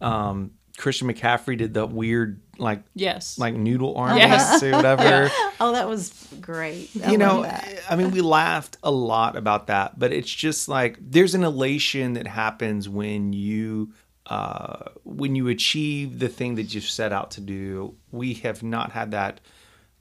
um 0.00 0.52
Christian 0.78 1.12
McCaffrey 1.12 1.56
did 1.58 1.74
the 1.74 1.86
weird 1.86 2.40
like 2.58 2.82
Yes. 2.94 3.38
like 3.38 3.54
noodle 3.54 3.96
arm 3.96 4.16
Yes. 4.16 4.62
or 4.62 4.72
whatever. 4.72 5.30
Oh, 5.60 5.72
that 5.72 5.88
was 5.88 6.12
great. 6.40 6.88
I 7.04 7.10
you 7.10 7.18
know, 7.18 7.42
that. 7.42 7.80
I 7.90 7.96
mean, 7.96 8.12
we 8.12 8.20
laughed 8.20 8.76
a 8.84 8.92
lot 8.92 9.36
about 9.36 9.66
that, 9.66 9.98
but 9.98 10.12
it's 10.12 10.30
just 10.32 10.68
like 10.68 10.96
there's 11.00 11.34
an 11.34 11.42
elation 11.44 12.12
that 12.14 12.26
happens 12.28 12.88
when 12.88 13.32
you 13.32 13.92
uh, 14.28 14.90
when 15.04 15.34
you 15.34 15.48
achieve 15.48 16.18
the 16.18 16.28
thing 16.28 16.56
that 16.56 16.74
you've 16.74 16.84
set 16.84 17.12
out 17.12 17.30
to 17.32 17.40
do. 17.40 17.94
We 18.12 18.34
have 18.34 18.62
not 18.62 18.92
had 18.92 19.12
that 19.12 19.40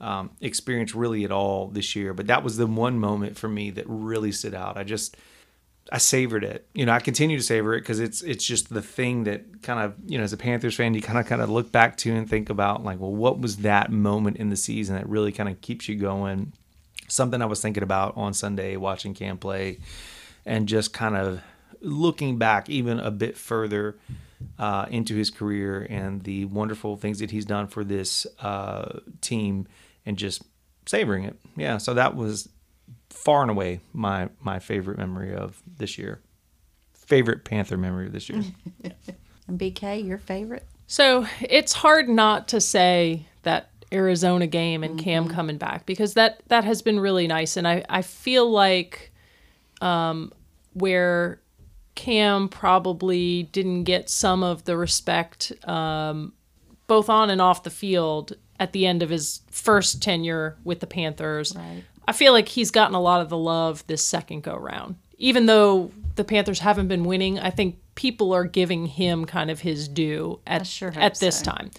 um, 0.01 0.31
experience 0.41 0.93
really 0.93 1.23
at 1.23 1.31
all 1.31 1.67
this 1.67 1.95
year, 1.95 2.13
but 2.13 2.27
that 2.27 2.43
was 2.43 2.57
the 2.57 2.67
one 2.67 2.99
moment 2.99 3.37
for 3.37 3.47
me 3.47 3.71
that 3.71 3.85
really 3.87 4.31
stood 4.31 4.53
out. 4.53 4.77
I 4.77 4.83
just 4.83 5.17
I 5.91 5.97
savored 5.97 6.43
it. 6.43 6.67
You 6.73 6.85
know, 6.85 6.91
I 6.91 6.99
continue 6.99 7.37
to 7.37 7.43
savor 7.43 7.73
it 7.73 7.81
because 7.81 7.99
it's 7.99 8.21
it's 8.21 8.43
just 8.43 8.69
the 8.73 8.81
thing 8.81 9.23
that 9.23 9.63
kind 9.63 9.79
of 9.79 9.95
you 10.05 10.17
know 10.17 10.23
as 10.23 10.33
a 10.33 10.37
Panthers 10.37 10.75
fan 10.75 10.93
you 10.93 11.01
kind 11.01 11.17
of 11.17 11.25
kind 11.25 11.41
of 11.41 11.49
look 11.49 11.71
back 11.71 11.95
to 11.97 12.13
and 12.13 12.29
think 12.29 12.49
about 12.49 12.83
like, 12.83 12.99
well, 12.99 13.15
what 13.15 13.39
was 13.39 13.57
that 13.57 13.91
moment 13.91 14.37
in 14.37 14.49
the 14.49 14.57
season 14.57 14.95
that 14.95 15.07
really 15.07 15.31
kind 15.31 15.49
of 15.49 15.61
keeps 15.61 15.87
you 15.87 15.95
going? 15.95 16.51
Something 17.07 17.41
I 17.41 17.45
was 17.45 17.61
thinking 17.61 17.83
about 17.83 18.17
on 18.17 18.33
Sunday 18.33 18.75
watching 18.75 19.13
Cam 19.13 19.37
play, 19.37 19.79
and 20.45 20.67
just 20.67 20.91
kind 20.91 21.15
of 21.15 21.41
looking 21.81 22.37
back 22.37 22.69
even 22.69 22.99
a 22.99 23.11
bit 23.11 23.37
further 23.37 23.97
uh, 24.59 24.85
into 24.89 25.15
his 25.15 25.29
career 25.29 25.85
and 25.89 26.23
the 26.23 26.45
wonderful 26.45 26.97
things 26.97 27.19
that 27.19 27.31
he's 27.31 27.45
done 27.45 27.67
for 27.67 27.83
this 27.83 28.27
uh, 28.39 28.99
team, 29.21 29.67
and 30.05 30.17
just 30.17 30.43
savoring 30.85 31.23
it. 31.23 31.37
Yeah, 31.55 31.77
so 31.77 31.93
that 31.93 32.15
was 32.15 32.49
far 33.09 33.41
and 33.41 33.51
away 33.51 33.79
my 33.93 34.29
my 34.39 34.59
favorite 34.59 34.97
memory 34.97 35.33
of 35.33 35.61
this 35.77 35.97
year. 35.97 36.21
Favorite 36.93 37.45
Panther 37.45 37.77
memory 37.77 38.07
of 38.07 38.13
this 38.13 38.29
year. 38.29 38.43
And 39.47 39.57
BK, 39.57 40.05
your 40.05 40.17
favorite? 40.17 40.67
So 40.87 41.25
it's 41.41 41.73
hard 41.73 42.09
not 42.09 42.49
to 42.49 42.61
say 42.61 43.25
that 43.43 43.69
Arizona 43.93 44.47
game 44.47 44.83
and 44.83 44.99
Cam 44.99 45.29
coming 45.29 45.57
back 45.57 45.85
because 45.85 46.15
that 46.15 46.41
that 46.47 46.65
has 46.65 46.81
been 46.81 46.99
really 46.99 47.27
nice, 47.27 47.55
and 47.55 47.67
I 47.67 47.83
I 47.89 48.01
feel 48.01 48.49
like 48.49 49.11
um, 49.79 50.33
where 50.73 51.39
Cam 51.97 52.47
probably 52.47 53.43
didn't 53.43 53.83
get 53.83 54.09
some 54.09 54.43
of 54.43 54.63
the 54.65 54.77
respect 54.77 55.51
um, 55.67 56.31
both 56.85 57.09
on 57.09 57.31
and 57.31 57.41
off 57.41 57.63
the 57.63 57.71
field 57.71 58.33
at 58.59 58.71
the 58.71 58.85
end 58.85 59.01
of 59.01 59.09
his 59.09 59.41
first 59.49 60.01
tenure 60.01 60.55
with 60.63 60.79
the 60.79 60.87
Panthers. 60.87 61.55
Right. 61.55 61.83
I 62.07 62.13
feel 62.13 62.33
like 62.33 62.47
he's 62.47 62.69
gotten 62.69 62.95
a 62.95 63.01
lot 63.01 63.21
of 63.21 63.29
the 63.29 63.37
love 63.37 63.85
this 63.87 64.03
second 64.03 64.43
go 64.43 64.55
round. 64.55 64.95
Even 65.17 65.47
though 65.47 65.91
the 66.15 66.23
Panthers 66.23 66.59
haven't 66.59 66.87
been 66.87 67.03
winning, 67.03 67.39
I 67.39 67.49
think 67.49 67.79
people 67.95 68.31
are 68.31 68.45
giving 68.45 68.85
him 68.85 69.25
kind 69.25 69.49
of 69.49 69.59
his 69.59 69.87
due 69.87 70.39
at 70.45 70.67
sure 70.67 70.93
at 70.95 71.19
this 71.19 71.39
so. 71.39 71.51
time. 71.51 71.71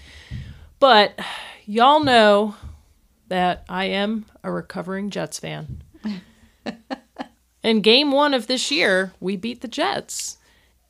But 0.81 1.19
y'all 1.65 2.03
know 2.03 2.57
that 3.29 3.65
I 3.69 3.85
am 3.85 4.27
a 4.43 4.51
recovering 4.51 5.11
Jets 5.11 5.39
fan. 5.39 5.83
In 7.62 7.81
game 7.81 8.12
1 8.12 8.35
of 8.35 8.47
this 8.47 8.71
year, 8.71 9.12
we 9.21 9.37
beat 9.37 9.61
the 9.61 9.68
Jets. 9.68 10.37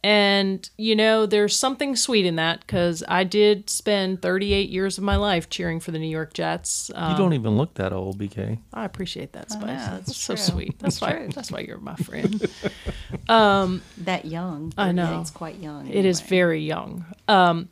And, 0.04 0.68
you 0.76 0.94
know, 0.94 1.26
there's 1.26 1.56
something 1.56 1.96
sweet 1.96 2.24
in 2.24 2.36
that 2.36 2.60
because 2.60 3.02
I 3.08 3.24
did 3.24 3.68
spend 3.68 4.22
38 4.22 4.68
years 4.70 4.96
of 4.96 5.02
my 5.02 5.16
life 5.16 5.50
cheering 5.50 5.80
for 5.80 5.90
the 5.90 5.98
New 5.98 6.08
York 6.08 6.34
Jets. 6.34 6.88
Um, 6.94 7.10
you 7.12 7.18
don't 7.18 7.32
even 7.32 7.56
look 7.56 7.74
that 7.74 7.92
old, 7.92 8.16
BK. 8.16 8.60
I 8.72 8.84
appreciate 8.84 9.32
that, 9.32 9.50
Spice. 9.50 9.62
know, 9.62 9.66
that's 9.66 10.06
that's 10.06 10.16
so 10.16 10.36
sweet. 10.36 10.78
That's 10.78 11.00
That's 11.00 11.12
why. 11.12 11.18
true. 11.18 11.28
That's 11.34 11.50
why 11.50 11.60
you're 11.60 11.78
my 11.78 11.96
friend. 12.08 12.40
That 13.28 14.24
young. 14.24 14.72
I 14.78 14.92
know. 14.92 15.20
It's 15.20 15.30
quite 15.30 15.56
young. 15.56 15.88
It 15.88 16.04
is 16.04 16.20
anyway. 16.20 16.28
very 16.30 16.60
young. 16.62 17.04
Um, 17.26 17.68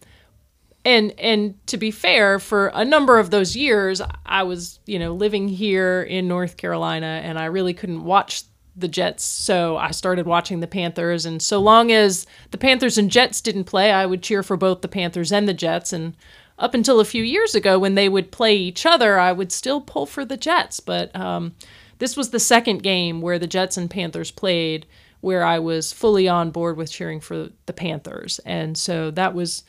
and 0.85 1.13
and 1.19 1.67
to 1.69 1.77
be 1.77 1.91
fair, 1.91 2.39
for 2.39 2.69
a 2.75 2.85
number 2.85 3.19
of 3.19 3.31
those 3.31 3.57
years, 3.57 4.03
I 4.25 4.43
was 4.43 4.81
you 4.87 4.99
know 4.99 5.15
living 5.15 5.49
here 5.49 6.03
in 6.03 6.29
North 6.29 6.57
Carolina, 6.57 7.21
and 7.25 7.39
I 7.39 7.47
really 7.47 7.73
couldn't 7.75 8.05
watch 8.05 8.43
the 8.77 8.89
Jets, 8.89 9.25
so 9.25 9.77
I 9.77 9.91
started 9.91 10.27
watching 10.27 10.61
the 10.61 10.67
Panthers. 10.67 11.25
And 11.25 11.41
so 11.41 11.61
long 11.61 11.91
as 11.91 12.27
the 12.51 12.59
Panthers 12.59 12.99
and 12.99 13.11
Jets 13.11 13.41
didn't 13.41 13.65
play, 13.65 13.91
I 13.91 14.07
would 14.07 14.23
cheer 14.23 14.43
for 14.43 14.57
both 14.57 14.83
the 14.83 14.89
Panthers 14.89 15.33
and 15.33 15.49
the 15.49 15.55
Jets. 15.55 15.93
And 15.93 16.15
up 16.59 16.75
until 16.75 17.01
a 17.01 17.05
few 17.05 17.23
years 17.23 17.55
ago, 17.55 17.79
when 17.79 17.95
they 17.95 18.09
would 18.09 18.31
play 18.31 18.55
each 18.55 18.85
other, 18.85 19.19
I 19.19 19.33
would 19.33 19.53
still 19.53 19.81
pull 19.81 20.07
for 20.07 20.25
the 20.25 20.37
Jets. 20.37 20.81
But 20.81 21.15
um, 21.17 21.55
this 21.99 22.17
was 22.17 22.31
the 22.31 22.41
second 22.41 22.83
game 22.83 23.21
where 23.21 23.39
the 23.39 23.47
Jets 23.47 23.77
and 23.77 23.91
Panthers 23.91 24.31
played, 24.31 24.87
where 25.21 25.45
I 25.45 25.59
was 25.59 25.93
fully 25.93 26.29
on 26.29 26.51
board 26.51 26.77
with 26.77 26.91
cheering 26.91 27.21
for 27.21 27.49
the 27.65 27.73
Panthers, 27.73 28.39
and 28.45 28.77
so 28.77 29.11
that 29.13 29.35
was 29.35 29.65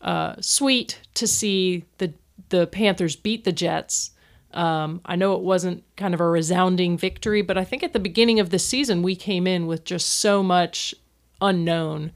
uh, 0.00 0.34
sweet 0.40 1.00
to 1.14 1.26
see 1.26 1.84
the 1.98 2.12
the 2.50 2.66
Panthers 2.66 3.16
beat 3.16 3.44
the 3.44 3.52
Jets. 3.52 4.10
Um, 4.58 5.00
I 5.04 5.14
know 5.14 5.34
it 5.34 5.42
wasn't 5.42 5.84
kind 5.96 6.14
of 6.14 6.20
a 6.20 6.28
resounding 6.28 6.98
victory, 6.98 7.42
but 7.42 7.56
I 7.56 7.62
think 7.62 7.84
at 7.84 7.92
the 7.92 8.00
beginning 8.00 8.40
of 8.40 8.50
the 8.50 8.58
season 8.58 9.02
we 9.04 9.14
came 9.14 9.46
in 9.46 9.68
with 9.68 9.84
just 9.84 10.08
so 10.18 10.42
much 10.42 10.96
unknown. 11.40 12.10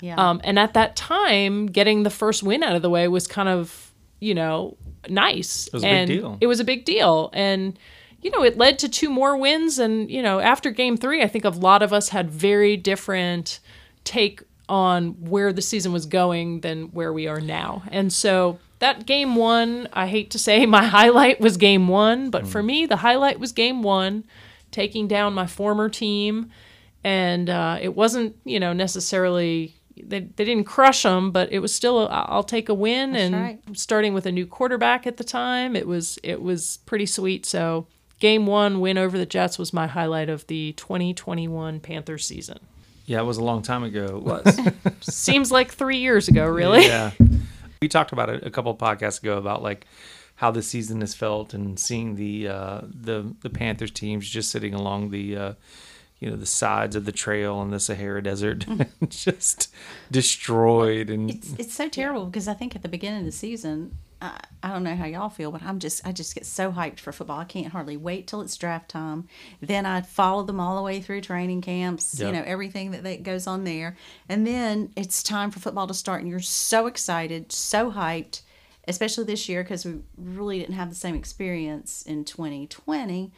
Yeah. 0.00 0.14
Um, 0.16 0.40
and 0.44 0.60
at 0.60 0.74
that 0.74 0.94
time, 0.94 1.66
getting 1.66 2.04
the 2.04 2.10
first 2.10 2.44
win 2.44 2.62
out 2.62 2.76
of 2.76 2.82
the 2.82 2.90
way 2.90 3.08
was 3.08 3.26
kind 3.26 3.48
of, 3.48 3.92
you 4.20 4.32
know, 4.32 4.76
nice. 5.08 5.66
It 5.66 5.72
was 5.72 5.82
a 5.82 5.86
big 5.86 5.92
and 5.92 6.08
deal. 6.08 6.38
It 6.40 6.46
was 6.46 6.60
a 6.60 6.64
big 6.64 6.84
deal. 6.84 7.30
And, 7.32 7.76
you 8.22 8.30
know, 8.30 8.44
it 8.44 8.56
led 8.56 8.78
to 8.78 8.88
two 8.88 9.10
more 9.10 9.36
wins. 9.36 9.80
And, 9.80 10.08
you 10.08 10.22
know, 10.22 10.38
after 10.38 10.70
game 10.70 10.96
three, 10.96 11.20
I 11.22 11.26
think 11.26 11.44
a 11.44 11.50
lot 11.50 11.82
of 11.82 11.92
us 11.92 12.10
had 12.10 12.30
very 12.30 12.76
different 12.76 13.58
take 14.04 14.40
on 14.68 15.14
where 15.24 15.52
the 15.52 15.62
season 15.62 15.92
was 15.92 16.06
going 16.06 16.60
than 16.60 16.92
where 16.92 17.12
we 17.12 17.26
are 17.26 17.40
now. 17.40 17.82
And 17.90 18.12
so 18.12 18.60
that 18.78 19.06
game 19.06 19.34
one, 19.36 19.88
I 19.92 20.06
hate 20.06 20.30
to 20.32 20.38
say 20.38 20.64
my 20.66 20.84
highlight 20.84 21.40
was 21.40 21.56
game 21.56 21.88
one, 21.88 22.30
but 22.30 22.46
for 22.46 22.62
me, 22.62 22.86
the 22.86 22.96
highlight 22.96 23.40
was 23.40 23.52
game 23.52 23.82
one, 23.82 24.24
taking 24.70 25.08
down 25.08 25.34
my 25.34 25.46
former 25.46 25.88
team. 25.88 26.50
And 27.04 27.48
uh, 27.48 27.78
it 27.80 27.94
wasn't, 27.94 28.36
you 28.44 28.58
know, 28.58 28.72
necessarily, 28.72 29.76
they, 29.96 30.20
they 30.20 30.44
didn't 30.44 30.64
crush 30.64 31.04
them, 31.04 31.30
but 31.30 31.50
it 31.52 31.60
was 31.60 31.72
still 31.72 32.00
a, 32.00 32.06
I'll 32.06 32.42
take 32.42 32.68
a 32.68 32.74
win. 32.74 33.12
That's 33.12 33.24
and 33.24 33.34
right. 33.34 33.60
starting 33.74 34.14
with 34.14 34.26
a 34.26 34.32
new 34.32 34.46
quarterback 34.46 35.06
at 35.06 35.16
the 35.16 35.24
time, 35.24 35.76
it 35.76 35.86
was 35.86 36.18
it 36.22 36.42
was 36.42 36.78
pretty 36.86 37.06
sweet. 37.06 37.46
So 37.46 37.86
game 38.18 38.46
one 38.46 38.80
win 38.80 38.98
over 38.98 39.16
the 39.16 39.26
Jets 39.26 39.58
was 39.58 39.72
my 39.72 39.86
highlight 39.86 40.28
of 40.28 40.46
the 40.48 40.72
2021 40.72 41.80
Panthers 41.80 42.26
season. 42.26 42.58
Yeah, 43.06 43.20
it 43.20 43.24
was 43.24 43.38
a 43.38 43.44
long 43.44 43.62
time 43.62 43.84
ago. 43.84 44.04
It 44.04 44.22
Was 44.22 44.60
seems 45.00 45.50
like 45.50 45.72
three 45.72 45.98
years 45.98 46.28
ago, 46.28 46.44
really. 46.46 46.84
Yeah. 46.84 47.12
We 47.80 47.88
talked 47.88 48.12
about 48.12 48.28
it 48.30 48.44
a 48.44 48.50
couple 48.50 48.72
of 48.72 48.78
podcasts 48.78 49.22
ago 49.22 49.38
about 49.38 49.62
like 49.62 49.86
how 50.36 50.50
the 50.50 50.62
season 50.62 51.00
has 51.00 51.14
felt 51.14 51.52
and 51.52 51.78
seeing 51.78 52.14
the 52.14 52.48
uh, 52.48 52.80
the 52.84 53.34
the 53.40 53.50
Panthers 53.50 53.90
teams 53.90 54.28
just 54.28 54.50
sitting 54.50 54.74
along 54.74 55.10
the 55.10 55.36
uh, 55.36 55.52
you 56.20 56.30
know 56.30 56.36
the 56.36 56.46
sides 56.46 56.96
of 56.96 57.04
the 57.04 57.12
trail 57.12 57.62
in 57.62 57.70
the 57.70 57.80
Sahara 57.80 58.22
Desert, 58.22 58.66
just 59.08 59.72
destroyed 60.10 61.10
and 61.10 61.30
It's 61.30 61.52
it's 61.54 61.74
so 61.74 61.88
terrible 61.88 62.26
because 62.26 62.48
I 62.48 62.54
think 62.54 62.74
at 62.74 62.82
the 62.82 62.88
beginning 62.88 63.20
of 63.20 63.26
the 63.26 63.32
season, 63.32 63.96
I, 64.20 64.40
I 64.62 64.72
don't 64.72 64.82
know 64.82 64.96
how 64.96 65.06
y'all 65.06 65.28
feel, 65.28 65.50
but 65.50 65.62
I'm 65.62 65.78
just 65.78 66.06
I 66.06 66.12
just 66.12 66.34
get 66.34 66.46
so 66.46 66.72
hyped 66.72 66.98
for 67.00 67.12
football. 67.12 67.38
I 67.38 67.44
can't 67.44 67.72
hardly 67.72 67.96
wait 67.96 68.26
till 68.26 68.40
it's 68.40 68.56
draft 68.56 68.88
time. 68.90 69.28
Then 69.60 69.86
I 69.86 70.00
follow 70.00 70.42
them 70.42 70.60
all 70.60 70.76
the 70.76 70.82
way 70.82 71.00
through 71.00 71.20
training 71.20 71.60
camps. 71.60 72.18
Yep. 72.18 72.26
You 72.26 72.32
know 72.32 72.44
everything 72.46 72.90
that, 72.92 73.04
that 73.04 73.22
goes 73.22 73.46
on 73.46 73.64
there, 73.64 73.96
and 74.28 74.46
then 74.46 74.92
it's 74.96 75.22
time 75.22 75.50
for 75.50 75.60
football 75.60 75.86
to 75.86 75.94
start, 75.94 76.22
and 76.22 76.30
you're 76.30 76.40
so 76.40 76.86
excited, 76.86 77.52
so 77.52 77.92
hyped. 77.92 78.42
Especially 78.86 79.24
this 79.24 79.50
year 79.50 79.62
because 79.62 79.84
we 79.84 79.96
really 80.16 80.58
didn't 80.60 80.76
have 80.76 80.88
the 80.88 80.94
same 80.94 81.14
experience 81.14 82.02
in 82.06 82.24
2020. 82.24 83.30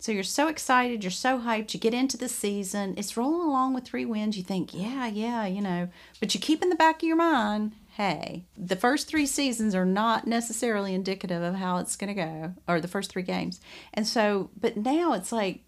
So 0.00 0.12
you're 0.12 0.24
so 0.24 0.48
excited, 0.48 1.04
you're 1.04 1.10
so 1.10 1.38
hyped, 1.38 1.74
you 1.74 1.78
get 1.78 1.92
into 1.92 2.16
the 2.16 2.28
season, 2.28 2.94
it's 2.96 3.18
rolling 3.18 3.46
along 3.46 3.74
with 3.74 3.84
three 3.84 4.06
wins. 4.06 4.36
You 4.36 4.42
think, 4.42 4.72
yeah, 4.72 5.06
yeah, 5.06 5.46
you 5.46 5.60
know, 5.60 5.90
but 6.18 6.34
you 6.34 6.40
keep 6.40 6.62
in 6.62 6.70
the 6.70 6.74
back 6.74 7.02
of 7.02 7.06
your 7.06 7.18
mind, 7.18 7.72
hey, 8.00 8.46
the 8.56 8.76
first 8.76 9.08
three 9.08 9.26
seasons 9.26 9.74
are 9.74 9.84
not 9.84 10.26
necessarily 10.26 10.94
indicative 10.94 11.42
of 11.42 11.54
how 11.54 11.76
it's 11.76 11.96
going 11.96 12.08
to 12.08 12.14
go, 12.14 12.54
or 12.66 12.80
the 12.80 12.88
first 12.88 13.12
three 13.12 13.22
games. 13.22 13.60
And 13.92 14.06
so, 14.06 14.48
but 14.58 14.74
now 14.78 15.12
it's 15.12 15.32
like, 15.32 15.60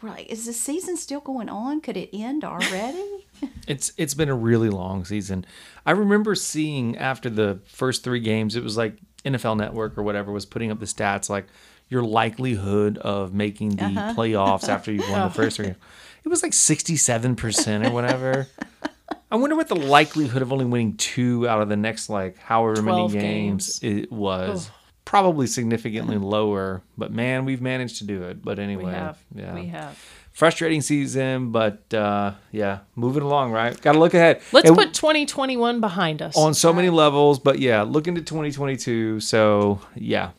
we're 0.00 0.10
like, 0.10 0.28
is 0.28 0.46
the 0.46 0.52
season 0.52 0.96
still 0.96 1.18
going 1.18 1.48
on? 1.48 1.80
Could 1.80 1.96
it 1.96 2.10
end 2.12 2.44
already? 2.44 3.04
It's 3.68 3.92
it's 3.96 4.14
been 4.14 4.30
a 4.30 4.34
really 4.34 4.68
long 4.68 5.04
season. 5.04 5.44
I 5.86 5.92
remember 5.92 6.34
seeing 6.34 6.96
after 6.96 7.30
the 7.30 7.60
first 7.66 8.02
three 8.02 8.18
games, 8.18 8.56
it 8.56 8.64
was 8.64 8.76
like 8.76 8.96
NFL 9.24 9.58
Network 9.58 9.96
or 9.96 10.02
whatever 10.02 10.32
was 10.32 10.44
putting 10.44 10.72
up 10.72 10.80
the 10.80 10.86
stats 10.86 11.30
like 11.30 11.46
your 11.88 12.02
likelihood 12.02 12.98
of 12.98 13.32
making 13.32 13.76
the 13.76 13.84
uh-huh. 13.84 14.14
playoffs 14.14 14.68
after 14.68 14.90
you 14.90 15.02
won 15.02 15.28
the 15.28 15.30
first 15.34 15.58
three. 15.58 15.66
It 15.68 16.28
was 16.28 16.42
like 16.42 16.52
sixty 16.52 16.96
seven 16.96 17.36
percent 17.36 17.86
or 17.86 17.92
whatever. 17.92 18.48
I 19.30 19.36
wonder 19.36 19.56
what 19.56 19.68
the 19.68 19.76
likelihood 19.76 20.42
of 20.42 20.52
only 20.52 20.64
winning 20.64 20.96
two 20.96 21.48
out 21.48 21.60
of 21.60 21.68
the 21.68 21.76
next 21.76 22.08
like 22.08 22.38
however 22.38 22.80
many 22.82 22.96
12 23.08 23.12
games, 23.12 23.80
it 23.82 24.10
was. 24.10 24.70
Probably 25.04 25.46
significantly 25.46 26.18
lower, 26.18 26.82
but 26.98 27.12
man, 27.12 27.44
we've 27.46 27.62
managed 27.62 27.98
to 27.98 28.04
do 28.04 28.24
it. 28.24 28.42
But 28.44 28.58
anyway, 28.58 28.84
We 28.84 28.90
have. 28.90 29.18
yeah, 29.34 29.54
We 29.54 29.66
have. 29.68 29.98
frustrating 30.32 30.82
season, 30.82 31.50
but 31.50 31.92
uh, 31.94 32.32
yeah, 32.52 32.80
moving 32.94 33.22
along, 33.22 33.52
right? 33.52 33.78
Got 33.80 33.92
to 33.92 33.98
look 33.98 34.12
ahead. 34.12 34.42
Let's 34.52 34.68
And 34.68 34.76
put 34.76 34.92
2021 34.92 35.80
behind 35.80 36.20
us. 36.20 36.36
on 36.36 36.52
so 36.52 36.72
many 36.74 36.90
levels, 36.90 37.38
but 37.38 37.58
yeah, 37.58 37.82
look 37.82 38.06
into 38.06 38.20
2022. 38.20 39.20
So 39.20 39.80
yeah, 39.94 40.30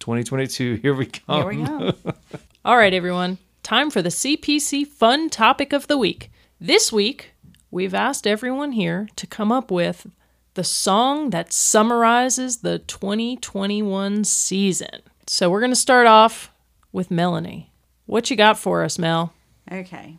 2022, 0.00 0.74
here 0.82 0.94
we 0.94 1.06
come. 1.06 1.36
Here 1.36 1.46
we 1.46 1.64
go. 1.64 1.92
All 2.66 2.76
right, 2.76 2.92
everyone. 2.92 3.38
Time 3.62 3.90
for 3.90 4.02
the 4.02 4.08
CPC 4.10 4.86
fun 4.86 5.30
topic 5.30 5.72
of 5.72 5.86
the 5.86 5.96
week. 5.98 6.30
This 6.60 6.92
week, 6.92 7.32
we've 7.78 7.94
asked 7.94 8.26
everyone 8.26 8.72
here 8.72 9.08
to 9.14 9.24
come 9.24 9.52
up 9.52 9.70
with 9.70 10.08
the 10.54 10.64
song 10.64 11.30
that 11.30 11.52
summarizes 11.52 12.56
the 12.56 12.80
2021 12.80 14.24
season. 14.24 15.00
So 15.28 15.48
we're 15.48 15.60
going 15.60 15.70
to 15.70 15.76
start 15.76 16.08
off 16.08 16.50
with 16.90 17.08
Melanie. 17.08 17.70
What 18.04 18.30
you 18.30 18.36
got 18.36 18.58
for 18.58 18.82
us, 18.82 18.98
Mel? 18.98 19.32
Okay, 19.70 20.16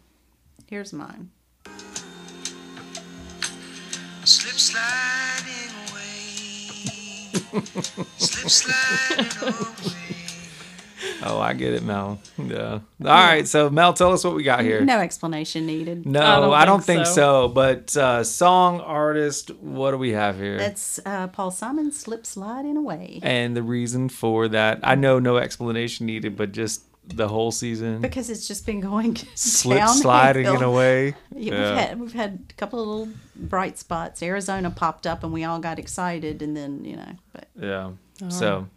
here's 0.68 0.94
mine. 0.94 1.32
Slip 4.24 4.56
sliding 4.56 5.74
away. 5.90 6.80
Slip 8.16 8.50
sliding 8.50 9.54
away. 9.54 10.29
Oh, 11.24 11.40
I 11.40 11.54
get 11.54 11.74
it, 11.74 11.84
Mel. 11.84 12.20
Yeah. 12.38 12.74
All 12.74 12.80
right, 13.06 13.48
so 13.48 13.70
Mel, 13.70 13.94
tell 13.94 14.12
us 14.12 14.24
what 14.24 14.36
we 14.36 14.44
got 14.44 14.62
here. 14.62 14.82
No 14.82 15.00
explanation 15.00 15.66
needed. 15.66 16.06
No, 16.06 16.52
I 16.54 16.66
don't, 16.66 16.84
think, 16.84 17.06
think 17.06 17.08
so. 17.08 17.48
But 17.48 17.96
uh, 17.96 18.24
song 18.24 18.80
artist, 18.82 19.52
what 19.56 19.92
do 19.92 19.98
we 19.98 20.12
have 20.12 20.38
here? 20.38 20.58
That's 20.58 21.00
uh, 21.06 21.28
Paul 21.28 21.52
Simon 21.52 21.92
slip 21.92 22.26
sliding 22.26 22.78
away. 22.78 23.20
and 23.24 23.56
the 23.56 23.64
reason 23.64 24.10
for 24.10 24.48
that, 24.50 24.80
I 24.84 24.96
know 24.96 25.20
no 25.20 25.38
explanation 25.38 26.06
needed, 26.06 26.36
but 26.36 26.52
just 26.52 26.84
the 27.12 27.28
whole 27.28 27.52
season 27.52 28.02
Because 28.02 28.30
it's 28.30 28.48
just 28.48 28.68
been 28.68 28.82
going 28.82 29.16
slip 29.36 29.80
downhill. 29.80 29.96
sliding 29.96 30.46
in 30.46 30.62
a 30.62 30.70
way. 30.82 31.16
Yeah, 31.36 31.54
Yeah. 31.54 31.70
We've 31.70 31.78
had 31.88 32.00
we've 32.00 32.14
had 32.14 32.46
a 32.50 32.54
couple 32.54 32.80
of 32.82 32.88
little 32.88 33.14
bright 33.36 33.80
spots. 33.80 34.22
Arizona 34.22 34.70
popped 34.70 35.08
up 35.08 35.24
and 35.24 35.34
we 35.34 35.44
all 35.44 35.58
got 35.60 35.80
excited, 35.80 36.42
and 36.44 36.56
then 36.56 36.86
you 36.86 36.98
know, 36.98 37.16
but 37.34 37.48
Yeah. 37.60 37.92
So 38.30 38.68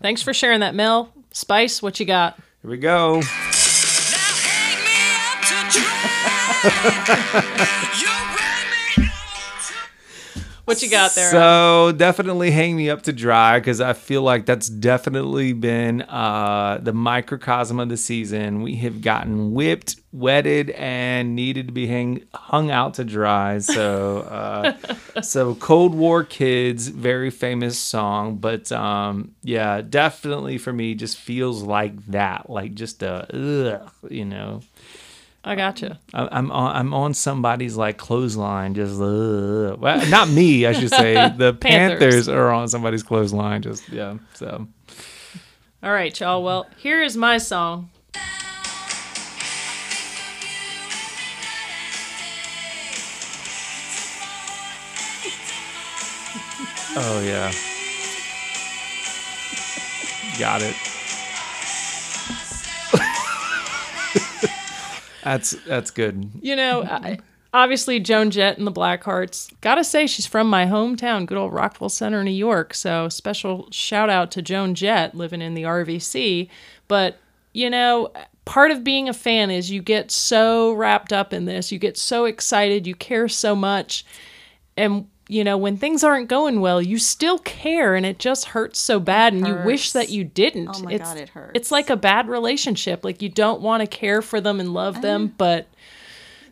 Thanks 0.00 0.22
for 0.22 0.32
sharing 0.32 0.60
that, 0.60 0.74
Mel. 0.74 1.12
Spice, 1.38 1.80
what 1.80 2.00
you 2.00 2.06
got? 2.06 2.36
here 2.62 2.70
we 2.72 2.78
go. 2.78 3.22
What 10.68 10.82
you 10.82 10.90
got 10.90 11.14
there? 11.14 11.30
So 11.30 11.92
definitely 11.96 12.50
hang 12.50 12.76
me 12.76 12.90
up 12.90 13.00
to 13.04 13.12
dry 13.14 13.58
because 13.58 13.80
I 13.80 13.94
feel 13.94 14.20
like 14.20 14.44
that's 14.44 14.68
definitely 14.68 15.54
been 15.54 16.02
uh, 16.02 16.78
the 16.82 16.92
microcosm 16.92 17.80
of 17.80 17.88
the 17.88 17.96
season. 17.96 18.60
We 18.60 18.76
have 18.76 19.00
gotten 19.00 19.54
whipped, 19.54 19.96
wetted, 20.12 20.68
and 20.72 21.34
needed 21.34 21.68
to 21.68 21.72
be 21.72 21.86
hang, 21.86 22.24
hung 22.34 22.70
out 22.70 22.92
to 22.94 23.04
dry. 23.04 23.60
So, 23.60 24.18
uh, 24.18 25.22
so 25.22 25.54
Cold 25.54 25.94
War 25.94 26.22
Kids, 26.22 26.88
very 26.88 27.30
famous 27.30 27.78
song, 27.78 28.36
but 28.36 28.70
um, 28.70 29.36
yeah, 29.42 29.80
definitely 29.80 30.58
for 30.58 30.74
me, 30.74 30.94
just 30.94 31.16
feels 31.16 31.62
like 31.62 31.96
that, 32.08 32.50
like 32.50 32.74
just 32.74 33.02
a 33.02 33.26
ugh, 33.34 33.90
you 34.10 34.26
know. 34.26 34.60
I 35.44 35.54
got 35.54 35.80
you. 35.80 35.92
I- 36.12 36.28
I'm 36.32 36.50
on, 36.50 36.76
I'm 36.76 36.94
on 36.94 37.14
somebody's 37.14 37.76
like 37.76 37.96
clothesline, 37.96 38.74
just 38.74 39.00
ugh. 39.00 39.78
Well, 39.80 40.06
not 40.10 40.28
me, 40.28 40.66
I 40.66 40.72
should 40.72 40.90
say. 40.90 41.14
The 41.38 41.54
Panthers. 41.54 41.98
Panthers 42.00 42.28
are 42.28 42.50
on 42.50 42.68
somebody's 42.68 43.02
clothesline, 43.02 43.62
just 43.62 43.88
yeah. 43.88 44.18
So 44.34 44.66
All 45.82 45.92
right, 45.92 46.18
y'all. 46.18 46.42
Well, 46.42 46.66
here 46.76 47.02
is 47.02 47.16
my 47.16 47.38
song. 47.38 47.90
oh 57.00 57.22
yeah, 57.24 57.52
got 60.38 60.62
it. 60.62 60.74
that's 65.22 65.52
that's 65.64 65.90
good. 65.90 66.30
You 66.40 66.56
know, 66.56 66.82
I, 66.82 67.18
obviously 67.52 68.00
Joan 68.00 68.30
Jett 68.30 68.58
and 68.58 68.66
the 68.66 68.72
Blackhearts. 68.72 69.52
Gotta 69.60 69.84
say, 69.84 70.06
she's 70.06 70.26
from 70.26 70.48
my 70.48 70.66
hometown, 70.66 71.26
good 71.26 71.38
old 71.38 71.52
Rockville 71.52 71.88
Center, 71.88 72.22
New 72.22 72.30
York. 72.30 72.74
So 72.74 73.08
special 73.08 73.68
shout 73.70 74.10
out 74.10 74.30
to 74.32 74.42
Joan 74.42 74.74
Jett 74.74 75.14
living 75.14 75.42
in 75.42 75.54
the 75.54 75.62
RVC. 75.62 76.48
But 76.86 77.18
you 77.52 77.70
know, 77.70 78.12
part 78.44 78.70
of 78.70 78.84
being 78.84 79.08
a 79.08 79.14
fan 79.14 79.50
is 79.50 79.70
you 79.70 79.82
get 79.82 80.10
so 80.10 80.72
wrapped 80.72 81.12
up 81.12 81.32
in 81.32 81.44
this, 81.44 81.72
you 81.72 81.78
get 81.78 81.96
so 81.96 82.24
excited, 82.24 82.86
you 82.86 82.94
care 82.94 83.28
so 83.28 83.56
much, 83.56 84.04
and 84.76 85.08
you 85.28 85.44
know 85.44 85.56
when 85.56 85.76
things 85.76 86.02
aren't 86.02 86.28
going 86.28 86.60
well 86.60 86.82
you 86.82 86.98
still 86.98 87.38
care 87.38 87.94
and 87.94 88.04
it 88.04 88.18
just 88.18 88.46
hurts 88.46 88.78
so 88.78 88.98
bad 88.98 89.32
and 89.32 89.46
you 89.46 89.54
wish 89.64 89.92
that 89.92 90.08
you 90.08 90.24
didn't 90.24 90.68
Oh 90.72 90.82
my 90.82 90.92
it's, 90.92 91.04
God, 91.04 91.16
it 91.18 91.28
hurts. 91.28 91.52
it's 91.54 91.70
like 91.70 91.90
a 91.90 91.96
bad 91.96 92.28
relationship 92.28 93.04
like 93.04 93.22
you 93.22 93.28
don't 93.28 93.60
want 93.60 93.82
to 93.82 93.86
care 93.86 94.22
for 94.22 94.40
them 94.40 94.58
and 94.58 94.74
love 94.74 95.02
them 95.02 95.32
but 95.38 95.68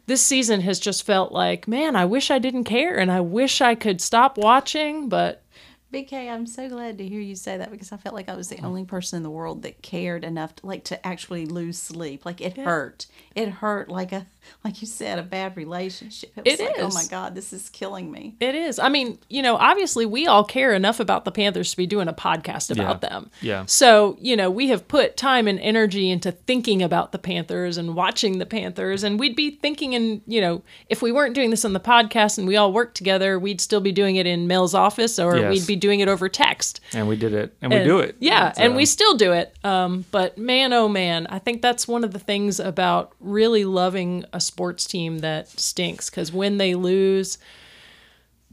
this 0.06 0.22
season 0.22 0.60
has 0.60 0.78
just 0.78 1.04
felt 1.04 1.32
like, 1.32 1.68
man, 1.68 1.96
I 1.96 2.04
wish 2.04 2.30
I 2.30 2.38
didn't 2.38 2.64
care 2.64 2.96
and 2.96 3.10
I 3.10 3.20
wish 3.20 3.60
I 3.60 3.74
could 3.74 4.00
stop 4.00 4.38
watching, 4.38 5.08
but 5.08 5.42
Big 5.90 6.08
K, 6.08 6.28
I'm 6.28 6.46
so 6.46 6.68
glad 6.68 6.98
to 6.98 7.06
hear 7.06 7.20
you 7.20 7.36
say 7.36 7.56
that 7.56 7.70
because 7.70 7.92
I 7.92 7.96
felt 7.96 8.14
like 8.14 8.28
I 8.28 8.34
was 8.34 8.48
the 8.48 8.58
oh. 8.62 8.66
only 8.66 8.84
person 8.84 9.18
in 9.18 9.22
the 9.22 9.30
world 9.30 9.62
that 9.62 9.82
cared 9.82 10.24
enough 10.24 10.56
to 10.56 10.66
like 10.66 10.84
to 10.84 11.06
actually 11.06 11.46
lose 11.46 11.78
sleep. 11.78 12.26
Like 12.26 12.40
it 12.40 12.56
hurt. 12.56 13.06
It 13.36 13.48
hurt 13.50 13.88
like 13.88 14.10
a 14.12 14.26
like 14.64 14.80
you 14.80 14.86
said, 14.86 15.18
a 15.18 15.24
bad 15.24 15.56
relationship. 15.56 16.30
It, 16.36 16.46
It 16.46 16.60
was 16.60 16.68
like, 16.68 16.78
oh 16.78 16.94
my 16.94 17.04
God, 17.10 17.34
this 17.34 17.52
is 17.52 17.68
killing 17.68 18.10
me. 18.12 18.36
It 18.38 18.54
is. 18.54 18.78
I 18.78 18.88
mean, 18.88 19.18
you 19.28 19.42
know, 19.42 19.56
obviously 19.56 20.06
we 20.06 20.28
all 20.28 20.44
care 20.44 20.72
enough 20.72 21.00
about 21.00 21.24
the 21.24 21.32
Panthers 21.32 21.72
to 21.72 21.76
be 21.76 21.84
doing 21.86 22.06
a 22.06 22.12
podcast 22.12 22.70
about 22.70 23.02
Yeah. 23.02 23.08
them. 23.08 23.30
Yeah. 23.42 23.64
So, 23.66 24.16
you 24.20 24.36
know, 24.36 24.48
we 24.48 24.68
have 24.68 24.86
put 24.86 25.16
time 25.16 25.48
and 25.48 25.58
energy 25.58 26.10
into 26.10 26.30
thinking 26.30 26.80
about 26.80 27.10
the 27.10 27.18
Panthers 27.18 27.76
and 27.76 27.96
watching 27.96 28.38
the 28.38 28.46
Panthers. 28.46 29.02
And 29.02 29.18
we'd 29.18 29.34
be 29.34 29.50
thinking, 29.50 29.96
and 29.96 30.22
you 30.28 30.40
know, 30.40 30.62
if 30.88 31.02
we 31.02 31.10
weren't 31.10 31.34
doing 31.34 31.50
this 31.50 31.64
on 31.64 31.72
the 31.72 31.80
podcast 31.80 32.38
and 32.38 32.46
we 32.46 32.56
all 32.56 32.72
worked 32.72 32.96
together, 32.96 33.38
we'd 33.40 33.60
still 33.60 33.80
be 33.80 33.90
doing 33.92 34.14
it 34.14 34.26
in 34.26 34.46
Mel's 34.46 34.74
office 34.74 35.18
or 35.18 35.36
Yes. 35.36 35.50
we'd 35.50 35.66
be 35.66 35.74
doing 35.76 35.98
it 35.98 36.08
over 36.08 36.28
text. 36.28 36.80
And 36.94 37.08
we 37.08 37.16
did 37.16 37.34
it. 37.34 37.56
And 37.60 37.72
we 37.72 37.82
do 37.82 37.98
it. 37.98 38.14
Yeah, 38.20 38.52
and 38.56 38.72
So- 38.72 38.76
we 38.76 38.86
still 38.86 39.16
do 39.16 39.32
it. 39.32 39.54
Um, 39.64 40.04
but 40.12 40.38
man, 40.38 40.72
oh 40.72 40.86
man, 40.88 41.26
I 41.30 41.40
think 41.40 41.62
that's 41.62 41.88
one 41.88 42.04
of 42.04 42.12
the 42.12 42.20
things 42.20 42.60
about 42.60 43.12
really 43.26 43.64
loving 43.64 44.24
a 44.32 44.40
sports 44.40 44.86
team 44.86 45.18
that 45.18 45.48
stinks 45.48 46.08
because 46.10 46.32
when 46.32 46.58
they 46.58 46.74
lose, 46.74 47.38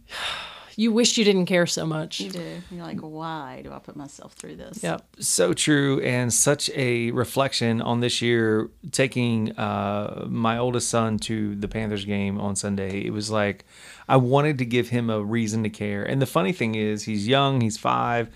you 0.76 0.92
wish 0.92 1.18
you 1.18 1.24
didn't 1.24 1.46
care 1.46 1.68
so 1.68 1.86
much. 1.86 2.20
You 2.20 2.32
do. 2.32 2.62
You're 2.72 2.84
like, 2.84 3.00
why 3.00 3.62
do 3.64 3.72
I 3.72 3.80
put 3.80 3.96
myself 3.96 4.34
through 4.34 4.56
this? 4.56 4.82
Yep. 4.82 5.06
so 5.20 5.54
true 5.54 6.02
and 6.02 6.34
such 6.34 6.70
a 6.72 7.12
reflection 7.12 7.82
on 7.82 8.00
this 8.00 8.22
year 8.22 8.70
taking 8.92 9.52
uh, 9.58 10.26
my 10.28 10.58
oldest 10.58 10.90
son 10.90 11.20
to 11.20 11.56
the 11.56 11.68
panthers 11.68 12.06
game 12.06 12.40
on 12.40 12.56
sunday 12.56 13.06
it 13.06 13.12
was 13.12 13.30
like 13.30 13.66
i 14.08 14.18
wanted 14.18 14.58
to 14.58 14.66
give 14.66 14.90
him 14.90 15.10
a 15.10 15.22
reason 15.24 15.64
to 15.64 15.70
care 15.70 16.04
and 16.04 16.22
the 16.22 16.26
funny 16.26 16.52
thing 16.52 16.76
is 16.76 17.04
he's 17.04 17.28
young 17.28 17.62
he's 17.62 17.78
five 17.78 18.30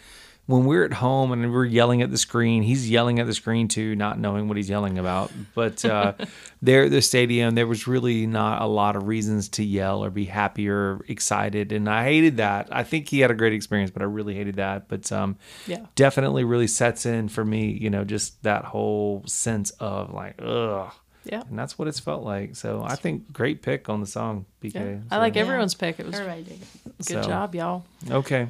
when 0.48 0.66
we're 0.66 0.84
at 0.86 0.94
home 0.94 1.32
and 1.32 1.54
we're 1.54 1.66
yelling 1.66 2.02
at 2.02 2.10
the 2.10 2.18
screen 2.18 2.64
he's 2.64 2.90
yelling 2.90 3.20
at 3.20 3.26
the 3.28 3.34
screen 3.34 3.68
too 3.68 3.96
not 3.96 4.18
knowing 4.20 4.48
what 4.48 4.58
he's 4.58 4.70
yelling 4.70 4.98
about 4.98 5.32
but 5.54 5.84
uh, 5.86 6.14
there 6.62 6.84
at 6.86 6.92
the 6.92 7.02
stadium 7.02 7.54
there 7.56 7.68
was 7.68 7.86
really 7.88 8.26
not 8.26 8.62
a 8.62 8.66
lot 8.66 8.96
of 8.96 9.08
reasons 9.08 9.50
to 9.50 9.64
yell 9.64 10.04
or 10.04 10.10
be 10.10 10.26
happy 10.26 10.68
or 10.70 11.02
excited 11.08 11.72
and 11.72 11.90
i 11.90 12.04
hated 12.04 12.38
that 12.38 12.68
i 12.72 12.84
think 12.84 13.08
he 13.10 13.20
had 13.20 13.30
a 13.30 13.36
great 13.36 13.54
experience 13.54 13.92
but 13.92 14.02
i 14.02 14.06
really 14.06 14.36
hated 14.36 14.56
that 14.56 14.88
but 14.88 15.12
um, 15.12 15.38
Yeah. 15.68 15.86
definitely 15.96 16.44
really 16.44 16.68
sets 16.68 17.06
in 17.06 17.28
for 17.30 17.44
me, 17.46 17.72
you 17.72 17.90
know, 17.90 18.04
just 18.04 18.42
that 18.44 18.64
whole 18.66 19.24
sense 19.28 19.72
of 19.80 20.14
like, 20.14 20.36
ugh. 20.42 20.92
Yeah. 21.26 21.42
And 21.50 21.60
that's 21.60 21.78
what 21.78 21.90
it's 21.90 22.00
felt 22.00 22.24
like. 22.24 22.56
So 22.56 22.84
I 22.86 22.96
think 22.96 23.34
great 23.34 23.62
pick 23.62 23.90
on 23.90 24.00
the 24.00 24.08
song, 24.08 24.46
BK. 24.64 24.76
Yeah. 24.76 24.82
I 25.12 25.16
So- 25.16 25.20
like 25.20 25.36
Yeah. 25.36 25.42
everyone's 25.42 25.74
pick. 25.76 26.00
It 26.00 26.06
was 26.06 26.16
Everybody 26.16 26.44
did 26.44 26.60
good 27.06 27.06
So- 27.06 27.22
job, 27.24 27.54
y'all. 27.54 27.86
Okay. 28.10 28.48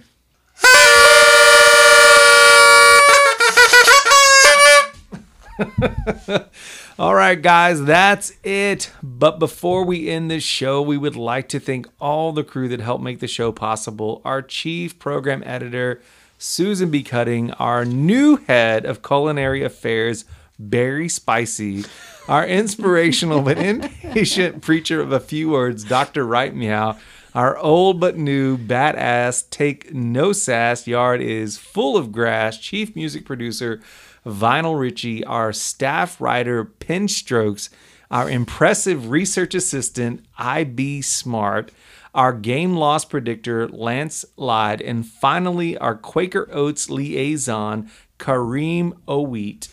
All 7.00 7.16
right, 7.16 7.42
guys, 7.42 7.84
that's 7.84 8.34
it. 8.44 8.92
But 9.02 9.40
before 9.40 9.84
we 9.84 10.10
end 10.10 10.30
this 10.30 10.44
show, 10.44 10.82
we 10.82 10.98
would 10.98 11.16
like 11.16 11.50
to 11.50 11.60
thank 11.60 11.88
all 12.00 12.32
the 12.32 12.44
crew 12.44 12.68
that 12.70 12.80
helped 12.80 13.04
make 13.04 13.20
the 13.20 13.28
show 13.28 13.52
possible. 13.52 14.22
Our 14.26 14.42
chief 14.42 15.00
program 15.00 15.44
editor, 15.46 16.02
Susan 16.38 16.92
B. 16.92 17.04
Cutting, 17.04 17.52
our 17.54 17.86
new 17.86 18.38
head 18.38 18.86
of 18.86 19.02
culinary 19.02 19.64
affairs, 19.64 20.26
Barry 20.60 21.10
Spicy, 21.10 21.86
our 22.28 22.46
inspirational 22.46 23.42
but 23.42 23.58
impatient 23.60 24.62
preacher 24.62 25.02
of 25.02 25.12
a 25.12 25.20
few 25.20 25.50
words, 25.50 25.84
Dr. 25.84 26.26
Right 26.26 26.54
Meow, 26.54 26.98
our 27.38 27.56
old 27.60 28.00
but 28.00 28.18
new 28.18 28.58
badass 28.58 29.48
take 29.52 29.94
no 29.94 30.34
sass 30.34 30.88
yard 30.88 31.22
is 31.22 31.56
full 31.56 31.96
of 31.96 32.12
grass, 32.12 32.58
chief 32.58 32.96
music 32.96 33.26
producer, 33.28 33.80
Vinyl 34.26 34.80
Richie, 34.80 35.24
our 35.24 35.54
staff 35.54 36.20
writer, 36.20 36.66
Pinstrokes, 36.66 37.70
our 38.10 38.28
impressive 38.28 39.12
research 39.12 39.54
assistant, 39.54 40.26
IB 40.40 41.04
Smart, 41.04 41.72
our 42.16 42.34
game 42.34 42.76
loss 42.76 43.06
predictor, 43.06 43.68
Lance 43.68 44.26
Lied, 44.36 44.82
and 44.82 45.06
finally 45.06 45.78
our 45.78 45.94
Quaker 45.94 46.50
Oats 46.52 46.90
liaison, 46.90 47.88
Kareem 48.18 48.98
Oweet. 49.08 49.68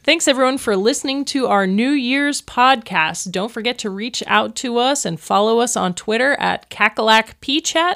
Thanks 0.07 0.29
everyone 0.29 0.57
for 0.57 0.77
listening 0.77 1.25
to 1.25 1.47
our 1.47 1.67
New 1.67 1.89
Year's 1.89 2.41
podcast. 2.41 3.29
Don't 3.29 3.51
forget 3.51 3.77
to 3.79 3.89
reach 3.89 4.23
out 4.25 4.55
to 4.55 4.77
us 4.77 5.03
and 5.03 5.19
follow 5.19 5.59
us 5.59 5.75
on 5.75 5.93
Twitter 5.95 6.31
at 6.39 6.69
CackalackPChat 6.69 7.95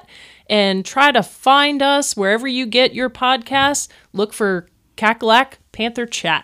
and 0.50 0.84
try 0.84 1.14
to 1.14 1.24
find 1.24 1.82
us 1.82 2.18
wherever 2.18 2.50
you 2.50 2.66
get 2.66 2.94
your 2.94 3.10
podcasts. 3.10 3.88
Look 4.12 4.34
for 4.34 4.68
Cackalack 4.98 5.54
Panther 5.72 6.06
Chat. 6.06 6.44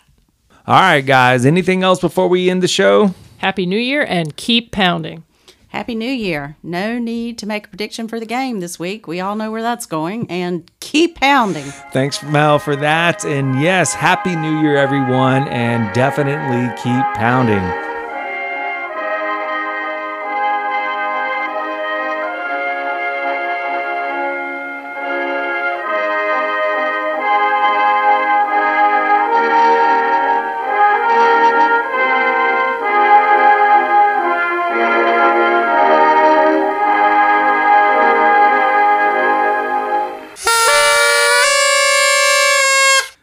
All 0.65 0.79
right, 0.79 1.05
guys, 1.05 1.45
anything 1.45 1.83
else 1.83 1.99
before 1.99 2.29
we 2.29 2.49
end 2.49 2.63
the 2.63 2.69
show? 2.69 3.13
Happy 3.39 3.65
New 3.65 3.77
Year 3.77 4.05
and 4.07 4.37
keep 4.37 4.71
pounding. 4.71 5.25
Happy 5.77 5.93
New 5.93 6.09
Year. 6.09 6.57
No 6.63 6.97
need 6.97 7.37
to 7.37 7.45
make 7.45 7.67
a 7.67 7.69
prediction 7.69 8.07
for 8.07 8.19
the 8.19 8.25
game 8.25 8.61
this 8.61 8.79
week. 8.79 9.05
We 9.05 9.19
all 9.19 9.35
know 9.35 9.51
where 9.51 9.61
that's 9.61 9.85
going. 9.85 10.25
And 10.27 10.71
keep 10.79 11.19
pounding. 11.19 11.65
Thanks, 11.91 12.23
Mel, 12.23 12.57
for 12.57 12.75
that. 12.77 13.23
And 13.23 13.61
yes, 13.61 13.93
Happy 13.93 14.35
New 14.35 14.59
Year, 14.59 14.75
everyone, 14.75 15.47
and 15.49 15.93
definitely 15.93 16.75
keep 16.81 17.03
pounding. 17.13 17.61